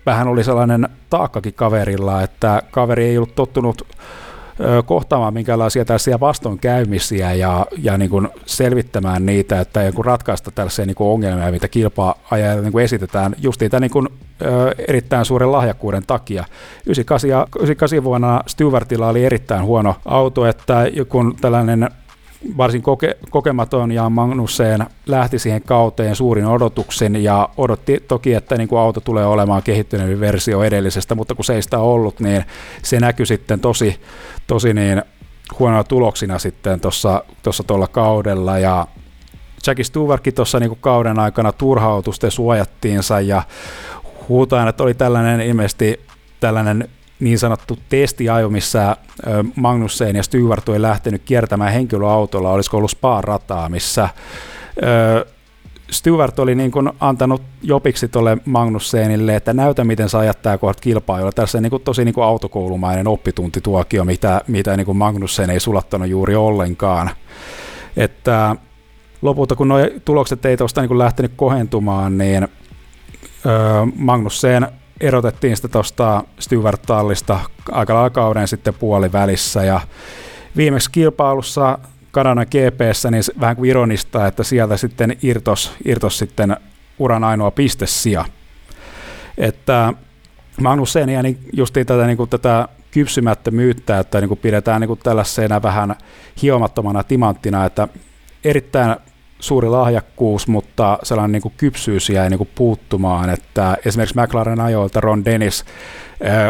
vähän 0.07 0.29
oli 0.29 0.45
sellainen 0.45 0.89
taakkakin 1.11 1.55
kaverilla, 1.55 2.23
että 2.23 2.63
kaveri 2.71 3.05
ei 3.05 3.17
ollut 3.17 3.35
tottunut 3.35 3.87
kohtaamaan 4.87 5.35
minkälaisia 5.35 5.85
tällaisia 5.85 6.21
vastoinkäymisiä 6.21 7.33
ja, 7.33 7.67
ja 7.79 7.99
niin 7.99 8.11
kuin 8.11 8.29
selvittämään 8.47 9.27
niitä, 9.27 9.61
että 9.61 9.83
joku 9.83 10.03
ratkaista 10.03 10.51
tällaisia 10.51 10.87
niin 10.87 10.95
kuin 10.95 11.09
ongelmia, 11.09 11.51
mitä 11.51 11.69
kilpa-ajajille 11.69 12.63
niin 12.63 12.73
kuin 12.73 12.85
esitetään 12.85 13.35
just 13.39 13.61
niitä 13.61 13.81
niin 13.81 13.91
kuin, 13.91 14.09
erittäin 14.89 15.25
suuren 15.25 15.53
lahjakkuuden 15.53 16.03
takia. 16.07 16.45
98, 16.87 17.31
98 17.31 18.05
vuonna 18.05 18.43
Stewartilla 18.47 19.09
oli 19.09 19.25
erittäin 19.25 19.65
huono 19.65 19.95
auto, 20.05 20.47
että 20.47 20.85
kun 21.09 21.37
tällainen 21.41 21.91
varsin 22.57 22.83
koke, 22.83 23.17
kokematon 23.31 23.93
ja 23.93 24.11
Magnussen 24.11 24.87
lähti 25.07 25.39
siihen 25.39 25.63
kauteen 25.63 26.17
suurin 26.17 26.47
odotuksin 26.47 27.23
ja 27.23 27.49
odotti 27.57 28.05
toki, 28.09 28.35
että 28.35 28.57
niin 28.57 28.69
kuin 28.69 28.81
auto 28.81 29.01
tulee 29.01 29.27
olemaan 29.27 29.63
kehittynyt 29.63 30.21
versio 30.21 30.63
edellisestä, 30.63 31.15
mutta 31.15 31.35
kun 31.35 31.45
se 31.45 31.55
ei 31.55 31.63
sitä 31.63 31.79
ollut, 31.79 32.21
niin 32.21 32.45
se 32.83 33.01
näkyi 33.01 33.27
sitten 33.27 33.61
tosi, 33.61 34.01
tosi 34.47 34.75
niin 34.75 35.03
huonoa 35.59 35.85
tuloksina 35.85 36.39
sitten 36.39 36.81
tuossa 36.81 37.65
tuolla 37.67 37.87
kaudella. 37.89 38.59
Ja 38.59 38.87
Jackie 39.67 39.85
Stewartkin 39.85 40.35
tuossa 40.35 40.61
niin 40.61 40.79
kauden 40.81 41.19
aikana 41.19 41.53
turhautusten 41.53 42.31
suojattiinsa 42.31 43.21
ja 43.21 43.43
huutaan, 44.29 44.69
että 44.69 44.83
oli 44.83 44.95
tällainen 44.95 45.41
ilmeisesti 45.41 46.01
tällainen 46.41 46.89
niin 47.21 47.39
sanottu 47.39 47.79
testiajo, 47.89 48.49
missä 48.49 48.97
Magnussen 49.57 50.17
ja 50.17 50.23
Stewart 50.23 50.69
oli 50.69 50.83
lähtenyt 50.83 51.23
kiertämään 51.25 51.73
henkilöautolla, 51.73 52.51
olisiko 52.51 52.77
ollut 52.77 52.91
Spa-rataa, 52.91 53.69
missä 53.69 54.09
Stewart 55.91 56.39
oli 56.39 56.55
niin 56.55 56.71
kuin 56.71 56.91
antanut 57.01 57.43
jopiksi 57.63 58.09
tuolle 58.09 58.39
Magnussenille, 58.45 59.37
että 59.37 59.53
näytä 59.53 59.85
miten 59.85 60.09
sä 60.09 60.19
ajat 60.19 60.43
tämä 60.43 60.59
kohta 60.59 60.81
kilpailua. 60.81 61.33
Tässä 61.33 61.61
niin 61.61 61.71
kuin 61.71 61.83
tosi 61.83 62.05
niin 62.05 62.15
kuin 62.15 62.25
autokoulumainen 62.25 63.09
oppituntituokio, 63.09 64.05
mitä, 64.05 64.41
mitä 64.47 64.77
niin 64.77 64.85
kuin 64.85 64.97
Magnussen 64.97 65.51
ei 65.51 65.61
sulattanut 65.61 66.09
juuri 66.09 66.37
ollenkaan. 66.37 67.11
Että 67.97 68.57
lopulta 69.23 69.57
kun 69.57 69.69
nuo 69.69 69.79
tulokset 70.05 70.45
ei 70.45 70.57
tuosta 70.57 70.83
niin 70.83 70.99
lähtenyt 70.99 71.33
kohentumaan, 71.37 72.19
niin 72.19 72.49
Magnussen 73.97 74.69
erotettiin 75.01 75.57
sitä 75.57 75.69
tuosta 75.69 76.25
Stewart-tallista 76.39 77.41
aika 77.73 77.95
lailla 77.95 78.11
kauden 78.11 78.49
sitten 78.49 78.75
puolivälissä 78.75 79.65
ja 79.65 79.81
viimeksi 80.57 80.91
kilpailussa 80.91 81.79
Kanadan 82.11 82.47
GPssä 82.47 83.11
niin 83.11 83.23
vähän 83.41 83.57
kuin 83.57 83.71
ironista, 83.71 84.27
että 84.27 84.43
sieltä 84.43 84.77
sitten 84.77 85.17
irtos, 85.23 85.73
irtos 85.85 86.19
sitten 86.19 86.57
uran 86.99 87.25
ainoa 87.25 87.51
pistesija. 87.51 88.25
Että 89.39 89.93
Magnussenia 90.61 91.23
niin 91.23 91.39
justiin 91.53 91.87
tätä, 91.87 92.07
niin 92.07 92.17
kuin 92.17 92.31
tätä 92.31 92.69
kypsymättömyyttä, 92.91 93.99
että 93.99 94.21
niin 94.21 94.29
kuin 94.29 94.41
pidetään 94.41 94.81
niin 94.81 94.89
kuin 94.89 95.01
tällaisena 95.03 95.63
vähän 95.63 95.95
hiomattomana 96.43 97.03
timanttina, 97.03 97.65
että 97.65 97.89
erittäin 98.45 98.97
suuri 99.41 99.69
lahjakkuus, 99.69 100.49
mutta 100.49 100.99
sellainen 101.03 101.33
niin 101.33 101.43
kuin 101.43 101.55
kypsyys 101.57 102.11
jäi 102.11 102.31
niin 102.31 102.39
kuin 102.39 102.51
puuttumaan. 102.55 103.31
Että 103.31 103.77
esimerkiksi 103.85 104.21
McLaren 104.21 104.61
ajoilta 104.61 105.01
Ron 105.01 105.25
Dennis 105.25 105.65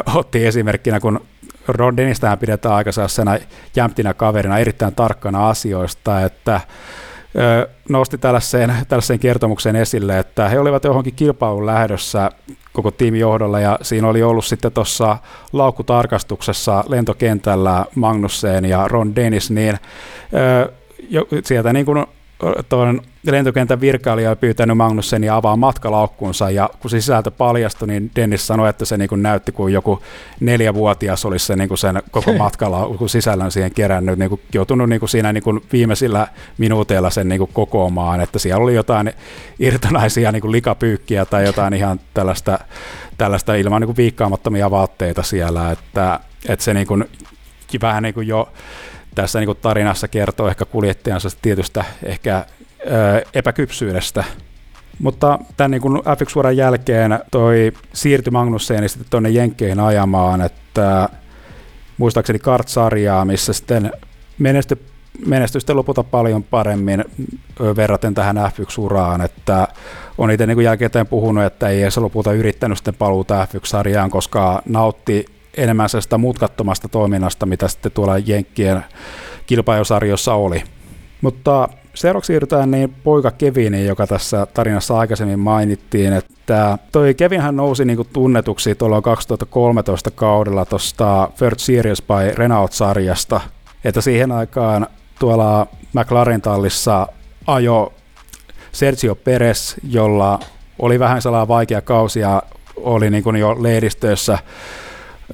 äh, 0.06 0.16
otti 0.16 0.46
esimerkkinä, 0.46 1.00
kun 1.00 1.20
Ron 1.68 1.96
Dennistähän 1.96 2.38
pidetään 2.38 2.74
aika 2.74 2.92
sellaisena 2.92 3.38
jämptinä 3.76 4.14
kaverina, 4.14 4.58
erittäin 4.58 4.94
tarkkana 4.94 5.48
asioista, 5.48 6.20
että 6.20 6.54
äh, 6.54 6.62
nosti 7.88 8.18
tällaiseen, 8.18 8.74
tällaiseen 8.88 9.18
kertomukseen 9.18 9.76
esille, 9.76 10.18
että 10.18 10.48
he 10.48 10.58
olivat 10.58 10.84
johonkin 10.84 11.14
kilpailun 11.14 11.66
lähdössä 11.66 12.30
koko 12.72 12.90
tiimin 12.90 13.20
johdolla 13.20 13.60
ja 13.60 13.78
siinä 13.82 14.08
oli 14.08 14.22
ollut 14.22 14.44
sitten 14.44 14.72
tuossa 14.72 15.16
laukkutarkastuksessa 15.52 16.84
lentokentällä 16.88 17.84
Magnussen 17.94 18.64
ja 18.64 18.88
Ron 18.88 19.16
Dennis, 19.16 19.50
niin 19.50 19.78
jo, 21.10 21.26
sieltä 21.44 21.72
niin 21.72 21.86
kuin 21.86 22.06
lentokentän 23.22 23.80
virkailija 23.80 24.30
oli 24.30 24.36
pyytänyt 24.36 24.76
Magnussenia 24.76 25.36
avaa 25.36 25.56
matkalaukkunsa, 25.56 26.50
ja 26.50 26.70
kun 26.80 26.90
se 26.90 27.00
sisältö 27.00 27.30
paljastui, 27.30 27.88
niin 27.88 28.10
Dennis 28.16 28.46
sanoi, 28.46 28.68
että 28.68 28.84
se 28.84 28.96
niin 28.96 29.08
kuin 29.08 29.22
näytti 29.22 29.52
kuin 29.52 29.72
joku 29.72 30.02
neljävuotias 30.40 31.24
olisi 31.24 31.46
se, 31.46 31.56
niin 31.56 31.68
kuin 31.68 31.78
sen 31.78 32.02
koko 32.10 32.32
matkalaukun 32.32 33.08
sisällön 33.08 33.50
siihen 33.50 33.74
kerännyt, 33.74 34.18
niin 34.18 34.28
kuin 34.28 34.40
joutunut 34.54 34.88
niin 34.88 35.00
kuin 35.00 35.10
siinä 35.10 35.32
niin 35.32 35.42
kuin 35.42 35.60
viimeisillä 35.72 36.28
minuuteilla 36.58 37.10
sen 37.10 37.28
niin 37.28 37.38
kuin 37.38 37.50
kokoamaan, 37.52 38.20
että 38.20 38.38
siellä 38.38 38.64
oli 38.64 38.74
jotain 38.74 39.12
irtonaisia 39.58 40.32
niin 40.32 40.42
kuin 40.42 40.52
likapyykkiä 40.52 41.24
tai 41.24 41.44
jotain 41.44 41.74
ihan 41.74 42.00
tällaista, 42.14 42.58
tällaista 43.18 43.54
ilman 43.54 43.80
niin 43.80 43.88
kuin 43.88 43.96
viikkaamattomia 43.96 44.70
vaatteita 44.70 45.22
siellä, 45.22 45.70
että, 45.70 46.20
että 46.48 46.64
se 46.64 46.74
niin 46.74 46.86
kuin, 46.86 47.04
vähän 47.80 48.02
niin 48.02 48.14
kuin 48.14 48.28
jo 48.28 48.48
tässä 49.14 49.38
niin 49.38 49.46
kuin 49.46 49.58
tarinassa 49.62 50.08
kertoo 50.08 50.48
ehkä 50.48 50.64
kuljettajansa 50.64 51.28
tietystä 51.42 51.84
ehkä 52.02 52.44
ö, 52.86 53.22
epäkypsyydestä. 53.34 54.24
Mutta 54.98 55.38
tämän 55.56 55.70
niin 55.70 55.82
F1-vuoden 55.82 56.56
jälkeen 56.56 57.18
toi 57.30 57.72
siirtyi 57.92 58.30
Magnusseen 58.30 58.88
sitten 58.88 59.06
tuonne 59.10 59.30
Jenkkeihin 59.30 59.80
ajamaan, 59.80 60.40
että 60.40 61.08
muistaakseni 61.98 62.38
kart-sarjaa, 62.38 63.24
missä 63.24 63.52
sitten 63.52 63.92
menestyi 65.26 65.60
sitten 65.60 65.76
lopulta 65.76 66.04
paljon 66.04 66.42
paremmin 66.42 67.04
verraten 67.76 68.14
tähän 68.14 68.36
F1-uraan, 68.36 69.20
että 69.20 69.68
on 70.18 70.30
itse 70.30 70.46
niin 70.46 70.60
jälkeen 70.60 71.06
puhunut, 71.10 71.44
että 71.44 71.68
ei 71.68 71.82
edes 71.82 71.96
lopulta 71.96 72.32
yrittänyt 72.32 72.78
sitten 72.78 72.94
paluuta 72.94 73.46
F1-sarjaan, 73.46 74.10
koska 74.10 74.62
nautti 74.68 75.24
enemmän 75.56 75.88
sellaista 75.88 76.18
mutkattomasta 76.18 76.88
toiminnasta, 76.88 77.46
mitä 77.46 77.68
sitten 77.68 77.92
tuolla 77.92 78.18
Jenkkien 78.18 78.84
kilpailusarjossa 79.46 80.34
oli. 80.34 80.62
Mutta 81.20 81.68
seuraavaksi 81.94 82.26
siirrytään 82.26 82.70
niin 82.70 82.94
poika 83.04 83.30
Keviniin, 83.30 83.86
joka 83.86 84.06
tässä 84.06 84.46
tarinassa 84.46 84.98
aikaisemmin 84.98 85.38
mainittiin, 85.38 86.12
että 86.12 86.78
toi 86.92 87.14
Kevinhän 87.14 87.56
nousi 87.56 87.84
niin 87.84 88.06
tunnetuksi 88.12 88.74
tuolla 88.74 89.02
2013 89.02 90.10
kaudella 90.10 90.64
tuosta 90.64 91.30
Third 91.38 91.58
Series 91.58 92.02
by 92.02 92.34
Renault-sarjasta, 92.34 93.40
että 93.84 94.00
siihen 94.00 94.32
aikaan 94.32 94.86
tuolla 95.18 95.66
McLaren 95.92 96.42
tallissa 96.42 97.06
ajo 97.46 97.92
Sergio 98.72 99.14
Perez, 99.14 99.76
jolla 99.90 100.38
oli 100.78 100.98
vähän 100.98 101.22
sellainen 101.22 101.48
vaikea 101.48 101.80
kausi 101.80 102.20
ja 102.20 102.42
oli 102.76 103.10
niin 103.10 103.36
jo 103.38 103.62
lehdistössä, 103.62 104.38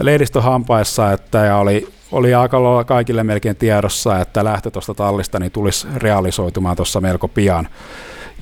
lehdistöhampaissa, 0.00 1.12
että 1.12 1.38
ja 1.38 1.56
oli, 1.56 1.88
oli 2.12 2.34
aika 2.34 2.62
lailla 2.62 2.84
kaikille 2.84 3.24
melkein 3.24 3.56
tiedossa, 3.56 4.20
että 4.20 4.44
lähtö 4.44 4.70
tuosta 4.70 4.94
tallista 4.94 5.38
niin 5.38 5.52
tulisi 5.52 5.86
realisoitumaan 5.96 6.76
tuossa 6.76 7.00
melko 7.00 7.28
pian. 7.28 7.68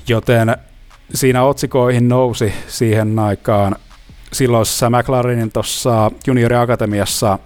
Joten 0.09 0.57
siinä 1.15 1.43
otsikoihin 1.43 2.09
nousi 2.09 2.55
siihen 2.69 3.19
aikaan 3.19 3.77
silloisessa 4.33 4.91
McLarenin 4.91 5.53
tuossa 5.53 6.11
junioriakatemiassa 6.27 7.39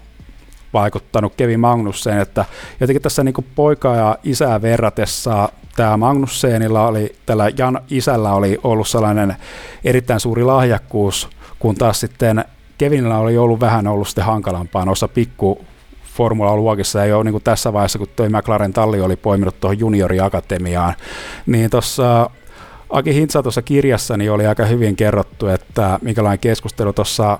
vaikuttanut 0.72 1.34
Kevin 1.34 1.60
Magnussen, 1.60 2.18
että 2.18 2.44
jotenkin 2.80 3.02
tässä 3.02 3.24
niin 3.24 3.34
poikaa 3.54 3.96
ja 3.96 4.18
isää 4.24 4.62
verratessa 4.62 5.48
tämä 5.76 5.96
Magnusseenilla 5.96 6.86
oli, 6.86 7.16
tällä 7.26 7.50
Jan 7.58 7.80
isällä 7.90 8.32
oli 8.32 8.58
ollut 8.64 8.88
sellainen 8.88 9.36
erittäin 9.84 10.20
suuri 10.20 10.44
lahjakkuus, 10.44 11.28
kun 11.58 11.74
taas 11.74 12.00
sitten 12.00 12.44
Kevinillä 12.78 13.18
oli 13.18 13.38
ollut 13.38 13.60
vähän 13.60 13.86
ollut 13.86 14.08
sitten 14.08 14.24
hankalampaa 14.24 14.84
noissa 14.84 15.08
pikku 15.08 15.64
formula-luokissa, 16.14 17.04
ei 17.04 17.12
ole 17.12 17.24
niin 17.24 17.32
kuin 17.32 17.44
tässä 17.44 17.72
vaiheessa, 17.72 17.98
kun 17.98 18.08
toi 18.16 18.28
McLaren 18.28 18.72
talli 18.72 19.00
oli 19.00 19.16
poiminut 19.16 19.60
tuohon 19.60 19.78
junioriakatemiaan, 19.78 20.94
niin 21.46 21.70
tuossa 21.70 22.30
Aki 22.90 23.14
Hintsa 23.14 23.42
tuossa 23.42 23.62
kirjassa 23.62 24.16
niin 24.16 24.32
oli 24.32 24.46
aika 24.46 24.64
hyvin 24.64 24.96
kerrottu, 24.96 25.46
että 25.46 25.98
minkälainen 26.02 26.38
keskustelu 26.38 26.92
tuossa 26.92 27.38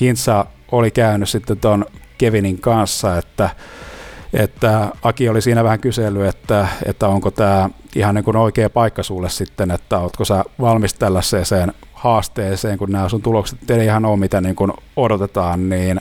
Hintsa 0.00 0.46
oli 0.72 0.90
käynyt 0.90 1.28
sitten 1.28 1.60
tuon 1.60 1.84
Kevinin 2.18 2.60
kanssa, 2.60 3.18
että 3.18 3.50
että 4.32 4.88
Aki 5.02 5.28
oli 5.28 5.42
siinä 5.42 5.64
vähän 5.64 5.80
kysellyt, 5.80 6.26
että, 6.26 6.68
että 6.86 7.08
onko 7.08 7.30
tämä 7.30 7.70
ihan 7.96 8.14
niin 8.14 8.24
kuin 8.24 8.36
oikea 8.36 8.70
paikka 8.70 9.02
sulle 9.02 9.28
sitten, 9.28 9.70
että 9.70 9.98
ootko 9.98 10.24
sä 10.24 10.44
valmis 10.60 10.94
tällaiseen 10.94 11.72
haasteeseen, 12.00 12.78
kun 12.78 12.92
nämä 12.92 13.08
sun 13.08 13.22
tulokset 13.22 13.70
ei 13.70 13.84
ihan 13.84 14.04
ole 14.04 14.16
mitä 14.16 14.40
niin 14.40 14.56
kuin 14.56 14.72
odotetaan, 14.96 15.68
niin 15.68 16.00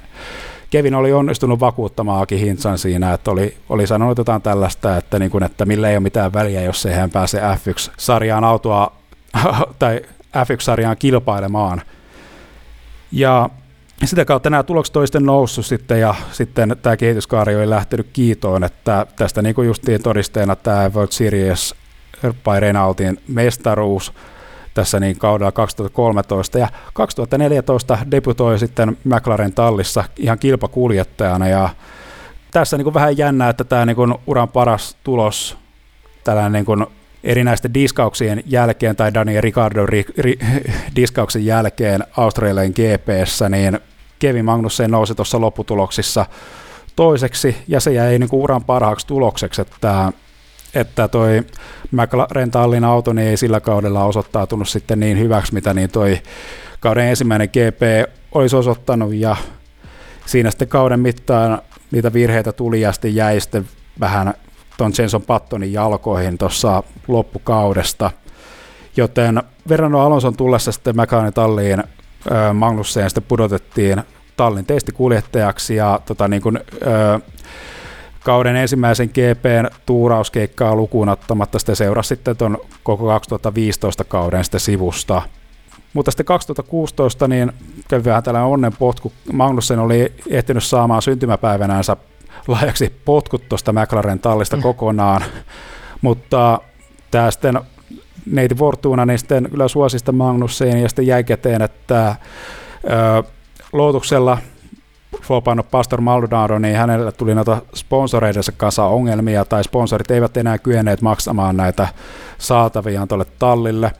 Kevin 0.70 0.95
oli 0.95 1.14
onnistunut 1.14 1.60
vakuuttamaan 1.60 2.28
Hintsan 2.32 2.78
siinä, 2.78 3.14
että 3.14 3.32
oli, 3.32 3.58
oli 3.70 3.88
sanonut 3.88 4.18
jotain 4.18 4.41
tällaista, 4.41 4.97
että, 4.97 5.20
niin 5.20 5.32
kuin, 5.32 5.43
että 5.43 5.66
millä 5.66 5.89
ei 5.89 5.95
ole 5.95 6.04
mitään 6.04 6.34
väliä, 6.34 6.62
jos 6.62 6.86
ei 6.86 6.93
hän 6.93 7.10
pääse 7.10 7.39
F1-sarjaan 7.39 8.43
autoa 8.43 8.91
tai 9.80 10.02
F1-sarjaan 10.38 10.97
kilpailemaan. 11.00 11.82
Ja 13.12 13.50
sitä 14.06 14.26
kautta 14.26 14.50
nämä 14.50 14.64
tulokset 14.64 14.95
on 14.95 15.08
sitten 15.08 15.26
noussut 15.26 15.66
sitten 15.66 16.00
ja 16.00 16.16
sitten 16.32 16.76
tämä 16.82 16.97
kehityskaari 16.97 17.56
oli 17.56 17.70
lähtenyt 17.70 18.08
kiitoon, 18.14 18.64
että 18.64 19.06
tästä 19.16 19.41
niin 19.41 19.56
kuin 19.56 19.68
justiin 19.68 20.04
todisteena 20.04 20.56
tämä 20.56 20.91
World 20.95 21.12
Series 21.12 21.76
by 22.22 22.60
Renaultin 22.60 23.20
mestaruus 23.28 24.14
tässä 24.80 24.99
niin 24.99 25.19
kaudella 25.19 25.51
2013 25.51 26.59
ja 26.59 26.67
2014 26.93 27.97
debutoi 28.11 28.59
sitten 28.59 28.97
McLaren 29.03 29.53
tallissa 29.53 30.03
ihan 30.17 30.39
kilpakuljettajana. 30.39 31.47
Ja 31.47 31.69
tässä 32.51 32.77
niin 32.77 32.84
kuin 32.84 32.93
vähän 32.93 33.17
jännää, 33.17 33.49
että 33.49 33.63
tämä 33.63 33.86
niin 33.86 33.95
kuin 33.95 34.15
uran 34.27 34.49
paras 34.49 34.97
tulos 35.03 35.57
tällainen 36.23 36.51
niin 36.51 36.65
kuin 36.65 36.86
erinäisten 37.23 37.73
diskauksien 37.73 38.43
jälkeen 38.45 38.95
tai 38.95 39.13
Daniel 39.13 39.41
Ricardo 39.41 39.86
ri, 39.86 40.05
ri, 40.17 40.39
diskauksen 40.95 41.45
jälkeen 41.45 42.03
Australian 42.17 42.71
GPssä, 42.71 43.49
niin 43.49 43.80
Kevin 44.19 44.45
Magnussen 44.45 44.91
nousi 44.91 45.15
tuossa 45.15 45.41
lopputuloksissa 45.41 46.25
toiseksi, 46.95 47.55
ja 47.67 47.80
se 47.80 47.91
jäi 47.91 48.19
niin 48.19 48.30
kuin 48.30 48.41
uran 48.41 48.63
parhaaksi 48.63 49.07
tulokseksi, 49.07 49.61
että, 49.61 50.11
että 50.76 51.07
toi 51.07 51.43
McLaren 51.91 52.51
Tallin 52.51 52.84
auto 52.86 53.13
niin 53.13 53.28
ei 53.28 53.38
sillä 53.38 53.59
kaudella 53.59 54.03
osoittautunut 54.03 54.70
sitten 54.70 54.99
niin 54.99 55.20
hyväksi, 55.20 55.53
mitä 55.53 55.74
niin 55.74 55.89
toi 55.89 56.20
kauden 56.80 57.05
ensimmäinen 57.05 57.49
GP 57.49 58.11
olisi 58.32 58.55
osoittanut, 58.55 59.13
ja 59.13 59.36
siinä 60.26 60.49
sitten 60.49 60.67
kauden 60.67 60.99
mittaan 60.99 61.61
niitä 61.91 62.13
virheitä 62.13 62.51
tuli, 62.51 62.82
ja 62.82 62.91
sitten 62.91 63.15
jäi 63.15 63.39
sitten 63.39 63.67
vähän 63.99 64.34
tuon 64.78 64.91
Jenson 64.97 65.22
Pattonin 65.22 65.74
jalkoihin 65.74 66.38
tuossa 66.38 66.84
loppukaudesta, 67.07 68.11
joten 68.97 69.43
Verano 69.70 69.99
Alonson 69.99 70.38
tullessa 70.38 70.72
sitten 70.72 70.95
McLaren 70.95 71.34
Talliin 71.34 71.84
Magnussen 72.53 73.09
sitten 73.09 73.24
pudotettiin 73.28 74.03
tallin 74.38 74.65
testikuljettajaksi 74.65 75.76
ja 75.76 75.99
tota, 76.05 76.28
niin 76.28 76.41
kuin, 76.41 76.59
ö, 76.88 77.20
kauden 78.30 78.55
ensimmäisen 78.55 79.09
GPn 79.09 79.75
tuurauskeikkaa 79.86 80.75
lukuun 80.75 81.09
ottamatta 81.09 81.59
sitten 81.59 81.75
seurasi 81.75 82.07
sitten 82.07 82.38
tuon 82.38 82.57
koko 82.84 83.07
2015 83.07 84.03
kauden 84.03 84.43
sitten 84.43 84.59
sivusta. 84.59 85.21
Mutta 85.93 86.11
sitten 86.11 86.25
2016 86.25 87.27
niin 87.27 87.51
kävi 87.88 88.03
vähän 88.03 88.23
tällainen 88.23 88.51
onnenpotku. 88.51 89.11
Magnussen 89.34 89.80
oli 89.80 90.13
ehtinyt 90.30 90.63
saamaan 90.63 91.01
syntymäpäivänänsä 91.01 91.97
laajaksi 92.47 92.93
potkut 93.05 93.49
tuosta 93.49 93.73
McLaren 93.73 94.19
tallista 94.19 94.55
mm. 94.55 94.63
kokonaan, 94.63 95.21
mutta 96.01 96.59
tämä 97.11 97.32
sitten 97.32 97.59
neiti 98.25 98.55
Fortuna, 98.55 99.05
niin 99.05 99.19
sitten 99.19 99.49
kyllä 99.49 99.67
suosista 99.67 100.11
Magnusseen 100.11 100.82
ja 100.82 100.89
sitten 100.89 101.07
jäi 101.07 101.23
käteen, 101.23 101.61
että 101.61 102.15
ö, 102.84 103.23
Lootuksella 103.73 104.38
flopannut 105.22 105.72
Pastor 105.72 106.01
Maldonado, 106.01 106.59
niin 106.59 106.76
hänellä 106.76 107.11
tuli 107.11 107.36
noita 107.36 107.61
sponsoreidensa 107.76 108.51
kanssa 108.51 108.86
ongelmia, 108.86 109.45
tai 109.45 109.63
sponsorit 109.63 110.11
eivät 110.11 110.38
enää 110.38 110.57
kyenneet 110.57 111.01
maksamaan 111.01 111.57
näitä 111.57 111.88
saataviaan 112.38 113.07
tuolle 113.07 113.26
tallille. 113.39 113.91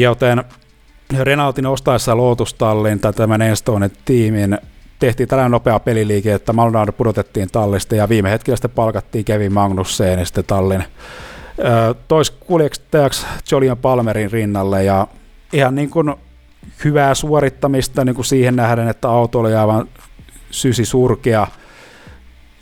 Joten 0.00 0.44
Renaultin 1.20 1.66
ostaessa 1.66 2.16
Lotus-tallin 2.16 3.00
tai 3.00 3.12
tämän 3.12 3.42
Enstonen 3.42 3.90
tiimin 4.04 4.58
tehtiin 4.98 5.28
tällainen 5.28 5.50
nopea 5.50 5.80
peliliike, 5.80 6.34
että 6.34 6.52
Maldonado 6.52 6.92
pudotettiin 6.92 7.48
tallista 7.52 7.94
ja 7.94 8.08
viime 8.08 8.30
hetkellä 8.30 8.56
sitten 8.56 8.70
palkattiin 8.70 9.24
Kevin 9.24 9.52
Magnussen 9.52 10.26
sitten 10.26 10.44
tallin 10.44 10.84
toiskuljettajaksi 12.08 13.26
Jolion 13.50 13.78
Palmerin 13.78 14.30
rinnalle 14.30 14.84
ja 14.84 15.06
ihan 15.52 15.74
niin 15.74 15.90
kuin 15.90 16.14
hyvää 16.84 17.14
suorittamista 17.14 18.04
niin 18.04 18.14
kuin 18.14 18.24
siihen 18.24 18.56
nähden, 18.56 18.88
että 18.88 19.08
auto 19.08 19.40
oli 19.40 19.54
aivan 19.54 19.88
sysi 20.50 20.84
surkea. 20.84 21.46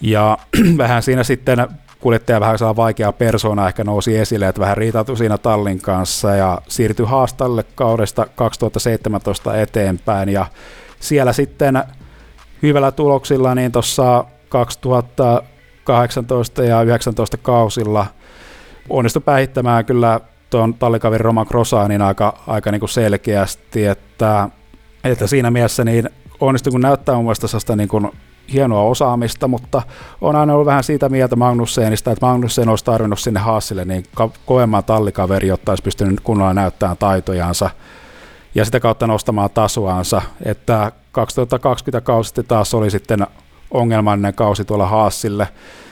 Ja 0.00 0.38
vähän 0.78 1.02
siinä 1.02 1.24
sitten 1.24 1.66
kuljettaja 2.00 2.40
vähän 2.40 2.58
saa 2.58 2.76
vaikea 2.76 3.12
persona 3.12 3.68
ehkä 3.68 3.84
nousi 3.84 4.16
esille, 4.16 4.48
että 4.48 4.60
vähän 4.60 4.76
riitautui 4.76 5.16
siinä 5.16 5.38
tallin 5.38 5.80
kanssa 5.80 6.34
ja 6.34 6.60
siirtyi 6.68 7.06
haastalle 7.06 7.64
kaudesta 7.74 8.26
2017 8.34 9.60
eteenpäin. 9.60 10.28
Ja 10.28 10.46
siellä 11.00 11.32
sitten 11.32 11.82
hyvällä 12.62 12.92
tuloksilla 12.92 13.54
niin 13.54 13.72
tuossa 13.72 14.24
2018 14.48 16.64
ja 16.64 16.76
2019 16.76 17.36
kausilla– 17.36 18.06
onnistui 18.88 19.22
päihittämään 19.24 19.84
kyllä 19.84 20.20
tuon 20.54 20.74
tallikaverin 20.74 21.24
Roma 21.24 21.44
Crossanin 21.44 22.02
aika, 22.02 22.38
aika 22.46 22.70
niin 22.70 22.80
kuin 22.80 22.88
selkeästi, 22.88 23.86
että, 23.86 24.48
että 25.04 25.26
siinä 25.26 25.50
mielessä 25.50 25.84
niin 25.84 26.10
onnistui 26.40 26.70
kun 26.70 26.80
näyttää 26.80 27.14
mun 27.14 27.24
mielestä 27.24 27.76
niin 27.76 27.88
kuin 27.88 28.10
hienoa 28.52 28.82
osaamista, 28.82 29.48
mutta 29.48 29.82
on 30.20 30.36
aina 30.36 30.54
ollut 30.54 30.66
vähän 30.66 30.84
siitä 30.84 31.08
mieltä 31.08 31.36
Magnussenista, 31.36 32.10
että 32.10 32.26
Magnussen 32.26 32.68
olisi 32.68 32.84
tarvinnut 32.84 33.18
sinne 33.18 33.40
Haasille 33.40 33.84
niin 33.84 34.04
kovemman 34.46 34.84
tallikaveri, 34.84 35.48
jotta 35.48 35.72
olisi 35.72 35.82
pystynyt 35.82 36.20
kunnolla 36.20 36.54
näyttämään 36.54 36.96
taitojansa 36.96 37.70
ja 38.54 38.64
sitä 38.64 38.80
kautta 38.80 39.06
nostamaan 39.06 39.50
tasoansa, 39.50 40.22
että 40.44 40.92
2020 41.12 42.00
kausi 42.00 42.34
taas 42.48 42.74
oli 42.74 42.90
sitten 42.90 43.26
ongelmallinen 43.70 44.34
kausi 44.34 44.64
tuolla 44.64 44.86
Haasille, 44.86 45.48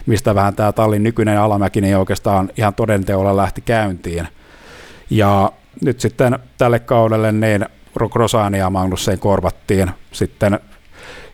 mistä 0.07 0.35
vähän 0.35 0.57
tämä 0.57 0.73
tallin 0.73 1.03
nykyinen 1.03 1.41
alamäki 1.41 1.81
niin 1.81 1.97
oikeastaan 1.97 2.51
ihan 2.57 2.75
todenteolla 2.75 3.37
lähti 3.37 3.61
käyntiin. 3.61 4.29
Ja 5.13 5.53
nyt 5.81 6.01
sitten 6.01 6.39
tälle 6.59 6.79
kaudelle 6.79 7.33
niin 7.33 7.67
Rosani 8.15 8.59
ja 8.59 8.71
Magnussen 8.71 9.19
korvattiin 9.19 9.91
sitten 10.13 10.61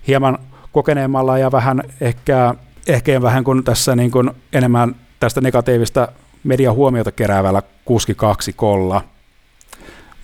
hieman 0.07 0.39
kokeneemmalla 0.73 1.39
ja 1.39 1.53
vähän 1.53 1.83
ehkä, 2.01 2.55
ehkä 2.87 3.23
vähän 3.23 3.45
kuin 3.45 3.65
tässä 3.65 3.97
niin 3.97 4.11
kuin 4.11 4.31
enemmän 4.53 4.97
tästä 5.21 5.41
negatiivista 5.41 6.09
median 6.45 6.75
huomiota 6.75 7.13
keräävällä 7.13 7.63
kuski 7.85 8.15
kaksi 8.15 8.53
kolla. 8.53 9.05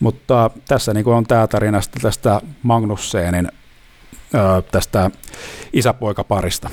Mutta 0.00 0.50
tässä 0.68 0.94
niin 0.94 1.04
kuin 1.04 1.16
on 1.16 1.26
tämä 1.26 1.46
tarina 1.46 1.80
tästä 2.02 2.40
Magnussenin 2.62 3.48
ö, 4.34 4.62
tästä 4.72 5.10
isäpoikaparista. 5.72 6.70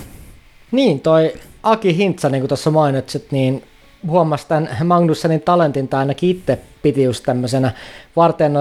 Niin, 0.72 1.00
toi 1.00 1.34
Aki 1.64 1.98
Hintsa, 1.98 2.30
niin 2.30 2.42
kuin 2.42 2.48
tuossa 2.50 2.72
mainitsit, 2.72 3.32
niin 3.32 3.64
huomasi 4.08 4.48
tämän 4.48 4.70
Magnussenin 4.84 5.42
talentin, 5.42 5.88
tai 5.88 6.00
ainakin 6.00 6.30
itse 6.30 6.60
piti 6.82 7.04
just 7.04 7.24
tämmöisenä 7.26 7.72
varten 8.16 8.54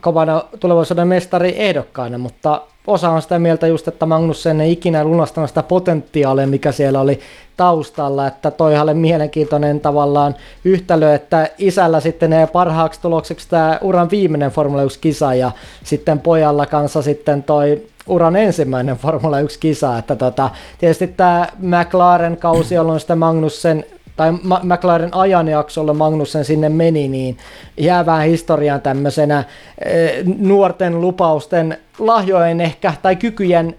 kovana 0.00 0.42
tulevaisuuden 0.60 1.08
mestari 1.08 1.54
ehdokkaana, 1.56 2.18
mutta 2.18 2.60
osa 2.86 3.10
on 3.10 3.22
sitä 3.22 3.38
mieltä 3.38 3.66
just, 3.66 3.88
että 3.88 4.06
Magnussen 4.06 4.60
ei 4.60 4.72
ikinä 4.72 5.04
lunastanut 5.04 5.50
sitä 5.50 5.62
potentiaalia, 5.62 6.46
mikä 6.46 6.72
siellä 6.72 7.00
oli 7.00 7.20
taustalla, 7.56 8.26
että 8.26 8.50
toi 8.50 8.78
oli 8.78 8.94
mielenkiintoinen 8.94 9.80
tavallaan 9.80 10.34
yhtälö, 10.64 11.14
että 11.14 11.50
isällä 11.58 12.00
sitten 12.00 12.30
ne 12.30 12.46
parhaaksi 12.46 13.00
tulokseksi 13.00 13.48
tämä 13.48 13.78
uran 13.82 14.10
viimeinen 14.10 14.50
Formula 14.50 14.84
1-kisa 14.84 15.34
ja 15.34 15.52
sitten 15.84 16.20
pojalla 16.20 16.66
kanssa 16.66 17.02
sitten 17.02 17.42
toi 17.42 17.82
uran 18.06 18.36
ensimmäinen 18.36 18.96
Formula 19.04 19.40
1-kisa, 19.40 19.98
että 19.98 20.16
tota, 20.16 20.50
tietysti 20.78 21.06
tämä 21.06 21.48
McLaren-kausi, 21.58 22.74
jolloin 22.74 23.00
sitten 23.00 23.18
Magnussen 23.18 23.84
tai 24.16 24.32
McLaren 24.62 25.14
ajanjaksolla 25.14 25.94
Magnussen 25.94 26.44
sinne 26.44 26.68
meni, 26.68 27.08
niin 27.08 27.36
jäävään 27.76 28.26
historiaan 28.26 28.80
tämmöisenä 28.80 29.44
eh, 29.84 30.24
nuorten 30.38 31.00
lupausten 31.00 31.78
lahjojen 31.98 32.60
ehkä 32.60 32.94
tai 33.02 33.16
kykyjen 33.16 33.74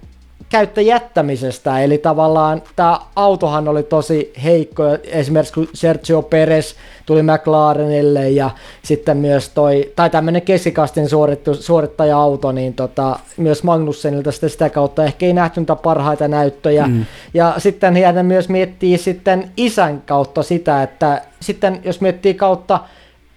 käyttä 0.56 0.82
jättämisestä, 0.82 1.80
eli 1.80 1.98
tavallaan 1.98 2.62
tämä 2.76 3.00
autohan 3.16 3.68
oli 3.68 3.84
tosi 3.84 4.34
heikko, 4.44 4.84
esimerkiksi 5.04 5.54
kun 5.54 5.68
Sergio 5.74 6.22
Perez 6.22 6.74
tuli 7.06 7.24
McLarenille 7.24 8.30
ja 8.30 8.50
sitten 8.84 9.18
myös 9.18 9.50
toi, 9.50 9.92
tai 9.96 10.10
tämmöinen 10.10 10.42
keskikastin 10.42 11.10
suorittu, 11.10 11.56
suorittaja-auto, 11.56 12.52
niin 12.52 12.74
tota, 12.74 13.20
myös 13.38 13.64
Magnussenilta 13.64 14.32
sitten 14.32 14.50
sitä 14.50 14.70
kautta 14.70 15.04
ehkä 15.04 15.26
ei 15.26 15.34
nähty 15.34 15.60
niitä 15.60 15.76
parhaita 15.76 16.28
näyttöjä. 16.28 16.88
Mm. 16.88 17.06
Ja 17.34 17.54
sitten 17.58 17.98
jäädä 17.98 18.24
myös 18.24 18.50
miettii 18.50 18.98
sitten 18.98 19.52
isän 19.58 20.02
kautta 20.02 20.44
sitä, 20.44 20.84
että 20.84 21.22
sitten 21.40 21.82
jos 21.84 22.02
miettii 22.02 22.34
kautta 22.34 22.80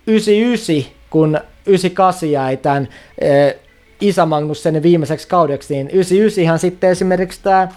99, 0.06 0.92
kun 1.10 1.38
98 1.66 2.30
jäi 2.30 2.56
tämän 2.56 2.88
eh, 3.20 3.56
isä 4.01 4.26
Magnussenin 4.26 4.82
viimeiseksi 4.82 5.28
kaudeksi, 5.28 5.74
niin 5.74 5.90
99 5.90 6.59
sitten 6.59 6.90
esimerkiksi 6.90 7.40
tämä 7.42 7.68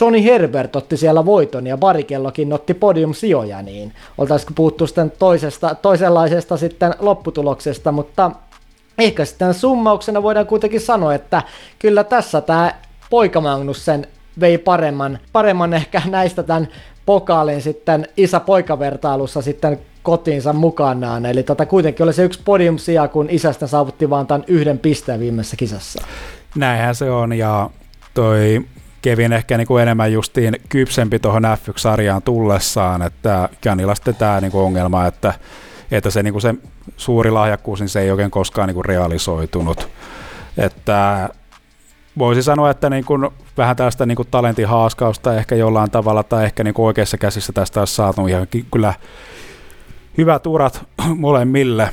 Johnny 0.00 0.24
Herbert 0.24 0.76
otti 0.76 0.96
siellä 0.96 1.24
voiton 1.24 1.66
ja 1.66 1.76
Barikellokin 1.76 2.52
otti 2.52 2.74
podium-sijoja, 2.74 3.62
niin 3.62 3.92
oltaisiko 4.18 4.52
puhuttu 4.54 4.86
sitten 4.86 5.12
toisesta, 5.18 5.74
toisenlaisesta 5.74 6.56
sitten 6.56 6.94
lopputuloksesta, 6.98 7.92
mutta 7.92 8.30
ehkä 8.98 9.24
sitten 9.24 9.54
summauksena 9.54 10.22
voidaan 10.22 10.46
kuitenkin 10.46 10.80
sanoa, 10.80 11.14
että 11.14 11.42
kyllä 11.78 12.04
tässä 12.04 12.40
tämä 12.40 12.74
poika 13.10 13.40
Magnussen 13.40 14.06
vei 14.40 14.58
paremman, 14.58 15.18
paremman 15.32 15.74
ehkä 15.74 16.02
näistä 16.10 16.42
tämän 16.42 16.68
pokaalin 17.06 17.62
sitten 17.62 18.08
isä-poikavertailussa 18.16 19.42
sitten 19.42 19.78
kotiinsa 20.02 20.52
mukanaan. 20.52 21.26
Eli 21.26 21.42
tota, 21.42 21.66
kuitenkin 21.66 22.04
oli 22.04 22.12
se 22.12 22.24
yksi 22.24 22.40
podium 22.44 22.78
sija, 22.78 23.08
kun 23.08 23.30
isästä 23.30 23.66
saavutti 23.66 24.10
vaan 24.10 24.26
tämän 24.26 24.44
yhden 24.46 24.78
pisteen 24.78 25.20
viimeisessä 25.20 25.56
kisassa. 25.56 26.02
Näinhän 26.56 26.94
se 26.94 27.10
on, 27.10 27.32
ja 27.32 27.70
toi 28.14 28.60
Kevin 29.02 29.32
ehkä 29.32 29.56
niin 29.56 29.66
kuin 29.66 29.82
enemmän 29.82 30.12
justiin 30.12 30.56
kypsempi 30.68 31.18
tuohon 31.18 31.42
F1-sarjaan 31.44 32.22
tullessaan, 32.22 33.02
että 33.02 33.48
Janilla 33.64 33.94
sitten 33.94 34.14
tämä 34.14 34.40
niin 34.40 34.52
kuin 34.52 34.62
ongelma, 34.62 35.06
että, 35.06 35.34
että 35.90 36.10
se, 36.10 36.22
niin 36.22 36.32
kuin 36.32 36.42
se 36.42 36.54
suuri 36.96 37.30
lahjakkuus, 37.30 37.80
niin 37.80 37.88
se 37.88 38.00
ei 38.00 38.10
oikein 38.10 38.30
koskaan 38.30 38.68
niin 38.68 38.74
kuin 38.74 38.84
realisoitunut. 38.84 39.88
Että 40.58 41.28
voisi 42.18 42.42
sanoa, 42.42 42.70
että 42.70 42.90
niin 42.90 43.04
kuin 43.04 43.28
vähän 43.56 43.76
tästä 43.76 44.06
niin 44.06 44.16
kuin 44.16 44.28
talentin 44.30 44.68
haaskausta 44.68 45.36
ehkä 45.36 45.54
jollain 45.54 45.90
tavalla 45.90 46.22
tai 46.22 46.44
ehkä 46.44 46.64
niin 46.64 46.74
kuin 46.74 46.86
oikeassa 46.86 47.18
käsissä 47.18 47.52
tästä 47.52 47.80
olisi 47.80 47.94
saatu 47.94 48.26
ihan 48.26 48.46
kyllä 48.72 48.94
hyvät 50.18 50.46
urat 50.46 50.84
molemmille, 51.16 51.88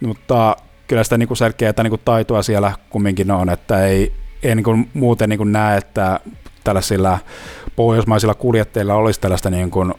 mutta 0.00 0.56
kyllä 0.86 1.04
sitä 1.04 1.18
niin 1.18 1.28
kuin 1.28 1.38
selkeää 1.38 1.72
niin 1.82 1.90
kuin 1.90 2.02
taitoa 2.04 2.42
siellä 2.42 2.72
kumminkin 2.90 3.30
on, 3.30 3.48
että 3.48 3.86
ei, 3.86 4.12
ei 4.42 4.54
niin 4.54 4.64
kuin 4.64 4.90
muuten 4.94 5.28
niin 5.28 5.38
kuin 5.38 5.52
näe, 5.52 5.76
että 5.76 6.20
tällaisilla 6.64 7.18
pohjoismaisilla 7.76 8.34
kuljettajilla 8.34 8.94
olisi 8.94 9.20
tällaista 9.20 9.50
niin 9.50 9.70
kuin, 9.70 9.94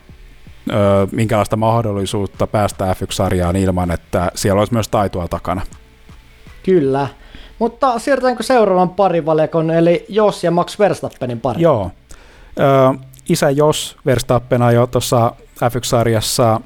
ö, 0.71 1.07
minkälaista 1.11 1.55
mahdollisuutta 1.55 2.47
päästä 2.47 2.93
F1-sarjaan 2.93 3.55
ilman, 3.55 3.91
että 3.91 4.31
siellä 4.35 4.59
olisi 4.59 4.73
myös 4.73 4.87
taitoa 4.87 5.27
takana. 5.27 5.61
Kyllä. 6.63 7.07
Mutta 7.59 7.99
siirrytäänkö 7.99 8.43
seuraavan 8.43 8.89
parivalekon, 8.89 9.71
eli 9.71 10.05
Jos 10.09 10.43
ja 10.43 10.51
Max 10.51 10.79
Verstappenin 10.79 11.39
pari? 11.39 11.61
Joo. 11.61 11.91
Ö, 12.59 12.97
isä 13.29 13.49
Jos 13.49 13.97
Verstappen 14.05 14.61
ajoi 14.61 14.87
tuossa 14.87 15.31
F1-sarjassa 15.63 16.61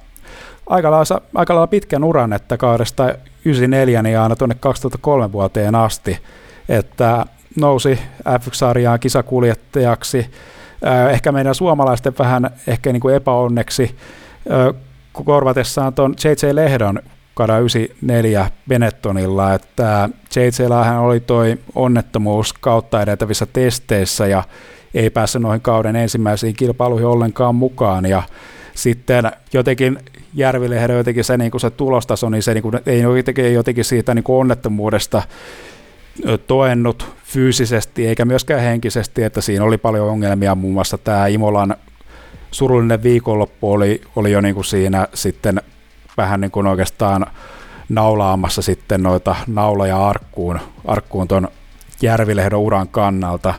aika 0.68 0.91
lailla, 0.91 1.22
aika 1.36 1.53
lailla 1.53 1.68
pitkän 1.68 2.03
uran, 2.03 2.34
että 2.34 2.57
kaudesta 2.57 3.03
94 3.45 4.01
niin 4.01 4.20
aina 4.20 4.36
tuonne 4.36 4.55
2003 4.59 5.32
vuoteen 5.32 5.76
asti, 5.76 6.20
että 6.70 7.26
nousi 7.59 7.99
F1-sarjaan 8.30 8.99
kisakuljettajaksi. 8.99 10.32
Ehkä 11.12 11.32
meidän 11.32 11.55
suomalaisten 11.55 12.14
vähän 12.20 12.49
ehkä 12.68 12.91
niin 12.91 13.01
kuin 13.01 13.16
epäonneksi 13.16 13.95
korvatessaan 15.26 15.93
tuon 15.93 16.14
J.J. 16.24 16.55
Lehdon 16.55 16.99
kada 17.34 17.59
94 17.59 18.49
Benettonilla, 18.70 19.53
että 19.53 20.09
JJ 20.36 20.66
oli 20.99 21.20
toi 21.20 21.57
onnettomuus 21.76 22.53
kautta 22.53 23.01
edeltävissä 23.01 23.45
testeissä 23.45 24.28
ja 24.28 24.43
ei 24.93 25.09
päässyt 25.09 25.41
noihin 25.41 25.62
kauden 25.62 25.95
ensimmäisiin 25.95 26.55
kilpailuihin 26.55 27.07
ollenkaan 27.07 27.55
mukaan 27.55 28.05
ja 28.05 28.24
sitten 28.76 29.32
jotenkin 29.53 29.99
Järvilehden 30.34 30.97
jotenkin 30.97 31.24
se, 31.24 31.38
niin 31.38 31.51
kuin 31.51 31.61
se 31.61 31.69
tulostaso, 31.69 32.30
niin 32.30 32.43
se 32.43 32.53
niin 32.53 32.61
kuin, 32.61 32.80
ei 32.86 33.01
jotenkin, 33.01 33.53
jotenkin 33.53 33.86
siitä 33.86 34.13
niin 34.13 34.24
kuin 34.24 34.39
onnettomuudesta 34.39 35.22
toennut 36.47 37.15
fyysisesti 37.24 38.07
eikä 38.07 38.26
myöskään 38.26 38.61
henkisesti, 38.61 39.24
että 39.24 39.41
siinä 39.41 39.63
oli 39.63 39.78
paljon 39.78 40.09
ongelmia, 40.09 40.55
muun 40.55 40.74
muassa 40.74 40.97
tämä 40.97 41.28
Imolan 41.28 41.76
surullinen 42.51 43.03
viikonloppu 43.03 43.72
oli, 43.72 44.01
oli 44.15 44.32
jo 44.32 44.41
niin 44.41 44.55
kuin 44.55 44.65
siinä 44.65 45.07
sitten 45.13 45.61
vähän 46.17 46.41
niin 46.41 46.51
kuin 46.51 46.67
oikeastaan 46.67 47.26
naulaamassa 47.89 48.61
sitten 48.61 49.03
noita 49.03 49.36
nauloja 49.47 50.07
arkkuun, 50.07 50.59
arkkuun 50.86 51.28
ton 51.28 51.47
Järvilehdon 52.01 52.59
uran 52.59 52.88
kannalta. 52.88 53.53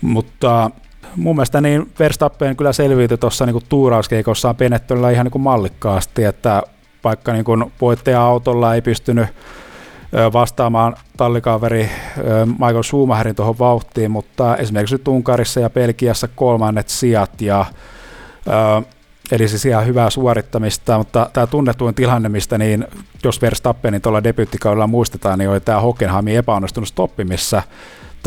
Mutta 0.00 0.70
mun 1.16 1.36
mielestä 1.36 1.60
niin 1.60 1.92
Verstappen 1.98 2.56
kyllä 2.56 2.72
selviytyi 2.72 3.18
tuossa 3.18 3.46
niin 3.46 3.62
tuurauskeikossaan 3.68 4.56
Benettonilla 4.56 5.10
ihan 5.10 5.26
niin 5.32 5.42
mallikkaasti, 5.42 6.24
että 6.24 6.62
vaikka 7.04 7.32
niin 7.32 7.44
kuin 7.44 7.72
voittaja-autolla 7.80 8.74
ei 8.74 8.82
pystynyt 8.82 9.28
vastaamaan 10.32 10.96
tallikaveri 11.16 11.90
Michael 12.46 12.82
Schumacherin 12.82 13.34
tuohon 13.34 13.58
vauhtiin, 13.58 14.10
mutta 14.10 14.56
esimerkiksi 14.56 14.98
Tunkarissa 14.98 15.60
ja 15.60 15.70
Belgiassa 15.70 16.28
kolmannet 16.28 16.88
sijat 16.88 17.40
ja 17.40 17.66
Eli 19.32 19.48
siis 19.48 19.66
ihan 19.66 19.86
hyvää 19.86 20.10
suorittamista, 20.10 20.98
mutta 20.98 21.30
tämä 21.32 21.46
tunnetuin 21.46 21.94
tilanne, 21.94 22.28
mistä 22.28 22.58
niin, 22.58 22.86
jos 23.24 23.42
Verstappenin 23.42 24.02
tuolla 24.02 24.24
debyyttikaudella 24.24 24.86
muistetaan, 24.86 25.38
niin 25.38 25.50
oli 25.50 25.60
tämä 25.60 25.80
Hockenheimin 25.80 26.36
epäonnistunut 26.36 26.88
stoppi, 26.88 27.24
missä 27.24 27.62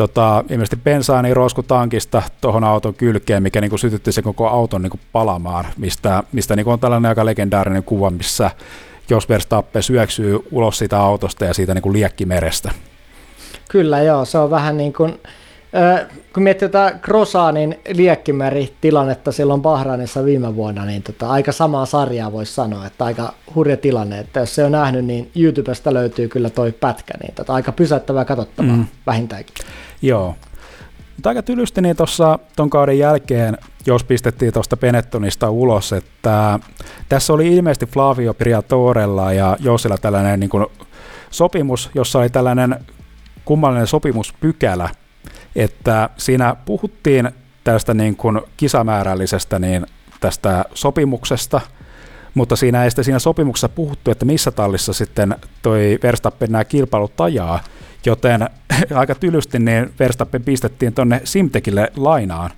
tota, 0.08 0.44
ilmeisesti 0.50 0.76
bensaani 0.76 1.28
niin 1.28 1.36
rosku 1.36 1.62
tankista 1.62 2.22
tuohon 2.40 2.64
auton 2.64 2.94
kylkeen, 2.94 3.42
mikä 3.42 3.60
niin 3.60 3.78
sytytti 3.78 4.12
se 4.12 4.22
koko 4.22 4.48
auton 4.48 4.82
niin 4.82 4.90
kuin 4.90 5.00
palamaan, 5.12 5.64
mistä, 5.76 6.22
mistä 6.32 6.56
niin 6.56 6.64
kuin 6.64 6.72
on 6.72 6.80
tällainen 6.80 7.08
aika 7.08 7.26
legendaarinen 7.26 7.84
kuva, 7.84 8.10
missä 8.10 8.50
jos 9.10 9.28
Verstappen 9.28 9.82
syöksyy 9.82 10.38
ulos 10.50 10.78
siitä 10.78 11.00
autosta 11.00 11.44
ja 11.44 11.54
siitä 11.54 11.74
niin 11.74 11.82
kuin 11.82 11.92
liekkimerestä. 11.92 12.70
Kyllä 13.70 14.02
joo, 14.02 14.24
se 14.24 14.38
on 14.38 14.50
vähän 14.50 14.76
niin 14.76 14.92
kuin, 14.92 15.20
äh, 15.76 16.06
kun 16.34 16.42
miettii 16.42 16.68
tätä 16.68 16.98
Grosaanin 17.02 17.78
liekkimäri-tilannetta 17.92 19.32
silloin 19.32 19.62
Bahrainissa 19.62 20.24
viime 20.24 20.56
vuonna, 20.56 20.84
niin 20.84 21.02
tota, 21.02 21.28
aika 21.28 21.52
samaa 21.52 21.86
sarjaa 21.86 22.32
voisi 22.32 22.54
sanoa, 22.54 22.86
että 22.86 23.04
aika 23.04 23.34
hurja 23.54 23.76
tilanne, 23.76 24.18
että 24.18 24.40
jos 24.40 24.54
se 24.54 24.64
on 24.64 24.72
nähnyt, 24.72 25.04
niin 25.04 25.30
YouTubesta 25.36 25.94
löytyy 25.94 26.28
kyllä 26.28 26.50
toi 26.50 26.72
pätkä, 26.72 27.14
niin 27.22 27.34
tota, 27.34 27.54
aika 27.54 27.72
pysäyttävää 27.72 28.24
katsottavaa 28.24 28.76
mm. 28.76 28.86
vähintäänkin. 29.06 29.54
Joo. 30.02 30.34
Mutta 31.16 31.28
aika 31.28 31.42
tylysti 31.42 31.82
niin 31.82 31.96
tuossa 31.96 32.38
ton 32.56 32.70
kauden 32.70 32.98
jälkeen, 32.98 33.58
jos 33.86 34.04
pistettiin 34.04 34.52
tuosta 34.52 34.76
Benettonista 34.76 35.50
ulos, 35.50 35.92
että 35.92 36.58
tässä 37.08 37.32
oli 37.32 37.54
ilmeisesti 37.54 37.86
Flavio 37.86 38.34
Priatorella 38.34 39.32
ja 39.32 39.56
Josilla 39.60 39.98
tällainen 39.98 40.40
niin 40.40 40.50
kuin 40.50 40.66
sopimus, 41.30 41.90
jossa 41.94 42.18
oli 42.18 42.30
tällainen 42.30 42.78
kummallinen 43.44 43.86
sopimuspykälä, 43.86 44.90
että 45.56 46.10
siinä 46.16 46.56
puhuttiin 46.64 47.30
tästä 47.64 47.94
niin 47.94 48.16
kuin 48.16 48.40
kisamäärällisestä 48.56 49.58
niin 49.58 49.86
tästä 50.20 50.64
sopimuksesta, 50.74 51.60
mutta 52.34 52.56
siinä 52.56 52.84
ei 52.84 52.90
sitten 52.90 53.04
siinä 53.04 53.18
sopimuksessa 53.18 53.68
puhuttu, 53.68 54.10
että 54.10 54.24
missä 54.24 54.50
tallissa 54.50 54.92
sitten 54.92 55.36
toi 55.62 55.98
Verstappen 56.02 56.52
nämä 56.52 56.64
kilpailut 56.64 57.20
ajaa, 57.20 57.60
joten 58.06 58.48
aika 58.94 59.14
tylysti, 59.14 59.58
niin 59.58 59.92
Verstappen 59.98 60.42
pistettiin 60.42 60.94
tuonne 60.94 61.20
Simtekille 61.24 61.92
lainaan 61.96 62.50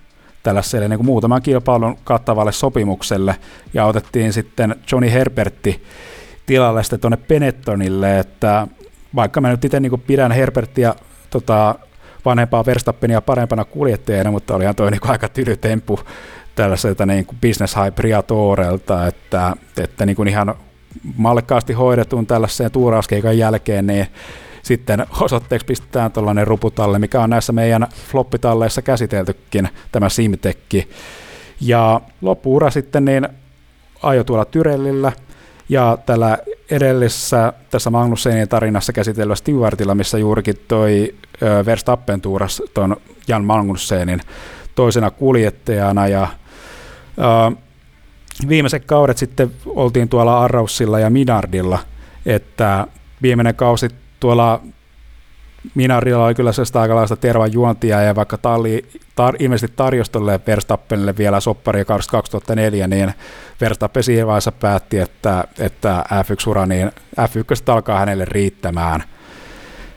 tällaiselle 0.43 0.89
niin 0.89 0.99
kuin 0.99 1.07
muutaman 1.07 1.43
kilpailun 1.43 1.99
kattavalle 2.05 2.53
sopimukselle, 2.53 3.37
ja 3.75 3.85
otettiin 3.85 4.33
sitten 4.33 4.77
Johnny 4.93 5.13
Herbertti 5.13 5.83
tilalle 6.47 6.83
sitten 6.83 7.01
tuonne 7.01 7.17
Penettonille, 7.17 8.19
että 8.19 8.69
vaikka 9.15 9.41
mä 9.41 9.51
nyt 9.51 9.65
itse 9.65 9.81
niin 9.81 10.01
pidän 10.07 10.33
Herberttiä 10.33 10.95
tota, 11.31 11.75
vanhempaa 12.25 12.67
Verstappenia 12.67 13.21
parempana 13.21 13.65
kuljettajana, 13.65 14.31
mutta 14.31 14.55
olihan 14.55 14.75
toi 14.75 14.91
niin 14.91 15.01
aika 15.11 15.29
tyly 15.29 15.57
temppu 15.57 16.01
tällaiselta 16.55 17.07
niin 17.07 17.27
kuin 17.27 17.39
business 17.41 17.77
high 17.77 17.95
Priatorelta, 17.95 19.07
että, 19.07 19.57
että 19.77 20.07
niin 20.07 20.17
kuin 20.17 20.29
ihan 20.29 20.55
mallikkaasti 21.17 21.73
hoidetun 21.73 22.27
tällaiseen 22.27 22.71
tuurauskeikan 22.71 23.39
jälkeen, 23.39 23.87
niin 23.87 24.07
sitten 24.65 25.07
osoitteeksi 25.21 25.67
pistetään 25.67 26.13
tuollainen 26.13 26.47
ruputalle, 26.47 26.99
mikä 26.99 27.21
on 27.21 27.31
näissä 27.31 27.53
meidän 27.53 27.87
floppitalleissa 28.11 28.83
käsiteltykin, 28.83 29.69
tämä 29.93 30.09
Simtekki. 30.09 30.89
Ja 31.61 32.01
loppuura 32.23 32.71
sitten 32.71 33.05
niin 33.05 33.29
ajo 34.03 34.25
tuolla 34.25 34.45
Tyrellillä, 34.45 35.13
ja 35.69 35.99
tällä 36.07 36.39
edellisessä 36.71 37.53
tässä 37.71 37.91
Magnussenin 37.91 38.49
tarinassa 38.49 38.93
käsitellyllä 38.93 39.35
Stewartilla, 39.35 39.95
missä 39.95 40.19
juurikin 40.19 40.55
toi 40.69 41.15
Verstappen 41.67 42.21
tuuras 42.21 42.63
tuon 42.75 42.97
Jan 43.29 43.45
Magnussenin 43.45 44.21
toisena 44.75 45.11
kuljettajana 45.11 46.09
ja 46.09 46.29
uh, 47.19 47.59
viimeiset 48.49 48.85
kaudet 48.85 49.19
sitten 49.19 49.51
oltiin 49.67 50.09
tuolla 50.09 50.45
Arraussilla 50.45 50.99
ja 50.99 51.11
Minardilla, 51.11 51.79
että 52.27 52.87
viimeinen 53.23 53.55
kausi 53.55 53.89
tuolla 54.25 54.61
Minarilla 55.75 56.25
oli 56.25 56.35
kyllä 56.35 56.53
sellaista 56.53 56.81
aikalaista 56.81 57.17
tervan 57.17 57.53
juontia, 57.53 58.03
ja 58.03 58.15
vaikka 58.15 58.39
talli 58.39 58.87
tar, 59.15 59.37
ilmeisesti 59.39 59.77
tarjosi 59.77 60.13
tuolle 60.13 60.41
Verstappenille 60.47 61.17
vielä 61.17 61.41
soppari 61.41 61.85
2004, 61.85 62.87
niin 62.87 63.15
Verstappen 63.61 64.03
siihen 64.03 64.27
vaiheessa 64.27 64.53
päätti, 64.53 64.99
että, 64.99 65.45
että 65.59 66.05
F1-ura, 66.11 66.67
niin 66.67 66.91
F1 67.21 67.73
alkaa 67.73 67.99
hänelle 67.99 68.25
riittämään. 68.25 69.05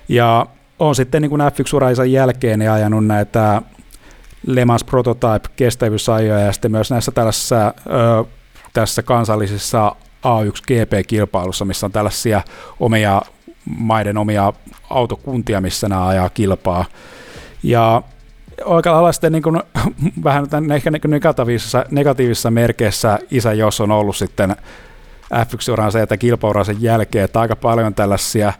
Ja 0.08 0.46
on 0.80 0.96
sitten 0.96 1.22
niin 1.22 1.30
kuin 1.30 1.42
F1-uraisen 1.42 2.12
jälkeen 2.12 2.60
niin 2.60 2.72
ajanut 2.72 3.06
näitä 3.06 3.62
Le 4.48 4.66
Mans 4.66 4.84
Prototype 4.84 5.50
kestävyysajoja 5.56 6.40
ja 6.40 6.52
sitten 6.52 6.72
myös 6.72 6.92
näissä 6.92 7.12
tällaisissa 7.12 7.68
ö, 7.68 8.26
tässä 8.74 9.04
kansallisissa 9.04 9.96
A1 10.26 10.62
GP-kilpailussa, 10.68 11.66
missä 11.66 11.86
on 11.86 11.92
tällaisia 11.92 12.42
omia 12.80 13.22
maiden 13.78 14.18
omia 14.18 14.54
autokuntia, 14.90 15.62
missä 15.62 15.90
nämä 15.90 16.08
ajaa 16.08 16.30
kilpaa. 16.30 16.86
Ja 17.64 18.02
oikealla 18.66 18.98
lailla 18.98 19.12
sitten 19.12 19.32
niin 19.32 19.44
kuin, 19.44 19.62
vähän 20.24 20.50
tämän 20.50 20.72
ehkä 20.72 20.92
niin 20.92 21.02
negatiivisessa, 21.08 21.86
negatiivisessa 21.92 22.52
merkeissä 22.52 23.20
isä 23.32 23.54
jos 23.54 23.82
on 23.82 23.92
ollut 23.92 24.16
sitten 24.16 24.56
F1-uransa 25.34 26.00
ja 26.00 26.18
kilpauransa 26.18 26.74
jälkeen, 26.80 27.26
että 27.26 27.40
aika 27.40 27.56
paljon 27.56 27.94
tällaisia 27.94 28.54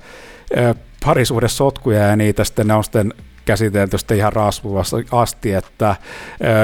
parisuhdesotkuja 1.06 2.00
ja 2.00 2.16
niitä 2.16 2.44
sitten 2.44 2.68
ne 2.68 2.74
on 2.74 2.84
sitten 2.84 3.14
käsitelty 3.48 3.98
sitten 3.98 4.18
ihan 4.18 4.34
rasvuvassa 4.34 4.98
asti, 5.12 5.54
että 5.54 5.96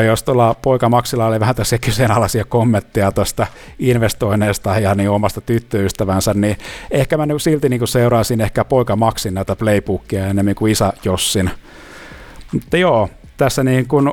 jos 0.07 0.23
tuolla 0.23 0.55
poika 0.61 0.89
Maksilla 0.89 1.25
oli 1.25 1.39
vähän 1.39 1.55
tässä 1.55 1.77
kyseenalaisia 1.77 2.45
kommentteja 2.45 3.11
tuosta 3.11 3.47
investoinneista 3.79 4.79
ja 4.79 4.95
niin 4.95 5.09
omasta 5.09 5.41
tyttöystävänsä, 5.41 6.33
niin 6.33 6.57
ehkä 6.91 7.17
mä 7.17 7.25
silti 7.37 7.69
niin 7.69 7.87
seuraisin 7.87 8.41
ehkä 8.41 8.65
poika 8.65 8.95
Maksin 8.95 9.33
näitä 9.33 9.55
playbookia 9.55 10.27
enemmän 10.27 10.55
kuin 10.55 10.71
isä 10.71 10.93
Jossin. 11.03 11.51
Mutta 12.53 12.77
joo, 12.77 13.09
tässä 13.37 13.63
niin 13.63 13.87
kuin 13.87 14.11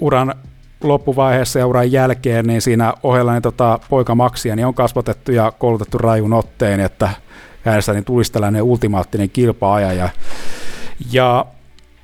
uran 0.00 0.34
loppuvaiheessa 0.82 1.58
ja 1.58 1.66
uran 1.66 1.92
jälkeen, 1.92 2.46
niin 2.46 2.62
siinä 2.62 2.94
ohella 3.02 3.32
niin 3.32 3.42
tota, 3.42 3.78
poika 3.90 4.14
Maksia 4.14 4.56
niin 4.56 4.66
on 4.66 4.74
kasvatettu 4.74 5.32
ja 5.32 5.52
koulutettu 5.58 5.98
rajun 5.98 6.32
otteen, 6.32 6.80
että 6.80 7.10
hänestä 7.62 7.92
niin 7.92 8.04
tulisi 8.04 8.32
tällainen 8.32 8.62
ultimaattinen 8.62 9.30
kilpaaja. 9.30 9.92
Ja 11.12 11.46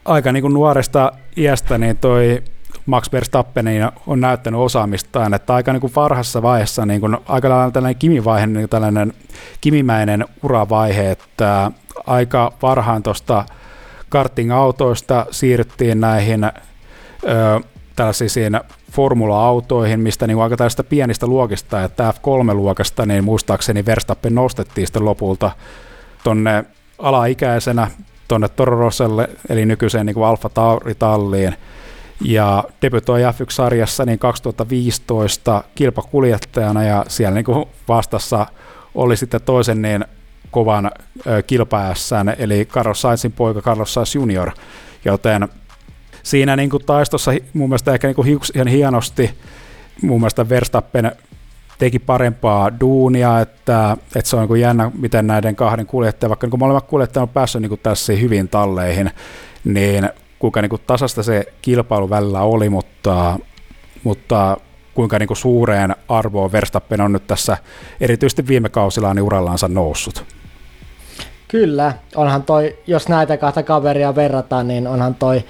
aika 0.05 0.32
niin 0.32 0.42
kuin 0.42 0.55
nuoresta 0.55 1.12
iästä 1.36 1.78
niin 1.78 1.98
toi 1.98 2.42
Max 2.86 3.12
Verstappen 3.12 3.64
niin 3.64 3.88
on 4.07 4.20
näyttänyt 4.20 4.61
osaamistaan, 4.61 5.34
että 5.34 5.55
aika 5.55 5.72
niin 5.72 5.80
kuin 5.80 5.92
varhassa 5.96 6.42
vaiheessa, 6.42 6.86
niin 6.86 7.00
kuin, 7.00 7.18
aika 7.28 7.48
lailla 7.48 7.70
tällainen 7.70 7.98
kimivaihe, 7.98 8.46
niin 8.46 8.68
tällainen 8.68 9.12
kimimäinen 9.61 10.24
uravaihe, 10.42 11.11
että 11.11 11.70
aika 12.07 12.53
varhain 12.62 13.03
tuosta 13.03 13.44
karting-autoista 14.09 15.26
siirryttiin 15.30 16.00
näihin 16.00 16.44
ö, 16.44 16.50
tällaisiin 17.96 18.61
formula-autoihin, 18.92 20.00
mistä 20.00 20.26
niin 20.26 20.42
aika 20.42 20.57
tällaista 20.57 20.84
pienistä 20.84 21.26
luokista, 21.26 21.84
että 21.84 22.14
F3-luokasta, 22.16 23.07
niin 23.07 23.24
muistaakseni 23.24 23.86
Verstappen 23.86 24.34
nostettiin 24.34 24.86
sitten 24.86 25.05
lopulta 25.05 25.50
tonne 26.24 26.64
alaikäisenä 26.98 27.90
tuonne 28.33 28.49
Toro 28.49 28.78
Rosselle, 28.78 29.28
eli 29.49 29.66
nykyiseen 29.66 30.07
niin 30.07 30.24
Alfa 30.24 30.49
Tauri-talliin, 30.49 31.55
ja 32.24 32.64
debytoi 32.83 33.20
F1-sarjassa 33.22 34.05
niin 34.07 34.18
2015 34.18 35.64
kilpakuljettajana, 35.74 36.85
ja 36.85 37.05
siellä 37.09 37.35
niin 37.35 37.66
vastassa 37.89 38.47
oli 38.95 39.16
sitten 39.16 39.41
toisen 39.43 39.83
niin 39.83 40.05
kovan 40.51 40.91
kilpaässän, 41.47 42.35
eli 42.39 42.64
Carlos 42.64 43.01
Sainzin 43.01 43.33
poika 43.33 43.61
Carlos 43.62 43.95
Sainz 43.95 44.14
Junior, 44.14 44.51
joten 45.05 45.49
siinä 46.22 46.57
niin 46.57 46.70
kuin 46.70 46.85
taistossa 46.87 47.33
mun 47.53 47.68
mielestä 47.68 47.93
ehkä 47.93 48.07
niin 48.07 48.16
kuin 48.16 48.41
ihan 48.55 48.66
hienosti 48.66 49.30
mun 50.03 50.20
mielestä 50.20 50.49
Verstappen 50.49 51.12
teki 51.83 51.99
parempaa 51.99 52.80
duunia, 52.80 53.41
että, 53.41 53.97
että 54.16 54.30
se 54.30 54.37
on 54.37 54.49
niin 54.49 54.61
jännä, 54.61 54.91
miten 54.99 55.26
näiden 55.26 55.57
kahden 55.57 55.87
kuljettajan, 55.87 56.28
vaikka 56.28 56.47
niin 56.47 56.59
molemmat 56.59 56.87
kuljettajat 56.87 57.28
on 57.28 57.35
päässyt 57.35 57.62
niin 57.62 57.78
tässä 57.83 58.12
hyvin 58.12 58.49
talleihin, 58.49 59.11
niin 59.64 60.09
kuinka 60.39 60.62
niin 60.62 60.70
kuin 60.70 60.83
tasasta 60.87 61.22
se 61.22 61.53
kilpailu 61.62 62.11
välillä 62.11 62.41
oli, 62.41 62.68
mutta, 62.68 63.39
mutta 64.05 64.57
kuinka 64.95 65.18
niin 65.18 65.26
kuin 65.26 65.37
suureen 65.37 65.97
arvoon 66.09 66.53
Verstappen 66.53 67.01
on 67.01 67.12
nyt 67.12 67.26
tässä 67.26 67.57
erityisesti 68.01 68.47
viime 68.47 68.68
kausillaan 68.68 69.16
niin 69.16 69.24
urallansa 69.24 69.68
noussut. 69.68 70.24
Kyllä, 71.53 71.92
onhan 72.16 72.42
toi, 72.42 72.76
jos 72.86 73.09
näitä 73.09 73.36
kahta 73.36 73.62
kaveria 73.62 74.14
verrataan, 74.14 74.68
niin 74.68 74.86
onhan 74.86 75.14
toi 75.14 75.44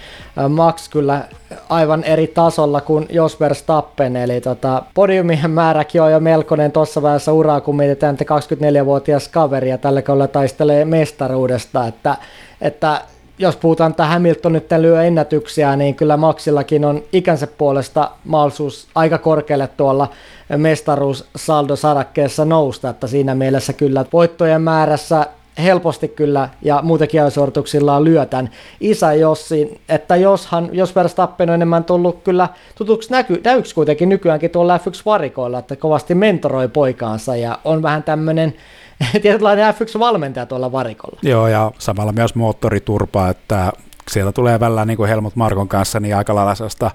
Max 0.48 0.88
kyllä 0.88 1.24
aivan 1.68 2.04
eri 2.04 2.26
tasolla 2.26 2.80
kuin 2.80 3.06
Jos 3.10 3.40
Verstappen, 3.40 4.16
eli 4.16 4.40
tota, 4.40 4.82
podiumien 4.94 5.50
määräkin 5.50 6.02
on 6.02 6.12
jo 6.12 6.20
melkoinen 6.20 6.72
tuossa 6.72 7.02
vaiheessa 7.02 7.32
uraa, 7.32 7.60
kun 7.60 7.76
mietitään, 7.76 8.16
että 8.20 8.34
24-vuotias 8.80 9.28
kaveri 9.28 9.70
ja 9.70 9.78
tällä 9.78 10.02
kaudella 10.02 10.28
taistelee 10.28 10.84
mestaruudesta, 10.84 11.86
että, 11.86 12.16
että 12.60 13.00
jos 13.38 13.56
puhutaan, 13.56 13.90
että 13.90 14.06
Hamilton 14.06 14.52
nyt 14.52 14.72
lyö 14.78 15.04
ennätyksiä, 15.04 15.76
niin 15.76 15.94
kyllä 15.94 16.16
Maxillakin 16.16 16.84
on 16.84 17.02
ikänsä 17.12 17.46
puolesta 17.46 18.10
mahdollisuus 18.24 18.88
aika 18.94 19.18
korkealle 19.18 19.68
tuolla 19.76 20.10
mestaruus 20.56 21.28
saldo 21.36 21.76
sarakkeessa 21.76 22.44
nousta, 22.44 22.88
että 22.88 23.06
siinä 23.06 23.34
mielessä 23.34 23.72
kyllä 23.72 24.04
voittojen 24.12 24.62
määrässä 24.62 25.26
helposti 25.58 26.08
kyllä 26.08 26.48
ja 26.62 26.80
muutenkin 26.82 27.20
ajosuorituksillaan 27.20 28.04
lyötän 28.04 28.50
isä 28.80 29.12
Jossi, 29.14 29.80
että 29.88 30.16
joshan, 30.16 30.68
jos 30.72 30.96
Verstappen 30.96 31.50
on 31.50 31.54
enemmän 31.54 31.84
tullut 31.84 32.22
kyllä 32.22 32.48
tutuksi 32.74 33.10
näky, 33.10 33.40
näyksi 33.44 33.74
kuitenkin 33.74 34.08
nykyäänkin 34.08 34.50
tuolla 34.50 34.78
F1-varikoilla, 34.78 35.58
että 35.58 35.76
kovasti 35.76 36.14
mentoroi 36.14 36.68
poikaansa 36.68 37.36
ja 37.36 37.58
on 37.64 37.82
vähän 37.82 38.02
tämmöinen 38.02 38.54
tietynlainen 39.22 39.74
F1-valmentaja 39.74 40.46
tuolla 40.46 40.72
varikolla. 40.72 41.18
Joo, 41.22 41.48
ja 41.48 41.70
samalla 41.78 42.12
myös 42.12 42.34
moottoriturpa, 42.34 43.28
että 43.28 43.72
sieltä 44.10 44.32
tulee 44.32 44.60
välillä 44.60 44.84
niin 44.84 44.96
kuin 44.96 45.08
Helmut 45.08 45.36
Markon 45.36 45.68
kanssa 45.68 46.00
niin 46.00 46.16
aika 46.16 46.34
lailla 46.34 46.54
sellaista 46.54 46.90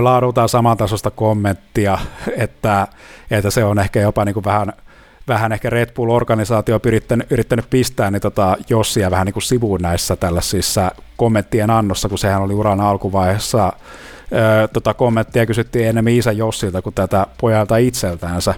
laadultaan 0.00 0.48
samantasosta 0.48 1.10
kommenttia, 1.10 1.98
että, 2.36 2.86
että 3.30 3.50
se 3.50 3.64
on 3.64 3.78
ehkä 3.78 4.00
jopa 4.00 4.24
niin 4.24 4.34
kuin 4.34 4.44
vähän– 4.44 4.72
vähän 5.28 5.52
ehkä 5.52 5.70
Red 5.70 5.88
Bull-organisaatio 5.94 6.80
yrittänyt, 6.86 7.32
yrittänyt 7.32 7.70
pistää 7.70 8.10
niin 8.10 8.22
tota 8.22 8.56
Jossia 8.70 9.10
vähän 9.10 9.26
niin 9.26 9.32
kuin 9.32 9.42
sivuun 9.42 9.80
näissä 9.82 10.16
tällaisissa 10.16 10.92
kommenttien 11.16 11.70
annossa, 11.70 12.08
kun 12.08 12.18
sehän 12.18 12.42
oli 12.42 12.54
uran 12.54 12.80
alkuvaiheessa. 12.80 13.72
Öö, 14.32 14.68
tota 14.68 14.94
kommenttia 14.94 15.46
kysyttiin 15.46 15.88
enemmän 15.88 16.12
isä 16.12 16.32
Jossilta 16.32 16.82
kuin 16.82 16.94
tätä 16.94 17.26
pojalta 17.40 17.76
itseltäänsä. 17.76 18.54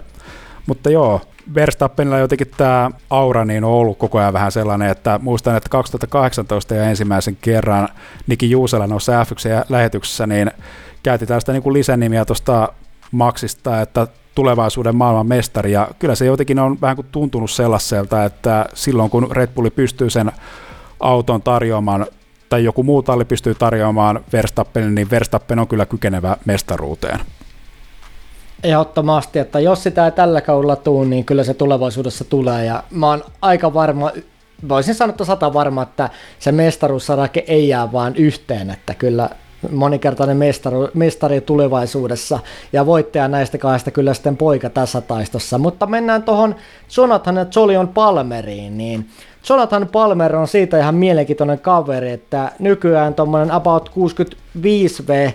Mutta 0.67 0.89
joo, 0.89 1.21
Verstappenilla 1.55 2.17
jotenkin 2.17 2.51
tämä 2.57 2.91
aura 3.09 3.45
niin 3.45 3.63
on 3.63 3.71
ollut 3.71 3.97
koko 3.97 4.19
ajan 4.19 4.33
vähän 4.33 4.51
sellainen, 4.51 4.89
että 4.89 5.19
muistan, 5.21 5.57
että 5.57 5.69
2018 5.69 6.75
ja 6.75 6.83
ensimmäisen 6.83 7.37
kerran 7.41 7.87
Niki 8.27 8.51
Juusela 8.51 8.87
noissa 8.87 9.23
F1-lähetyksessä, 9.23 10.27
niin 10.27 10.51
käytti 11.03 11.25
tästä 11.25 11.51
niin 11.51 11.63
kuin 11.63 11.73
lisänimiä 11.73 12.25
tuosta 12.25 12.73
Maxista, 13.11 13.81
että 13.81 14.07
tulevaisuuden 14.35 14.95
maailman 14.95 15.27
mestari, 15.27 15.71
ja 15.71 15.87
kyllä 15.99 16.15
se 16.15 16.25
jotenkin 16.25 16.59
on 16.59 16.77
vähän 16.81 16.95
kuin 16.95 17.07
tuntunut 17.11 17.51
sellaiselta, 17.51 18.25
että 18.25 18.65
silloin 18.73 19.09
kun 19.09 19.27
Red 19.31 19.49
Bulli 19.55 19.69
pystyy 19.69 20.09
sen 20.09 20.31
auton 20.99 21.41
tarjoamaan 21.41 22.05
tai 22.49 22.63
joku 22.63 22.83
muu 22.83 23.03
talli 23.03 23.25
pystyy 23.25 23.55
tarjoamaan 23.55 24.19
Verstappenin, 24.33 24.95
niin 24.95 25.09
Verstappen 25.09 25.59
on 25.59 25.67
kyllä 25.67 25.85
kykenevä 25.85 26.37
mestaruuteen. 26.45 27.19
Ehdottomasti, 28.63 29.39
että 29.39 29.59
jos 29.59 29.83
sitä 29.83 30.05
ei 30.05 30.11
tällä 30.11 30.41
kaudella 30.41 30.75
tule, 30.75 31.05
niin 31.05 31.25
kyllä 31.25 31.43
se 31.43 31.53
tulevaisuudessa 31.53 32.23
tulee. 32.23 32.65
Ja 32.65 32.83
mä 32.91 33.07
oon 33.07 33.23
aika 33.41 33.73
varma, 33.73 34.11
voisin 34.69 34.95
sanoa, 34.95 35.15
sata 35.23 35.53
varma, 35.53 35.83
että 35.83 36.09
se 36.39 36.51
mestaruussarake 36.51 37.43
ei 37.47 37.67
jää 37.67 37.91
vaan 37.91 38.15
yhteen, 38.15 38.69
että 38.69 38.93
kyllä 38.93 39.29
monikertainen 39.71 40.37
mestari, 40.37 40.77
mestari 40.93 41.41
tulevaisuudessa 41.41 42.39
ja 42.73 42.85
voittaja 42.85 43.27
näistä 43.27 43.57
kahdesta 43.57 43.91
kyllä 43.91 44.13
sitten 44.13 44.37
poika 44.37 44.69
tässä 44.69 45.01
taistossa. 45.01 45.57
Mutta 45.57 45.85
mennään 45.85 46.23
tuohon 46.23 46.55
Jonathan 46.97 47.35
ja 47.35 47.45
Jolion 47.55 47.87
Palmeriin, 47.87 48.77
niin 48.77 49.09
Jonathan 49.49 49.87
Palmer 49.91 50.35
on 50.35 50.47
siitä 50.47 50.79
ihan 50.79 50.95
mielenkiintoinen 50.95 51.59
kaveri, 51.59 52.11
että 52.11 52.51
nykyään 52.59 53.13
tuommoinen 53.13 53.51
about 53.51 53.89
65V 53.89 55.31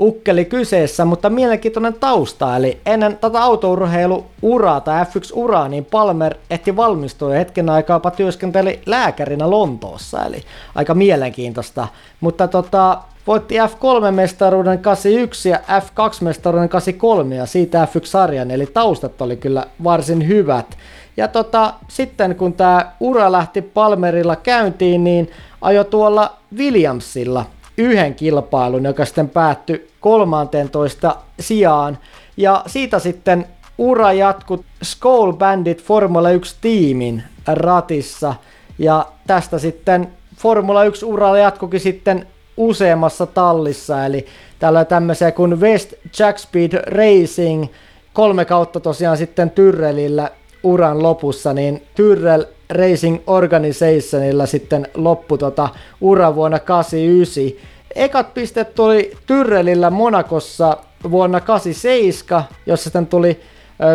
ukkeli 0.00 0.44
kyseessä, 0.44 1.04
mutta 1.04 1.30
mielenkiintoinen 1.30 1.94
tausta. 1.94 2.56
Eli 2.56 2.80
ennen 2.86 3.16
tätä 3.16 3.42
autourheiluuraa 3.42 4.80
tai 4.80 5.04
F1-uraa, 5.04 5.68
niin 5.68 5.84
Palmer 5.84 6.34
ehti 6.50 6.76
valmistua 6.76 7.32
ja 7.32 7.38
hetken 7.38 7.70
aikaa 7.70 7.94
jopa 7.94 8.10
työskenteli 8.10 8.80
lääkärinä 8.86 9.50
Lontoossa, 9.50 10.24
eli 10.24 10.42
aika 10.74 10.94
mielenkiintoista. 10.94 11.88
Mutta 12.20 12.48
tota, 12.48 12.98
voitti 13.28 13.54
F3-mestaruuden 13.54 14.78
81 14.78 15.48
ja 15.48 15.58
F2-mestaruuden 15.58 16.68
83 16.68 17.34
ja 17.34 17.46
siitä 17.46 17.84
F1-sarjan, 17.84 18.50
eli 18.50 18.66
taustat 18.66 19.22
oli 19.22 19.36
kyllä 19.36 19.64
varsin 19.84 20.28
hyvät. 20.28 20.78
Ja 21.16 21.28
tota, 21.28 21.74
sitten 21.88 22.36
kun 22.36 22.52
tämä 22.52 22.92
ura 23.00 23.32
lähti 23.32 23.62
Palmerilla 23.62 24.36
käyntiin, 24.36 25.04
niin 25.04 25.30
ajo 25.60 25.84
tuolla 25.84 26.36
Williamsilla 26.56 27.46
yhden 27.78 28.14
kilpailun, 28.14 28.84
joka 28.84 29.04
sitten 29.04 29.28
päättyi 29.28 29.90
13 30.00 31.16
sijaan. 31.40 31.98
Ja 32.36 32.62
siitä 32.66 32.98
sitten 32.98 33.46
ura 33.78 34.12
jatkui 34.12 34.64
Skull 34.82 35.32
Bandit 35.32 35.82
Formula 35.82 36.28
1-tiimin 36.28 37.22
ratissa. 37.46 38.34
Ja 38.78 39.06
tästä 39.26 39.58
sitten 39.58 40.08
Formula 40.36 40.84
1-uralla 40.84 41.38
jatkukin 41.38 41.80
sitten 41.80 42.26
useammassa 42.58 43.26
tallissa, 43.26 44.06
eli 44.06 44.26
täällä 44.58 44.84
tämmöisiä 44.84 45.32
kuin 45.32 45.60
West 45.60 45.94
Jack 46.18 46.38
Speed 46.38 46.72
Racing, 46.72 47.66
kolme 48.12 48.44
kautta 48.44 48.80
tosiaan 48.80 49.16
sitten 49.16 49.50
Tyrrellillä 49.50 50.30
uran 50.62 51.02
lopussa, 51.02 51.52
niin 51.52 51.82
Tyrrell 51.94 52.42
Racing 52.70 53.18
Organizationilla 53.26 54.46
sitten 54.46 54.86
loppu 54.94 55.38
tota 55.38 55.68
ura 56.00 56.34
vuonna 56.34 56.58
89. 56.58 57.68
Ekat 57.94 58.34
pistet 58.34 58.74
tuli 58.74 59.12
Tyrrellillä 59.26 59.90
Monakossa 59.90 60.76
vuonna 61.10 61.40
87, 61.40 62.44
jossa 62.66 62.84
sitten 62.84 63.06
tuli 63.06 63.40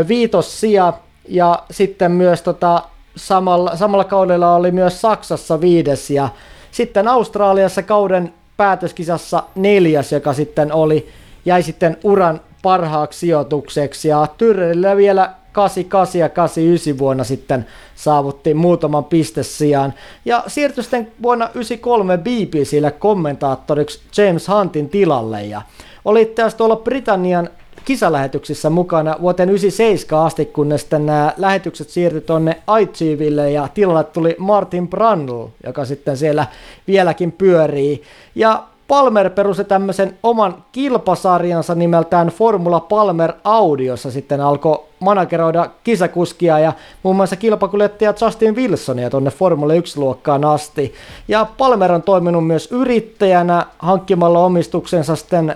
viitossija 0.07 0.93
ja 1.27 1.63
sitten 1.71 2.11
myös 2.11 2.41
tota, 2.41 2.81
samalla, 3.15 3.75
samalla 3.75 4.03
kaudella 4.03 4.55
oli 4.55 4.71
myös 4.71 5.01
Saksassa 5.01 5.61
viides 5.61 6.09
ja 6.09 6.29
sitten 6.71 7.07
Australiassa 7.07 7.83
kauden 7.83 8.33
päätöskisassa 8.57 9.43
neljäs, 9.55 10.11
joka 10.11 10.33
sitten 10.33 10.73
oli, 10.73 11.07
jäi 11.45 11.63
sitten 11.63 11.97
uran 12.03 12.41
parhaaksi 12.61 13.19
sijoitukseksi. 13.19 14.07
Ja 14.07 14.27
Tyrrellillä 14.37 14.97
vielä 14.97 15.33
88 15.51 16.19
ja 16.19 16.29
89 16.29 16.97
vuonna 16.97 17.23
sitten 17.23 17.65
saavutti 17.95 18.53
muutaman 18.53 19.03
pistesijaan 19.03 19.93
ja 20.25 20.43
siirtyi 20.47 20.83
sitten 20.83 21.11
vuonna 21.21 21.45
93 21.45 22.17
BBClle 22.17 22.91
kommentaattoriksi 22.91 24.01
James 24.17 24.47
Huntin 24.47 24.89
tilalle. 24.89 25.43
Ja 25.43 25.61
oli 26.05 26.25
tässä 26.25 26.57
tuolla 26.57 26.75
Britannian 26.75 27.49
kisalähetyksissä 27.85 28.69
mukana 28.69 29.15
vuoteen 29.21 29.49
97 29.49 30.25
asti, 30.25 30.45
kunnes 30.45 30.91
nämä 30.91 31.33
lähetykset 31.37 31.89
siirtyi 31.89 32.21
tuonne 32.21 32.61
ITVille 32.81 33.51
ja 33.51 33.67
tilalle 33.73 34.03
tuli 34.03 34.35
Martin 34.39 34.87
Brundle, 34.87 35.49
joka 35.65 35.85
sitten 35.85 36.17
siellä 36.17 36.47
vieläkin 36.87 37.31
pyörii. 37.31 38.03
Ja 38.35 38.63
Palmer 38.87 39.29
perusti 39.29 39.63
tämmöisen 39.63 40.17
oman 40.23 40.63
kilpasarjansa 40.71 41.75
nimeltään 41.75 42.27
Formula 42.27 42.79
Palmer 42.79 43.33
Audiossa 43.43 44.11
sitten 44.11 44.41
alkoi 44.41 44.83
manageroida 44.99 45.69
kisakuskia 45.83 46.59
ja 46.59 46.73
muun 47.03 47.15
muassa 47.15 47.35
kilpakuljettaja 47.35 48.13
Justin 48.21 48.55
Wilsonia 48.55 49.09
tuonne 49.09 49.31
Formula 49.31 49.73
1-luokkaan 49.73 50.45
asti. 50.45 50.93
Ja 51.27 51.47
Palmer 51.57 51.91
on 51.91 52.03
toiminut 52.03 52.47
myös 52.47 52.71
yrittäjänä 52.71 53.65
hankkimalla 53.79 54.39
omistuksensa 54.45 55.15
sitten 55.15 55.55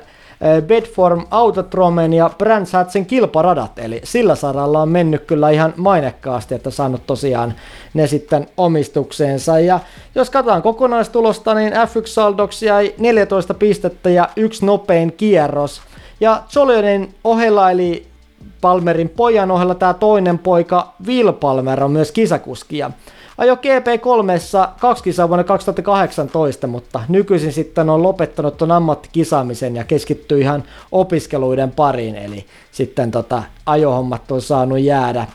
Bedform 0.67 1.25
Autotromen 1.31 2.13
ja 2.13 2.29
Brands 2.37 2.73
Hatchin 2.73 3.05
kilparadat, 3.05 3.79
eli 3.79 4.01
sillä 4.03 4.35
saralla 4.35 4.81
on 4.81 4.89
mennyt 4.89 5.25
kyllä 5.25 5.49
ihan 5.49 5.73
mainekkaasti, 5.77 6.55
että 6.55 6.71
saanut 6.71 7.07
tosiaan 7.07 7.53
ne 7.93 8.07
sitten 8.07 8.47
omistukseensa. 8.57 9.59
Ja 9.59 9.79
jos 10.15 10.29
katsotaan 10.29 10.61
kokonaistulosta, 10.61 11.53
niin 11.53 11.73
F1-saldoksi 11.73 12.65
jäi 12.65 12.93
14 12.97 13.53
pistettä 13.53 14.09
ja 14.09 14.29
yksi 14.35 14.65
nopein 14.65 15.13
kierros. 15.17 15.81
Ja 16.19 16.43
Jolionin 16.55 17.15
ohella, 17.23 17.71
eli 17.71 18.07
Palmerin 18.61 19.09
pojan 19.09 19.51
ohella 19.51 19.75
tämä 19.75 19.93
toinen 19.93 20.39
poika 20.39 20.93
Will 21.07 21.31
Palmer 21.31 21.83
on 21.83 21.91
myös 21.91 22.11
kisakuskia. 22.11 22.91
Ajo 23.37 23.55
GP3 23.55 24.29
kaksi 24.79 25.03
kisaa 25.03 25.29
vuonna 25.29 25.43
2018, 25.43 26.67
mutta 26.67 27.01
nykyisin 27.07 27.53
sitten 27.53 27.89
on 27.89 28.03
lopettanut 28.03 28.57
tuon 28.57 28.71
ammattikisaamisen 28.71 29.75
ja 29.75 29.83
keskittyy 29.83 30.41
ihan 30.41 30.63
opiskeluiden 30.91 31.71
pariin, 31.71 32.15
eli 32.15 32.45
sitten 32.71 33.11
tota, 33.11 33.43
ajohommat 33.65 34.31
on 34.31 34.41
saanut 34.41 34.79
jäädä. 34.79 35.27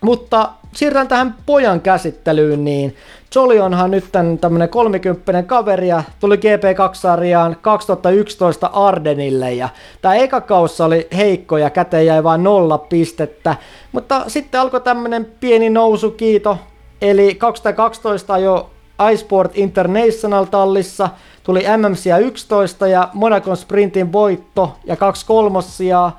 Mutta 0.00 0.50
siirrytään 0.74 1.08
tähän 1.08 1.34
pojan 1.46 1.80
käsittelyyn, 1.80 2.64
niin 2.64 2.96
Joli 3.34 3.60
onhan 3.60 3.90
nyt 3.90 4.04
tämmönen 4.40 4.68
30 4.68 5.42
kaveri 5.42 5.88
ja 5.88 6.02
tuli 6.20 6.36
GP2-sarjaan 6.36 7.56
2011 7.60 8.66
Ardenille 8.66 9.52
ja 9.52 9.68
tämä 10.02 10.14
eka 10.14 10.40
kaussa 10.40 10.84
oli 10.84 11.08
heikko 11.16 11.58
ja 11.58 11.70
käteen 11.70 12.06
jäi 12.06 12.24
vain 12.24 12.42
nolla 12.42 12.78
pistettä, 12.78 13.56
mutta 13.92 14.24
sitten 14.26 14.60
alkoi 14.60 14.80
tämmönen 14.80 15.26
pieni 15.40 15.70
nousu 15.70 16.10
kiito 16.10 16.58
Eli 17.00 17.34
2012 17.34 18.38
jo 18.38 18.70
iSport 19.12 19.58
International 19.58 20.44
tallissa 20.44 21.08
tuli 21.42 21.64
MMC 21.76 22.10
11 22.20 22.86
ja 22.86 23.08
Monacon 23.14 23.56
Sprintin 23.56 24.12
voitto 24.12 24.76
ja 24.84 24.96
kaksi 24.96 25.26
kolmossia. 25.26 26.12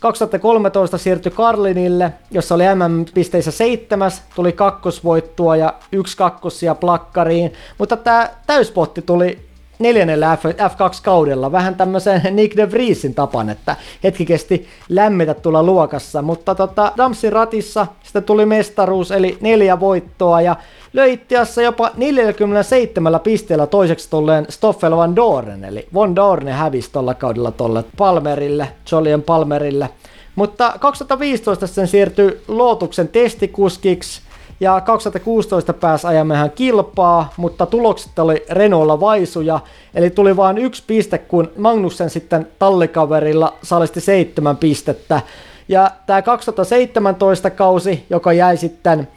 2013 0.00 0.98
siirtyi 0.98 1.32
Karlinille, 1.32 2.12
jossa 2.30 2.54
oli 2.54 2.64
MM-pisteissä 2.74 3.50
seitsemäs, 3.50 4.22
tuli 4.34 4.52
kakkosvoittua 4.52 5.56
ja 5.56 5.74
yksi 5.92 6.16
kakkosia 6.16 6.74
plakkariin, 6.74 7.52
mutta 7.78 7.96
tämä 7.96 8.28
täyspotti 8.46 9.02
tuli 9.02 9.47
neljännellä 9.78 10.36
F, 10.36 10.44
F2-kaudella 10.44 11.52
vähän 11.52 11.74
tämmöisen 11.74 12.22
Nick 12.30 12.56
de 12.56 12.70
Vriesin 12.70 13.14
tapan, 13.14 13.50
että 13.50 13.76
hetki 14.04 14.26
kesti 14.26 14.68
lämmitä 14.88 15.34
tulla 15.34 15.62
luokassa, 15.62 16.22
mutta 16.22 16.54
tota, 16.54 16.92
Damsin 16.96 17.32
ratissa 17.32 17.86
sitten 18.02 18.24
tuli 18.24 18.46
mestaruus, 18.46 19.10
eli 19.10 19.38
neljä 19.40 19.80
voittoa, 19.80 20.40
ja 20.40 20.56
löi 20.92 21.12
itse 21.12 21.62
jopa 21.62 21.90
47 21.96 23.20
pisteellä 23.22 23.66
toiseksi 23.66 24.10
tulleen 24.10 24.46
Stoffel 24.48 24.96
Van 24.96 25.16
Doren, 25.16 25.64
eli 25.64 25.88
Van 25.94 26.16
Doren 26.16 26.48
hävisi 26.48 26.92
tuolla 26.92 27.14
kaudella 27.14 27.50
tuolle 27.50 27.84
Palmerille, 27.96 28.68
Jolien 28.92 29.22
Palmerille, 29.22 29.88
mutta 30.36 30.74
2015 30.80 31.66
sen 31.66 31.88
siirtyi 31.88 32.40
Lootuksen 32.48 33.08
testikuskiksi, 33.08 34.20
ja 34.60 34.80
2016 34.80 35.72
pääsi 35.72 36.06
ajamaan 36.06 36.50
kilpaa, 36.50 37.32
mutta 37.36 37.66
tulokset 37.66 38.18
oli 38.18 38.44
Renaultilla 38.50 39.00
vaisuja, 39.00 39.60
eli 39.94 40.10
tuli 40.10 40.36
vain 40.36 40.58
yksi 40.58 40.82
piste, 40.86 41.18
kun 41.18 41.50
Magnussen 41.56 42.10
sitten 42.10 42.48
tallikaverilla 42.58 43.54
salisti 43.62 44.00
seitsemän 44.00 44.56
pistettä. 44.56 45.20
Ja 45.68 45.90
tämä 46.06 46.22
2017 46.22 47.50
kausi, 47.50 48.06
joka 48.10 48.32
jäi 48.32 48.56
sitten 48.56 49.08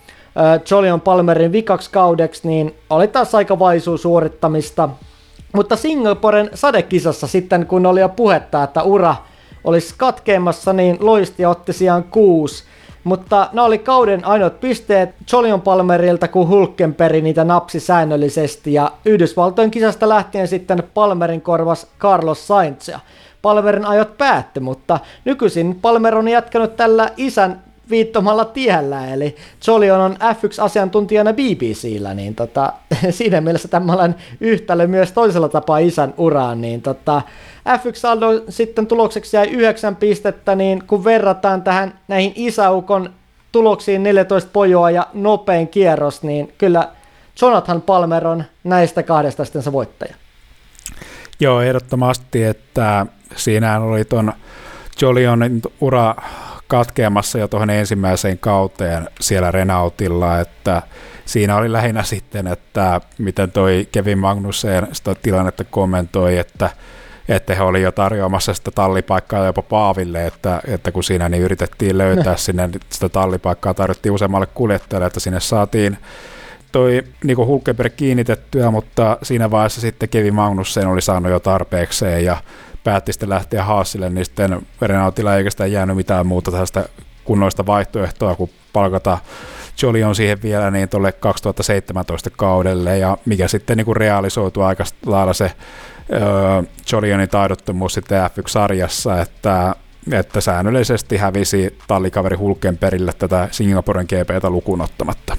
Jolion 0.72 1.02
Palmerin 1.02 1.52
vikaksi 1.52 1.92
kaudeksi, 1.92 2.48
niin 2.48 2.76
oli 2.90 3.08
taas 3.08 3.36
aika 3.36 3.60
vaisua 3.60 3.98
suorittamista. 3.98 4.90
Mutta 5.54 5.76
Singaporen 5.76 6.50
sadekisassa 6.54 7.28
sitten, 7.28 7.66
kun 7.66 7.86
oli 7.86 8.00
jo 8.00 8.10
puhetta, 8.10 8.64
että 8.64 8.84
ura 8.84 9.16
olisi 9.64 9.94
katkeamassa, 9.98 10.74
niin 10.74 10.98
loisti 11.00 11.46
otti 11.46 11.74
sijaan 11.74 12.04
kuusi. 12.04 12.64
Mutta 13.04 13.50
ne 13.54 13.62
oli 13.62 13.78
kauden 13.78 14.26
ainoat 14.26 14.60
pisteet 14.60 15.10
Jolion 15.34 15.62
Palmerilta, 15.62 16.28
kun 16.28 16.48
Hulkenberg 16.48 17.24
niitä 17.24 17.44
napsi 17.44 17.80
säännöllisesti. 17.80 18.74
Ja 18.74 18.92
Yhdysvaltojen 19.06 19.72
kisasta 19.72 20.10
lähtien 20.10 20.48
sitten 20.48 20.84
Palmerin 20.94 21.42
korvas 21.42 21.88
Carlos 22.00 22.48
Sainzia. 22.48 23.00
Palmerin 23.42 23.86
ajot 23.86 24.18
päättyi, 24.18 24.62
mutta 24.62 25.00
nykyisin 25.26 25.80
Palmer 25.82 26.16
on 26.16 26.28
jatkanut 26.28 26.76
tällä 26.76 27.10
isän 27.18 27.62
viittomalla 27.92 28.46
tiellä, 28.46 29.08
eli 29.08 29.36
Jolion 29.68 30.02
on 30.02 30.16
F1-asiantuntijana 30.16 31.34
BBCllä, 31.34 32.14
niin 32.14 32.36
tota, 32.36 32.74
siinä 33.10 33.42
mielessä 33.42 33.68
tämmöinen 33.68 34.16
yhtälö 34.40 34.88
myös 34.88 35.12
toisella 35.12 35.50
tapaa 35.50 35.78
isän 35.78 36.14
uraan, 36.18 36.62
niin 36.62 36.82
tota, 36.82 37.22
F1-saldo 37.70 38.44
sitten 38.50 38.88
tulokseksi 38.88 39.38
jäi 39.38 39.48
9 39.48 39.96
pistettä, 39.96 40.56
niin 40.56 40.84
kun 40.88 41.04
verrataan 41.04 41.62
tähän 41.62 42.00
näihin 42.08 42.34
isäukon 42.36 43.14
tuloksiin 43.52 44.04
14 44.04 44.50
pojoa 44.54 44.92
ja 44.92 45.08
nopein 45.14 45.68
kierros, 45.68 46.24
niin 46.24 46.54
kyllä 46.58 46.90
Jonathan 47.42 47.82
Palmer 47.82 48.28
on 48.28 48.44
näistä 48.64 49.04
kahdesta 49.04 49.46
sitten 49.46 49.64
se 49.64 49.72
voittaja. 49.72 50.16
Joo, 51.40 51.62
ehdottomasti, 51.62 52.44
että 52.44 53.06
siinä 53.36 53.80
oli 53.80 54.06
tuon 54.06 54.34
Jolionin 55.02 55.62
ura 55.82 56.16
katkeamassa 56.68 57.40
jo 57.40 57.48
tuohon 57.48 57.70
ensimmäiseen 57.70 58.40
kauteen 58.40 59.10
siellä 59.20 59.52
Renaultilla, 59.52 60.40
että 60.40 60.82
siinä 61.26 61.56
oli 61.58 61.72
lähinnä 61.72 62.04
sitten, 62.04 62.48
että 62.48 63.02
miten 63.18 63.52
toi 63.52 63.88
Kevin 63.92 64.20
Magnussen 64.20 64.88
sitä 64.92 65.16
tilannetta 65.16 65.64
kommentoi, 65.64 66.38
että 66.38 66.70
että 67.36 67.56
he 67.56 67.64
oli 67.64 67.82
jo 67.82 67.92
tarjoamassa 67.92 68.54
sitä 68.54 68.72
tallipaikkaa 68.72 69.46
jopa 69.46 69.62
Paaville, 69.62 70.28
että, 70.28 70.62
että 70.68 70.92
kun 70.92 71.04
siinä 71.04 71.30
niin 71.30 71.44
yritettiin 71.44 71.98
löytää 71.98 72.38
sinne 72.46 72.70
sitä 72.90 73.10
tallipaikkaa, 73.10 73.74
tarjottiin 73.74 74.14
useammalle 74.14 74.48
kuljettajalle, 74.54 75.08
että 75.08 75.20
sinne 75.20 75.40
saatiin 75.40 75.98
toi 76.72 77.04
niin 77.24 77.38
Hulkenberg 77.38 77.94
kiinnitettyä, 77.96 78.72
mutta 78.72 79.18
siinä 79.24 79.52
vaiheessa 79.52 79.82
sitten 79.82 80.10
Kevin 80.10 80.36
Magnussen 80.36 80.88
oli 80.88 81.02
saanut 81.02 81.32
jo 81.32 81.40
tarpeekseen 81.40 82.26
ja 82.26 82.38
päätti 82.84 83.14
sitten 83.14 83.30
lähteä 83.30 83.64
Haasille, 83.64 84.10
niin 84.10 84.26
sitten 84.26 84.68
Renaultilla 84.82 85.34
ei 85.34 85.38
oikeastaan 85.38 85.72
jäänyt 85.72 85.96
mitään 85.96 86.28
muuta 86.28 86.52
tästä 86.52 86.86
kunnoista 87.24 87.66
vaihtoehtoa, 87.66 88.36
kuin 88.36 88.52
palkata 88.74 89.18
Joli 89.82 90.04
on 90.04 90.16
siihen 90.16 90.42
vielä 90.42 90.72
niin 90.72 90.90
tuolle 90.90 91.12
2017 91.12 92.30
kaudelle, 92.30 92.98
ja 92.98 93.18
mikä 93.26 93.48
sitten 93.48 93.78
niin 93.78 93.86
kuin 93.86 93.98
realisoitu 93.98 94.62
aika 94.62 94.84
lailla 95.06 95.34
se 95.34 95.52
Jolionin 96.92 97.30
taidottomuus 97.30 97.94
sitten 97.94 98.22
F1-sarjassa, 98.26 99.22
että 99.22 99.76
että 100.12 100.42
säännöllisesti 100.42 101.18
hävisi 101.18 101.78
tallikaveri 101.88 102.38
perille 102.80 103.14
tätä 103.20 103.48
Singaporen 103.52 104.06
GPtä 104.06 104.50
lukuun 104.50 104.82
ottamatta. 104.82 105.38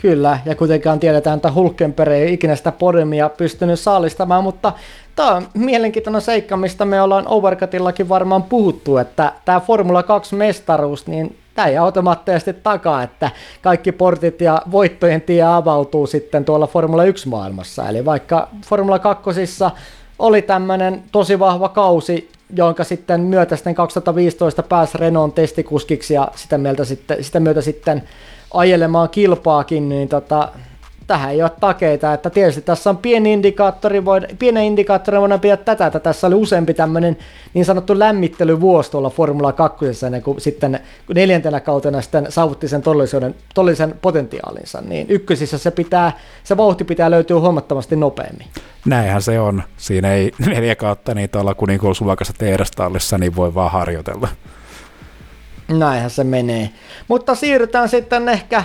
Kyllä, 0.00 0.38
ja 0.44 0.54
kuitenkaan 0.54 1.00
tiedetään, 1.00 1.36
että 1.36 1.52
Hulkenberg 1.52 2.12
ei 2.12 2.32
ikinä 2.32 2.56
sitä 2.56 2.72
podemia 2.72 3.28
pystynyt 3.28 3.80
saalistamaan, 3.80 4.44
mutta 4.44 4.72
tämä 5.16 5.30
on 5.30 5.48
mielenkiintoinen 5.54 6.22
seikka, 6.22 6.56
mistä 6.56 6.84
me 6.84 7.02
ollaan 7.02 7.28
Overcutillakin 7.28 8.08
varmaan 8.08 8.42
puhuttu, 8.42 8.96
että 8.98 9.32
tämä 9.44 9.60
Formula 9.60 10.02
2-mestaruus, 10.02 11.02
niin 11.06 11.38
tämä 11.54 11.68
ei 11.68 11.76
automaattisesti 11.76 12.52
takaa, 12.52 13.02
että 13.02 13.30
kaikki 13.62 13.92
portit 13.92 14.40
ja 14.40 14.62
voittojen 14.70 15.20
tie 15.20 15.42
avautuu 15.42 16.06
sitten 16.06 16.44
tuolla 16.44 16.66
Formula 16.66 17.02
1-maailmassa. 17.04 17.88
Eli 17.88 18.04
vaikka 18.04 18.48
Formula 18.66 18.98
2 18.98 19.30
oli 20.18 20.42
tämmöinen 20.42 21.02
tosi 21.12 21.38
vahva 21.38 21.68
kausi, 21.68 22.30
jonka 22.56 22.84
sitten 22.84 23.20
myötä 23.20 23.56
sitten 23.56 23.74
2015 23.74 24.62
pääsi 24.62 24.98
Renault 24.98 25.34
testikuskiksi 25.34 26.14
ja 26.14 26.28
sitä, 26.36 26.58
sitten, 26.84 27.24
sitä 27.24 27.40
myötä 27.40 27.60
sitten 27.60 28.02
ajelemaan 28.54 29.08
kilpaakin, 29.08 29.88
niin 29.88 30.08
tota, 30.08 30.48
tähän 31.06 31.30
ei 31.30 31.42
ole 31.42 31.50
takeita, 31.60 32.12
että 32.12 32.30
tietysti 32.30 32.62
tässä 32.62 32.90
on 32.90 32.96
pieni 32.96 33.32
indikaattori, 33.32 34.04
voida, 34.04 34.26
pienen 34.38 34.64
indikaattori 34.64 35.20
voidaan 35.20 35.40
pitää 35.40 35.56
tätä, 35.56 35.86
että 35.86 36.00
tässä 36.00 36.26
oli 36.26 36.34
useampi 36.34 36.74
tämmöinen 36.74 37.16
niin 37.54 37.64
sanottu 37.64 37.98
lämmittelyvuosi 37.98 38.90
tuolla 38.90 39.10
Formula 39.10 39.52
2, 39.52 39.86
ennen 40.06 40.22
kuin 40.22 40.40
sitten 40.40 40.80
neljäntenä 41.14 41.60
kautena 41.60 42.00
sitten 42.02 42.26
saavutti 42.28 42.68
sen 42.68 42.82
todellisen, 42.82 43.34
todellisen 43.54 43.94
potentiaalinsa, 44.02 44.80
niin 44.80 45.06
ykkösissä 45.10 45.58
se, 45.58 45.70
pitää, 45.70 46.12
se 46.44 46.56
vauhti 46.56 46.84
pitää 46.84 47.10
löytyä 47.10 47.40
huomattavasti 47.40 47.96
nopeammin. 47.96 48.46
Näinhän 48.86 49.22
se 49.22 49.40
on. 49.40 49.62
Siinä 49.76 50.14
ei 50.14 50.32
neljä 50.46 50.74
kautta 50.74 51.14
niin 51.14 51.30
tuolla 51.30 51.54
kuninkuus 51.54 51.98
sulakassa 51.98 52.32
tehdastallissa, 52.38 53.18
niin 53.18 53.36
voi 53.36 53.54
vaan 53.54 53.70
harjoitella. 53.70 54.28
Näinhän 55.68 56.10
se 56.10 56.24
menee. 56.24 56.70
Mutta 57.08 57.34
siirrytään 57.34 57.88
sitten 57.88 58.28
ehkä 58.28 58.64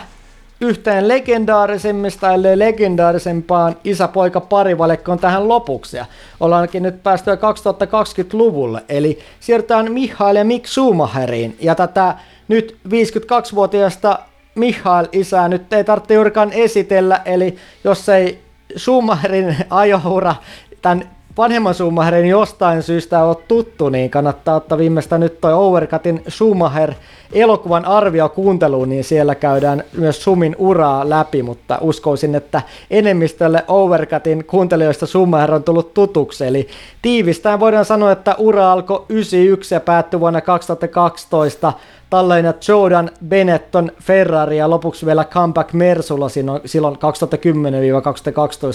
yhteen 0.62 1.08
legendaarisimmista, 1.08 2.34
ellei 2.34 2.60
legendaarisempaan 2.60 3.76
isä-poika 3.84 4.41
parivalekkoon 4.41 5.20
tähän 5.20 5.47
lopuksi. 5.47 5.97
Ja 5.97 6.05
ollaankin 6.39 6.84
nyt 6.84 7.03
päästy 7.03 7.32
2020-luvulle, 7.32 8.84
eli 8.89 9.20
siirrytään 9.39 9.91
Mihail 9.91 10.36
ja 10.36 10.45
Mick 10.45 10.68
Schumacheriin. 10.68 11.58
Ja 11.60 11.76
tätä 11.76 12.16
nyt 12.47 12.78
52-vuotiaasta 12.89 14.20
Mihail 14.55 15.08
isää 15.12 15.47
nyt 15.47 15.74
ei 15.74 15.84
tarvitse 15.84 16.14
juurikaan 16.14 16.53
esitellä, 16.53 17.22
eli 17.26 17.55
jos 17.84 18.10
ei 18.10 18.41
Schumacherin 18.78 19.55
ajoura 19.70 20.36
tämän 20.82 21.10
vanhemman 21.38 21.73
Schumacherin 21.73 22.25
jostain 22.25 22.83
syystä 22.83 23.23
ole 23.23 23.38
tuttu, 23.47 23.89
niin 23.89 24.09
kannattaa 24.09 24.55
ottaa 24.55 24.77
viimeistä 24.77 25.17
nyt 25.17 25.41
toi 25.41 25.53
Overcutin 25.53 26.23
Schumacher 26.29 26.93
elokuvan 27.31 27.85
arvio 27.85 28.29
kuunteluun, 28.29 28.89
niin 28.89 29.03
siellä 29.03 29.35
käydään 29.35 29.83
myös 29.97 30.23
Sumin 30.23 30.55
uraa 30.57 31.09
läpi, 31.09 31.43
mutta 31.43 31.77
uskoisin, 31.81 32.35
että 32.35 32.61
enemmistölle 32.91 33.63
Overcutin 33.67 34.45
kuuntelijoista 34.45 35.05
Schumacher 35.05 35.53
on 35.53 35.63
tullut 35.63 35.93
tutuksi, 35.93 36.45
eli 36.45 36.67
tiivistään 37.01 37.59
voidaan 37.59 37.85
sanoa, 37.85 38.11
että 38.11 38.35
ura 38.38 38.71
alkoi 38.71 39.05
91 39.09 39.75
ja 39.75 39.79
päättyi 39.79 40.19
vuonna 40.19 40.41
2012 40.41 41.73
Talleina 42.10 42.53
Jordan 42.68 43.10
Benetton 43.28 43.91
Ferrari 44.01 44.58
ja 44.58 44.70
lopuksi 44.70 45.05
vielä 45.05 45.24
Comeback 45.24 45.74
Mersulla 45.74 46.30
silloin 46.66 46.95
2010-2012 46.95 46.99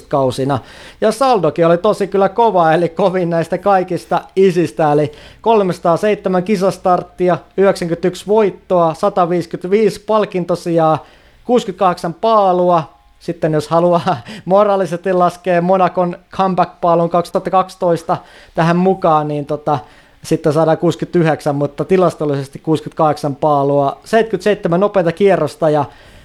kausina. 0.08 0.58
Ja 1.00 1.12
saldokin 1.12 1.66
oli 1.66 1.78
tosi 1.78 2.06
kyllä 2.06 2.28
kova, 2.28 2.72
eli 2.72 2.88
kovin 2.88 3.30
näistä 3.30 3.58
kaikista 3.58 4.22
isistä, 4.36 4.92
eli 4.92 5.12
307 5.40 6.42
kisastarttia, 6.42 7.38
91 7.56 8.26
voittoa, 8.26 8.94
155 8.94 10.00
palkintosijaa, 10.00 11.06
68 11.44 12.14
paalua, 12.14 12.92
sitten 13.18 13.52
jos 13.52 13.68
haluaa 13.68 14.16
moraalisesti 14.44 15.12
laskea 15.12 15.62
Monakon 15.62 16.16
comeback-paalun 16.32 17.10
2012 17.10 18.16
tähän 18.54 18.76
mukaan, 18.76 19.28
niin 19.28 19.46
tota, 19.46 19.78
sitten 20.24 20.52
saadaan 20.52 20.78
69, 20.78 21.56
mutta 21.56 21.84
tilastollisesti 21.84 22.58
68 22.58 23.36
paalua, 23.36 24.00
77 24.04 24.80
nopeita 24.80 25.12
kierrosta 25.12 25.70
ja 25.70 25.84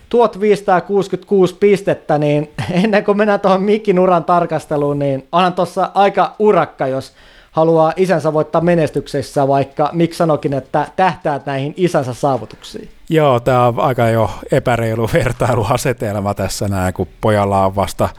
1566 0.09 1.55
pistettä, 1.55 2.17
niin 2.17 2.51
ennen 2.83 3.03
kuin 3.03 3.17
mennään 3.17 3.39
tuohon 3.39 3.63
Mikin 3.63 3.99
uran 3.99 4.23
tarkasteluun, 4.23 4.99
niin 4.99 5.27
onhan 5.31 5.53
tuossa 5.53 5.91
aika 5.93 6.35
urakka, 6.39 6.87
jos 6.87 7.13
haluaa 7.51 7.93
isänsä 7.95 8.33
voittaa 8.33 8.61
menestyksessä, 8.61 9.47
vaikka 9.47 9.89
Mik 9.93 10.13
sanokin, 10.13 10.53
että 10.53 10.87
tähtäät 10.95 11.45
näihin 11.45 11.73
isänsä 11.77 12.13
saavutuksiin. 12.13 12.89
Joo, 13.09 13.39
tämä 13.39 13.67
on 13.67 13.79
aika 13.79 14.09
jo 14.09 14.29
epäreilu 14.51 15.09
vertailuasetelma 15.13 16.33
tässä 16.33 16.67
näin, 16.67 16.93
kun 16.93 17.07
pojalla 17.21 17.65
on 17.65 17.75
vasta 17.75 18.09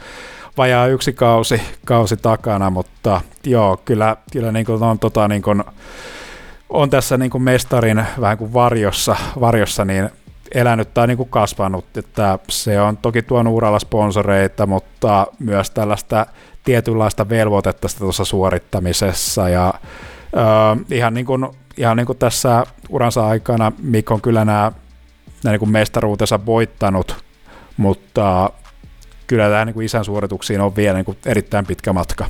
vajaa 0.59 0.87
yksi 0.87 1.13
kausi, 1.13 1.63
kausi 1.85 2.17
takana, 2.17 2.71
mutta 2.71 3.21
joo, 3.45 3.77
kyllä, 3.85 4.17
kyllä 4.33 4.53
niin 4.53 4.67
kuin 4.67 4.83
on, 4.83 4.99
tota, 4.99 5.29
niin 5.29 5.43
kuin, 5.43 5.65
on 6.69 6.91
tässä 6.91 7.17
niin 7.17 7.31
kuin 7.31 7.43
mestarin 7.43 8.05
vähän 8.21 8.39
kuin 8.39 8.53
varjossa, 8.53 9.17
varjossa 9.41 9.85
niin 9.85 10.11
elänyt 10.55 10.95
tai 10.95 11.07
niin 11.07 11.17
kuin 11.17 11.29
kasvanut, 11.29 11.97
että 11.97 12.39
se 12.49 12.81
on 12.81 12.97
toki 12.97 13.23
tuonut 13.23 13.55
uralla 13.55 13.79
sponsoreita, 13.79 14.67
mutta 14.67 15.27
myös 15.39 15.71
tällaista 15.71 16.27
tietynlaista 16.65 17.29
velvoitetta 17.29 17.89
tuossa 17.99 18.25
suorittamisessa. 18.25 19.49
Ja 19.49 19.75
äh, 20.37 20.79
ihan, 20.91 21.15
niin 21.15 21.27
kuin, 21.27 21.47
ihan 21.77 21.97
niin 21.97 22.07
kuin 22.07 22.19
tässä 22.19 22.67
uransa 22.89 23.27
aikana 23.27 23.73
Mikko 23.83 24.15
on 24.15 24.21
kyllä 24.21 24.45
nämä, 24.45 24.73
nämä 25.45 25.53
niin 25.53 25.59
kuin 25.59 25.71
mestaruutensa 25.71 26.47
voittanut, 26.47 27.25
mutta 27.77 28.51
kyllä 29.29 29.49
tämä 29.49 29.65
niin 29.65 29.83
isän 29.83 30.05
suorituksiin 30.05 30.61
on 30.61 30.77
vielä 30.77 30.99
niin 30.99 31.05
kuin 31.05 31.19
erittäin 31.27 31.67
pitkä 31.67 31.93
matka. 31.93 32.27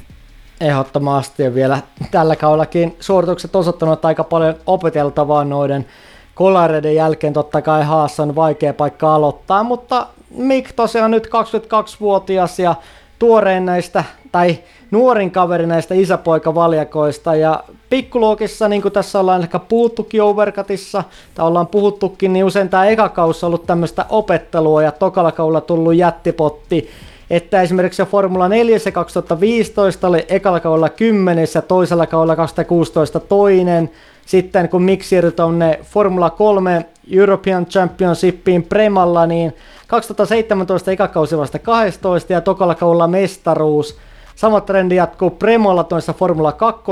Ehdottomasti 0.61 1.43
ja 1.43 1.55
vielä 1.55 1.79
tällä 2.11 2.37
kaudellakin 2.37 2.97
suoritukset 3.01 3.57
osoittanut 3.57 4.05
aika 4.05 4.25
paljon 4.25 4.55
opeteltavaa 4.67 5.45
noiden 5.45 5.87
kolareiden 6.35 6.95
jälkeen 6.95 7.33
totta 7.33 7.63
kai 7.63 7.85
Haassa 7.85 8.23
on 8.23 8.35
vaikea 8.35 8.75
paikka 8.75 9.15
aloittaa, 9.15 9.63
mutta 9.63 10.07
Mik 10.31 10.73
tosiaan 10.73 11.11
nyt 11.11 11.27
22-vuotias 11.27 12.59
ja 12.59 12.75
tuoreen 13.19 13.67
näistä, 13.67 14.05
tai 14.33 14.59
nuorin 14.91 15.31
kaveri 15.31 15.67
näistä 15.67 15.95
isäpoikavaljakoista. 15.95 17.35
Ja 17.35 17.65
pikkuluokissa, 17.91 18.69
niin 18.69 18.83
kuin 18.83 18.93
tässä 18.93 19.21
ollaan 19.21 19.43
ehkä 19.43 19.59
puhuttukin 19.59 20.23
Overcutissa, 20.23 21.05
tai 21.35 21.47
ollaan 21.47 21.67
puhuttukin, 21.67 22.33
niin 22.33 22.45
usein 22.45 22.69
tämä 22.69 22.87
eka 22.87 23.13
on 23.17 23.35
ollut 23.43 23.67
tämmöistä 23.67 24.05
opettelua 24.09 24.83
ja 24.83 24.93
tokalla 24.93 25.33
kaudella 25.33 25.61
tullut 25.61 25.95
jättipotti. 25.95 26.91
Että 27.31 27.63
esimerkiksi 27.63 28.03
Formula 28.03 28.49
4 28.49 28.79
2015 28.93 30.09
oli 30.09 30.25
ekalla 30.29 30.61
kaudella 30.61 30.89
10 30.89 31.47
ja 31.55 31.63
toisella 31.63 32.07
kaudella 32.07 32.37
2016 32.37 33.21
toinen, 33.21 33.91
sitten 34.27 34.69
kun 34.69 34.83
miksi 34.83 35.09
siirtyi 35.09 35.33
tuonne 35.33 35.79
Formula 35.83 36.31
3 36.31 36.87
European 37.13 37.67
Championshipiin 37.67 38.63
Premalla, 38.63 39.27
niin 39.27 39.53
2017 39.87 40.91
ekakausi 40.91 41.39
vasta 41.39 41.59
12 41.59 42.33
ja 42.33 42.41
tokalla 42.41 42.75
kaudella 42.75 43.09
mestaruus. 43.09 43.99
Sama 44.39 44.61
trendi 44.61 44.97
jatkuu 44.97 45.31
Premolla 45.31 45.85
tuossa 45.85 46.13
Formula 46.13 46.53
2, 46.53 46.83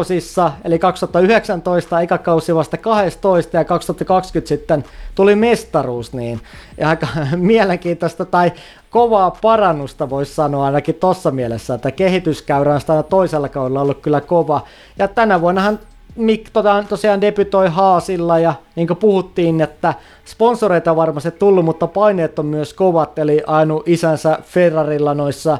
eli 0.64 0.78
2019 0.78 2.01
ekakausi 2.01 2.55
vasta 2.55 2.76
12 2.76 3.57
ja 3.57 3.64
2020 3.64 4.49
sitten 4.49 4.84
tuli 5.14 5.36
mestaruus, 5.36 6.12
niin 6.12 6.40
aika 6.84 7.07
mielenkiintoista 7.36 8.24
tai 8.24 8.53
kovaa 8.90 9.30
parannusta 9.30 10.11
voisi 10.11 10.34
sanoa 10.34 10.66
ainakin 10.66 10.94
tuossa 10.94 11.30
mielessä, 11.30 11.74
että 11.74 11.90
kehityskäyrä 11.90 12.74
on 12.74 13.05
toisella 13.05 13.49
kaudella 13.49 13.80
ollut 13.80 14.01
kyllä 14.01 14.20
kova. 14.20 14.61
Ja 14.99 15.09
tänä 15.09 15.40
vuonnahan 15.40 15.78
Mik 16.16 16.51
tota, 16.53 16.84
tosiaan 16.88 17.20
debytoi 17.20 17.68
Haasilla 17.68 18.38
ja 18.38 18.55
niin 18.76 18.86
kuin 18.86 18.97
puhuttiin, 18.97 19.61
että 19.61 19.94
sponsoreita 20.24 20.90
on 20.90 20.97
varmasti 20.97 21.30
tullut, 21.30 21.64
mutta 21.64 21.86
paineet 21.86 22.38
on 22.38 22.47
myös 22.47 22.74
kovat, 22.74 23.18
eli 23.18 23.42
ainu 23.47 23.82
isänsä 23.86 24.38
Ferrarilla 24.42 25.14
noissa 25.14 25.59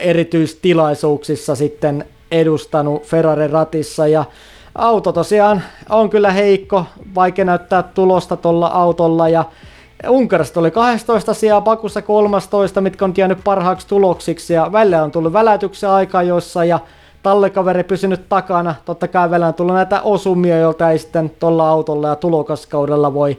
erityistilaisuuksissa 0.00 1.54
sitten 1.54 2.04
edustanut 2.30 3.02
Ferrarin 3.02 3.50
ratissa. 3.50 4.06
Ja 4.06 4.24
auto 4.74 5.12
tosiaan 5.12 5.62
on 5.90 6.10
kyllä 6.10 6.30
heikko, 6.30 6.84
vaikea 7.14 7.44
näyttää 7.44 7.82
tulosta 7.82 8.36
tuolla 8.36 8.66
autolla. 8.66 9.28
Ja 9.28 9.44
Unkarista 10.08 10.60
oli 10.60 10.70
12 10.70 11.34
sijaa, 11.34 11.60
Pakussa 11.60 12.02
13, 12.02 12.80
mitkä 12.80 13.04
on 13.04 13.14
jäänyt 13.16 13.38
parhaaksi 13.44 13.86
tuloksiksi. 13.86 14.54
Ja 14.54 14.72
välillä 14.72 15.02
on 15.02 15.10
tullut 15.10 15.32
välätyksen 15.32 15.90
aika 15.90 16.22
joissa 16.22 16.64
ja 16.64 16.78
tallekaveri 17.22 17.84
pysynyt 17.84 18.28
takana. 18.28 18.74
Totta 18.84 19.08
kai 19.08 19.30
vielä 19.30 19.46
on 19.46 19.54
tullut 19.54 19.74
näitä 19.74 20.02
osumia, 20.02 20.58
joilta 20.58 20.90
ei 20.90 20.98
sitten 20.98 21.30
tuolla 21.30 21.68
autolla 21.68 22.08
ja 22.08 22.16
tulokaskaudella 22.16 23.14
voi, 23.14 23.38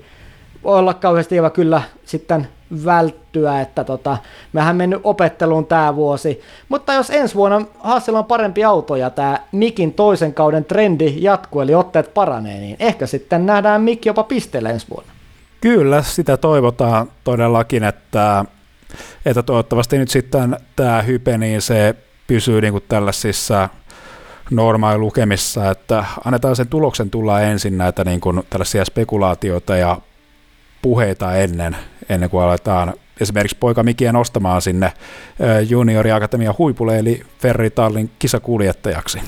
voi 0.64 0.80
olla 0.80 0.94
kauheasti 0.94 1.36
kyllä 1.54 1.82
sitten 2.06 2.48
välttyä, 2.86 3.61
että 3.61 3.84
tota, 3.84 4.17
mehän 4.53 4.76
mennyt 4.76 5.01
opetteluun 5.03 5.65
tämä 5.65 5.95
vuosi. 5.95 6.41
Mutta 6.69 6.93
jos 6.93 7.09
ensi 7.09 7.36
vuonna 7.36 7.61
Haasilla 7.80 8.19
on 8.19 8.26
parempi 8.26 8.63
auto 8.63 8.95
ja 8.95 9.09
tämä 9.09 9.39
Mikin 9.51 9.93
toisen 9.93 10.34
kauden 10.34 10.65
trendi 10.65 11.15
jatkuu, 11.17 11.61
eli 11.61 11.76
otteet 11.76 12.13
paranee, 12.13 12.59
niin 12.59 12.76
ehkä 12.80 13.07
sitten 13.07 13.45
nähdään 13.45 13.82
Mik 13.82 14.05
jopa 14.05 14.24
pisteellä 14.24 14.69
ensi 14.69 14.88
vuonna. 14.89 15.13
Kyllä, 15.61 16.01
sitä 16.01 16.38
toivotaan 16.38 17.11
todellakin, 17.24 17.84
että, 17.84 18.45
että 19.26 19.43
toivottavasti 19.43 19.97
nyt 19.97 20.09
sitten 20.09 20.57
tämä 20.76 21.01
hype, 21.01 21.38
niin 21.38 21.61
se 21.61 21.95
pysyy 22.28 22.61
niin 22.61 22.71
kuin 22.71 22.84
tällaisissa 22.89 23.69
normaalilukemissa, 24.51 25.71
että 25.71 26.05
annetaan 26.26 26.55
sen 26.55 26.67
tuloksen 26.67 27.09
tulla 27.09 27.41
ensin 27.41 27.78
näitä 27.78 28.03
niin 28.03 28.21
kuin 28.21 28.43
tällaisia 28.49 28.86
spekulaatioita 28.86 29.76
ja 29.76 29.97
puheita 30.82 31.36
ennen, 31.36 31.76
ennen 32.10 32.30
kuin 32.30 32.43
aletaan 32.43 32.93
esimerkiksi 33.22 33.58
poika 33.60 33.84
Mikiä 33.84 34.12
nostamaan 34.12 34.62
sinne 34.62 34.91
junioriakatemian 35.70 36.56
huipulle, 36.58 36.99
eli 36.99 37.22
Ferritallin 37.39 38.12
kisakuljettajaksi. 38.20 39.22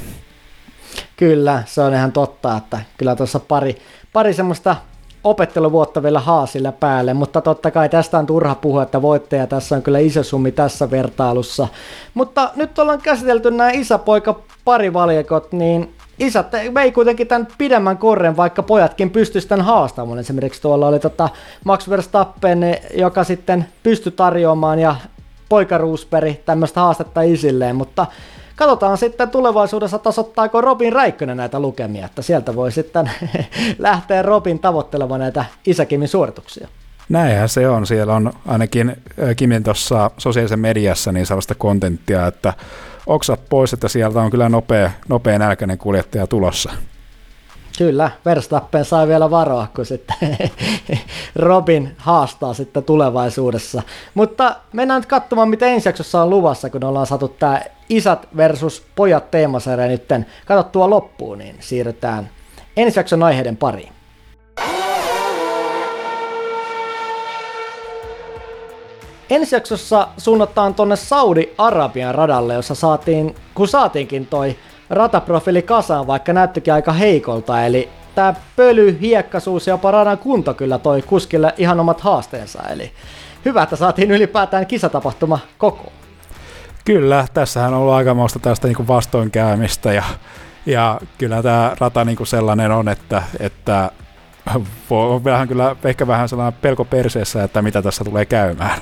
Kyllä, 1.17 1.63
se 1.65 1.81
on 1.81 1.93
ihan 1.93 2.11
totta, 2.11 2.57
että 2.57 2.79
kyllä 2.97 3.15
tuossa 3.15 3.39
pari, 3.39 3.77
pari 4.13 4.33
semmoista 4.33 4.75
opetteluvuotta 5.23 6.03
vielä 6.03 6.19
haasilla 6.19 6.71
päälle, 6.71 7.13
mutta 7.13 7.41
totta 7.41 7.71
kai 7.71 7.89
tästä 7.89 8.17
on 8.17 8.25
turha 8.25 8.55
puhua, 8.55 8.83
että 8.83 9.01
voittaja 9.01 9.47
tässä 9.47 9.75
on 9.75 9.81
kyllä 9.81 9.99
iso 9.99 10.23
summi 10.23 10.51
tässä 10.51 10.91
vertailussa. 10.91 11.67
Mutta 12.13 12.51
nyt 12.55 12.79
ollaan 12.79 13.01
käsitelty 13.01 13.51
nämä 13.51 13.69
isäpoika 13.69 14.39
parivaljekot, 14.65 15.51
niin 15.51 15.95
isät 16.19 16.51
vei 16.73 16.91
kuitenkin 16.91 17.27
tämän 17.27 17.47
pidemmän 17.57 17.97
korren, 17.97 18.37
vaikka 18.37 18.63
pojatkin 18.63 19.09
pystyisivät 19.09 19.49
tämän 19.49 19.65
haastamaan. 19.65 20.19
Esimerkiksi 20.19 20.61
tuolla 20.61 20.87
oli 20.87 20.99
tota 20.99 21.29
Max 21.63 21.89
Verstappen, 21.89 22.77
joka 22.93 23.23
sitten 23.23 23.65
pystyi 23.83 24.11
tarjoamaan 24.11 24.79
ja 24.79 24.95
poika 25.49 25.77
Roosberg 25.77 26.35
tämmöistä 26.45 26.79
haastetta 26.79 27.21
isilleen, 27.21 27.75
mutta 27.75 28.05
katsotaan 28.55 28.97
sitten 28.97 29.29
tulevaisuudessa 29.29 29.99
tasoittaako 29.99 30.61
Robin 30.61 30.93
Räikkönen 30.93 31.37
näitä 31.37 31.59
lukemia, 31.59 32.05
että 32.05 32.21
sieltä 32.21 32.55
voi 32.55 32.71
sitten 32.71 33.11
lähteä 33.79 34.21
Robin 34.21 34.59
tavoittelemaan 34.59 35.19
näitä 35.19 35.45
isäkimin 35.65 36.07
suorituksia. 36.07 36.67
Näinhän 37.09 37.49
se 37.49 37.69
on. 37.69 37.87
Siellä 37.87 38.15
on 38.15 38.33
ainakin 38.47 38.95
Kimin 39.35 39.63
tuossa 39.63 40.11
sosiaalisessa 40.17 40.57
mediassa 40.57 41.11
niin 41.11 41.25
sellaista 41.25 41.55
kontenttia, 41.55 42.27
että 42.27 42.53
oksat 43.07 43.39
pois, 43.49 43.73
että 43.73 43.87
sieltä 43.87 44.21
on 44.21 44.31
kyllä 44.31 44.49
nopea, 44.49 44.91
nopea 45.09 45.39
nälkäinen 45.39 45.77
kuljettaja 45.77 46.27
tulossa. 46.27 46.71
Kyllä, 47.77 48.11
Verstappen 48.25 48.85
sai 48.85 49.07
vielä 49.07 49.29
varoa, 49.31 49.67
kun 49.75 49.85
sitten 49.85 50.17
Robin 51.35 51.95
haastaa 51.97 52.53
sitten 52.53 52.83
tulevaisuudessa. 52.83 53.81
Mutta 54.13 54.55
mennään 54.73 55.01
nyt 55.01 55.09
katsomaan, 55.09 55.49
mitä 55.49 55.65
ensi 55.65 55.89
jaksossa 55.89 56.21
on 56.21 56.29
luvassa, 56.29 56.69
kun 56.69 56.83
ollaan 56.83 57.07
saatu 57.07 57.27
tämä 57.27 57.61
isät 57.89 58.27
versus 58.37 58.85
pojat 58.95 59.31
teemasarja 59.31 59.87
nyt 59.87 60.07
katsottua 60.45 60.89
loppuun, 60.89 61.37
niin 61.37 61.55
siirrytään 61.59 62.29
ensi 62.77 62.99
jakson 62.99 63.23
aiheiden 63.23 63.57
pariin. 63.57 63.93
Ensi 69.29 69.55
jaksossa 69.55 70.07
suunnataan 70.17 70.73
tuonne 70.73 70.95
Saudi-Arabian 70.95 72.15
radalle, 72.15 72.53
jossa 72.53 72.75
saatiin, 72.75 73.35
kun 73.55 73.67
saatiinkin 73.67 74.27
toi 74.27 74.55
rataprofiili 74.89 75.61
kasaan, 75.61 76.07
vaikka 76.07 76.33
näyttikin 76.33 76.73
aika 76.73 76.93
heikolta, 76.93 77.65
eli 77.65 77.89
tämä 78.15 78.33
pöly, 78.55 78.97
hiekkasuus 79.01 79.67
ja 79.67 79.73
jopa 79.73 79.91
radan 79.91 80.17
kunto 80.17 80.53
kyllä 80.53 80.77
toi 80.77 81.01
kuskille 81.01 81.53
ihan 81.57 81.79
omat 81.79 82.01
haasteensa, 82.01 82.63
eli 82.69 82.91
hyvä, 83.45 83.63
että 83.63 83.75
saatiin 83.75 84.11
ylipäätään 84.11 84.65
kisatapahtuma 84.65 85.39
koko. 85.57 85.91
Kyllä, 86.85 87.27
tässähän 87.33 87.73
on 87.73 87.79
ollut 87.79 87.93
aikamoista 87.93 88.39
tästä 88.39 88.67
niin 88.67 88.87
vastoinkäymistä 88.87 89.93
ja, 89.93 90.03
ja 90.65 90.99
kyllä 91.17 91.43
tämä 91.43 91.75
rata 91.79 92.05
niin 92.05 92.17
kuin 92.17 92.27
sellainen 92.27 92.71
on, 92.71 92.89
että, 92.89 93.23
että 93.39 93.91
on 94.89 95.23
vähän 95.23 95.47
kyllä 95.47 95.75
ehkä 95.83 96.07
vähän 96.07 96.29
sellainen 96.29 96.59
pelko 96.61 96.85
perseessä, 96.85 97.43
että 97.43 97.61
mitä 97.61 97.81
tässä 97.81 98.03
tulee 98.03 98.25
käymään. 98.25 98.81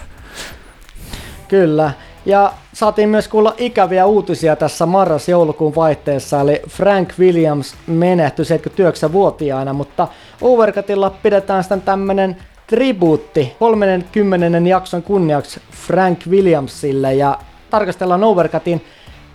Kyllä, 1.54 1.92
ja 2.26 2.54
saatiin 2.74 3.10
myös 3.10 3.28
kuulla 3.28 3.54
ikäviä 3.58 4.06
uutisia 4.06 4.56
tässä 4.56 4.86
marras-joulukuun 4.86 5.76
vaihteessa, 5.76 6.42
eli 6.42 6.62
Frank 6.70 7.10
Williams 7.20 7.76
menehtyi 7.88 8.46
79-vuotiaana, 8.46 9.74
mutta 9.74 10.08
Overcutilla 10.42 11.10
pidetään 11.24 11.64
sitten 11.64 11.82
tämmönen 11.82 12.38
tribuutti 12.68 13.56
30. 13.60 14.70
jakson 14.70 15.04
kunniaksi 15.04 15.62
Frank 15.72 16.20
Williamsille 16.30 17.14
ja 17.14 17.40
tarkastellaan 17.70 18.24
Overcutin 18.24 18.86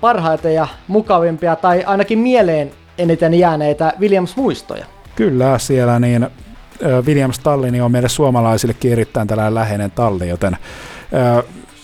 parhaita 0.00 0.48
ja 0.48 0.68
mukavimpia 0.88 1.56
tai 1.56 1.84
ainakin 1.86 2.18
mieleen 2.18 2.70
eniten 2.98 3.34
jääneitä 3.34 3.92
Williams-muistoja. 4.00 4.84
Kyllä, 5.16 5.58
siellä 5.58 6.00
niin 6.00 6.26
Williams 7.06 7.38
Tallini 7.38 7.80
on 7.80 7.92
meille 7.92 8.08
suomalaisillekin 8.08 8.92
erittäin 8.92 9.28
tällainen 9.28 9.54
läheinen 9.54 9.90
talli, 9.90 10.28
joten 10.28 10.56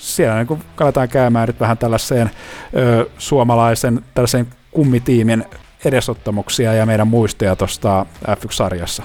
siellä 0.04 0.44
niin 0.44 0.62
kaletaan 0.76 1.08
käymään 1.08 1.46
nyt 1.46 1.60
vähän 1.60 1.78
tällaiseen 1.78 2.30
ö, 2.76 3.06
suomalaisen 3.18 4.00
tällaisen 4.14 4.46
kummitiimin 4.70 5.44
edesottamuksia 5.84 6.74
ja 6.74 6.86
meidän 6.86 7.08
muistoja 7.08 7.56
tuosta 7.56 8.06
F1-sarjassa. 8.28 9.02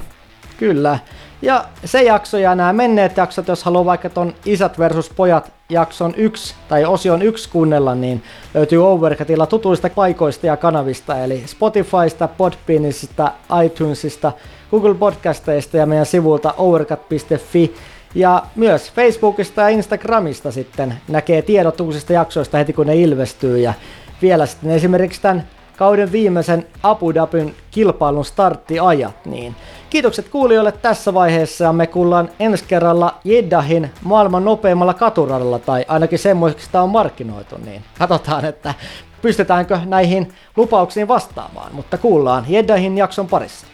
Kyllä. 0.58 1.00
Ja 1.42 1.66
se 1.86 2.04
jakso 2.04 2.38
ja 2.38 2.56
nämä 2.56 2.74
menneet 2.74 3.18
jaksot, 3.18 3.48
jos 3.48 3.64
haluaa 3.64 3.86
vaikka 3.86 4.10
ton 4.10 4.34
Isät 4.46 4.80
versus 4.80 5.10
Pojat 5.10 5.52
jakson 5.70 6.14
1 6.16 6.56
tai 6.70 6.86
osion 6.86 7.22
1 7.22 7.50
kuunnella, 7.50 7.96
niin 7.96 8.24
löytyy 8.54 8.88
Overcutilla 8.88 9.46
tutuista 9.46 9.90
paikoista 9.90 10.48
ja 10.48 10.58
kanavista, 10.58 11.20
eli 11.20 11.44
Spotifysta, 11.46 12.28
Podbeanisista, 12.28 13.32
iTunesista, 13.66 14.32
Google 14.72 14.94
Podcasteista 14.94 15.78
ja 15.78 15.86
meidän 15.86 16.06
sivulta 16.06 16.54
overcut.fi. 16.58 17.76
Ja 18.16 18.44
myös 18.56 18.92
Facebookista 18.92 19.62
ja 19.62 19.70
Instagramista 19.70 20.52
sitten 20.52 20.94
näkee 21.08 21.42
tiedot 21.42 21.82
uusista 21.82 22.14
jaksoista 22.14 22.58
heti 22.58 22.74
kun 22.74 22.88
ne 22.88 22.96
ilmestyy. 22.96 23.60
Ja 23.60 23.74
vielä 24.22 24.46
sitten 24.46 24.72
esimerkiksi 24.72 25.22
tämän 25.22 25.48
kauden 25.78 26.12
viimeisen 26.12 26.68
Abu 26.84 27.14
Dhabin 27.14 27.56
kilpailun 27.72 28.26
starttiajat. 28.26 29.26
Niin 29.26 29.56
kiitokset 29.90 30.30
kuulijoille 30.30 30.72
tässä 30.72 31.14
vaiheessa 31.14 31.64
ja 31.64 31.74
me 31.74 31.88
kuullaan 31.88 32.30
ensi 32.40 32.66
kerralla 32.68 33.16
Jeddahin 33.24 33.92
maailman 34.04 34.46
nopeimmalla 34.46 34.94
katuradalla 34.94 35.60
tai 35.60 35.86
ainakin 35.88 36.20
semmoiseksi 36.20 36.66
sitä 36.66 36.82
on 36.82 36.90
markkinoitu. 36.90 37.56
Niin 37.66 37.84
katsotaan, 38.00 38.46
että 38.46 38.74
pystytäänkö 39.22 39.80
näihin 39.86 40.34
lupauksiin 40.56 41.08
vastaamaan, 41.08 41.76
mutta 41.76 41.98
kuullaan 41.98 42.46
Jeddahin 42.48 42.98
jakson 42.98 43.28
parissa. 43.28 43.68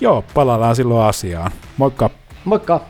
Joo, 0.00 0.24
palataan 0.34 0.76
silloin 0.76 1.06
asiaan. 1.06 1.50
Moikka! 1.76 2.10
Moikka! 2.44 2.80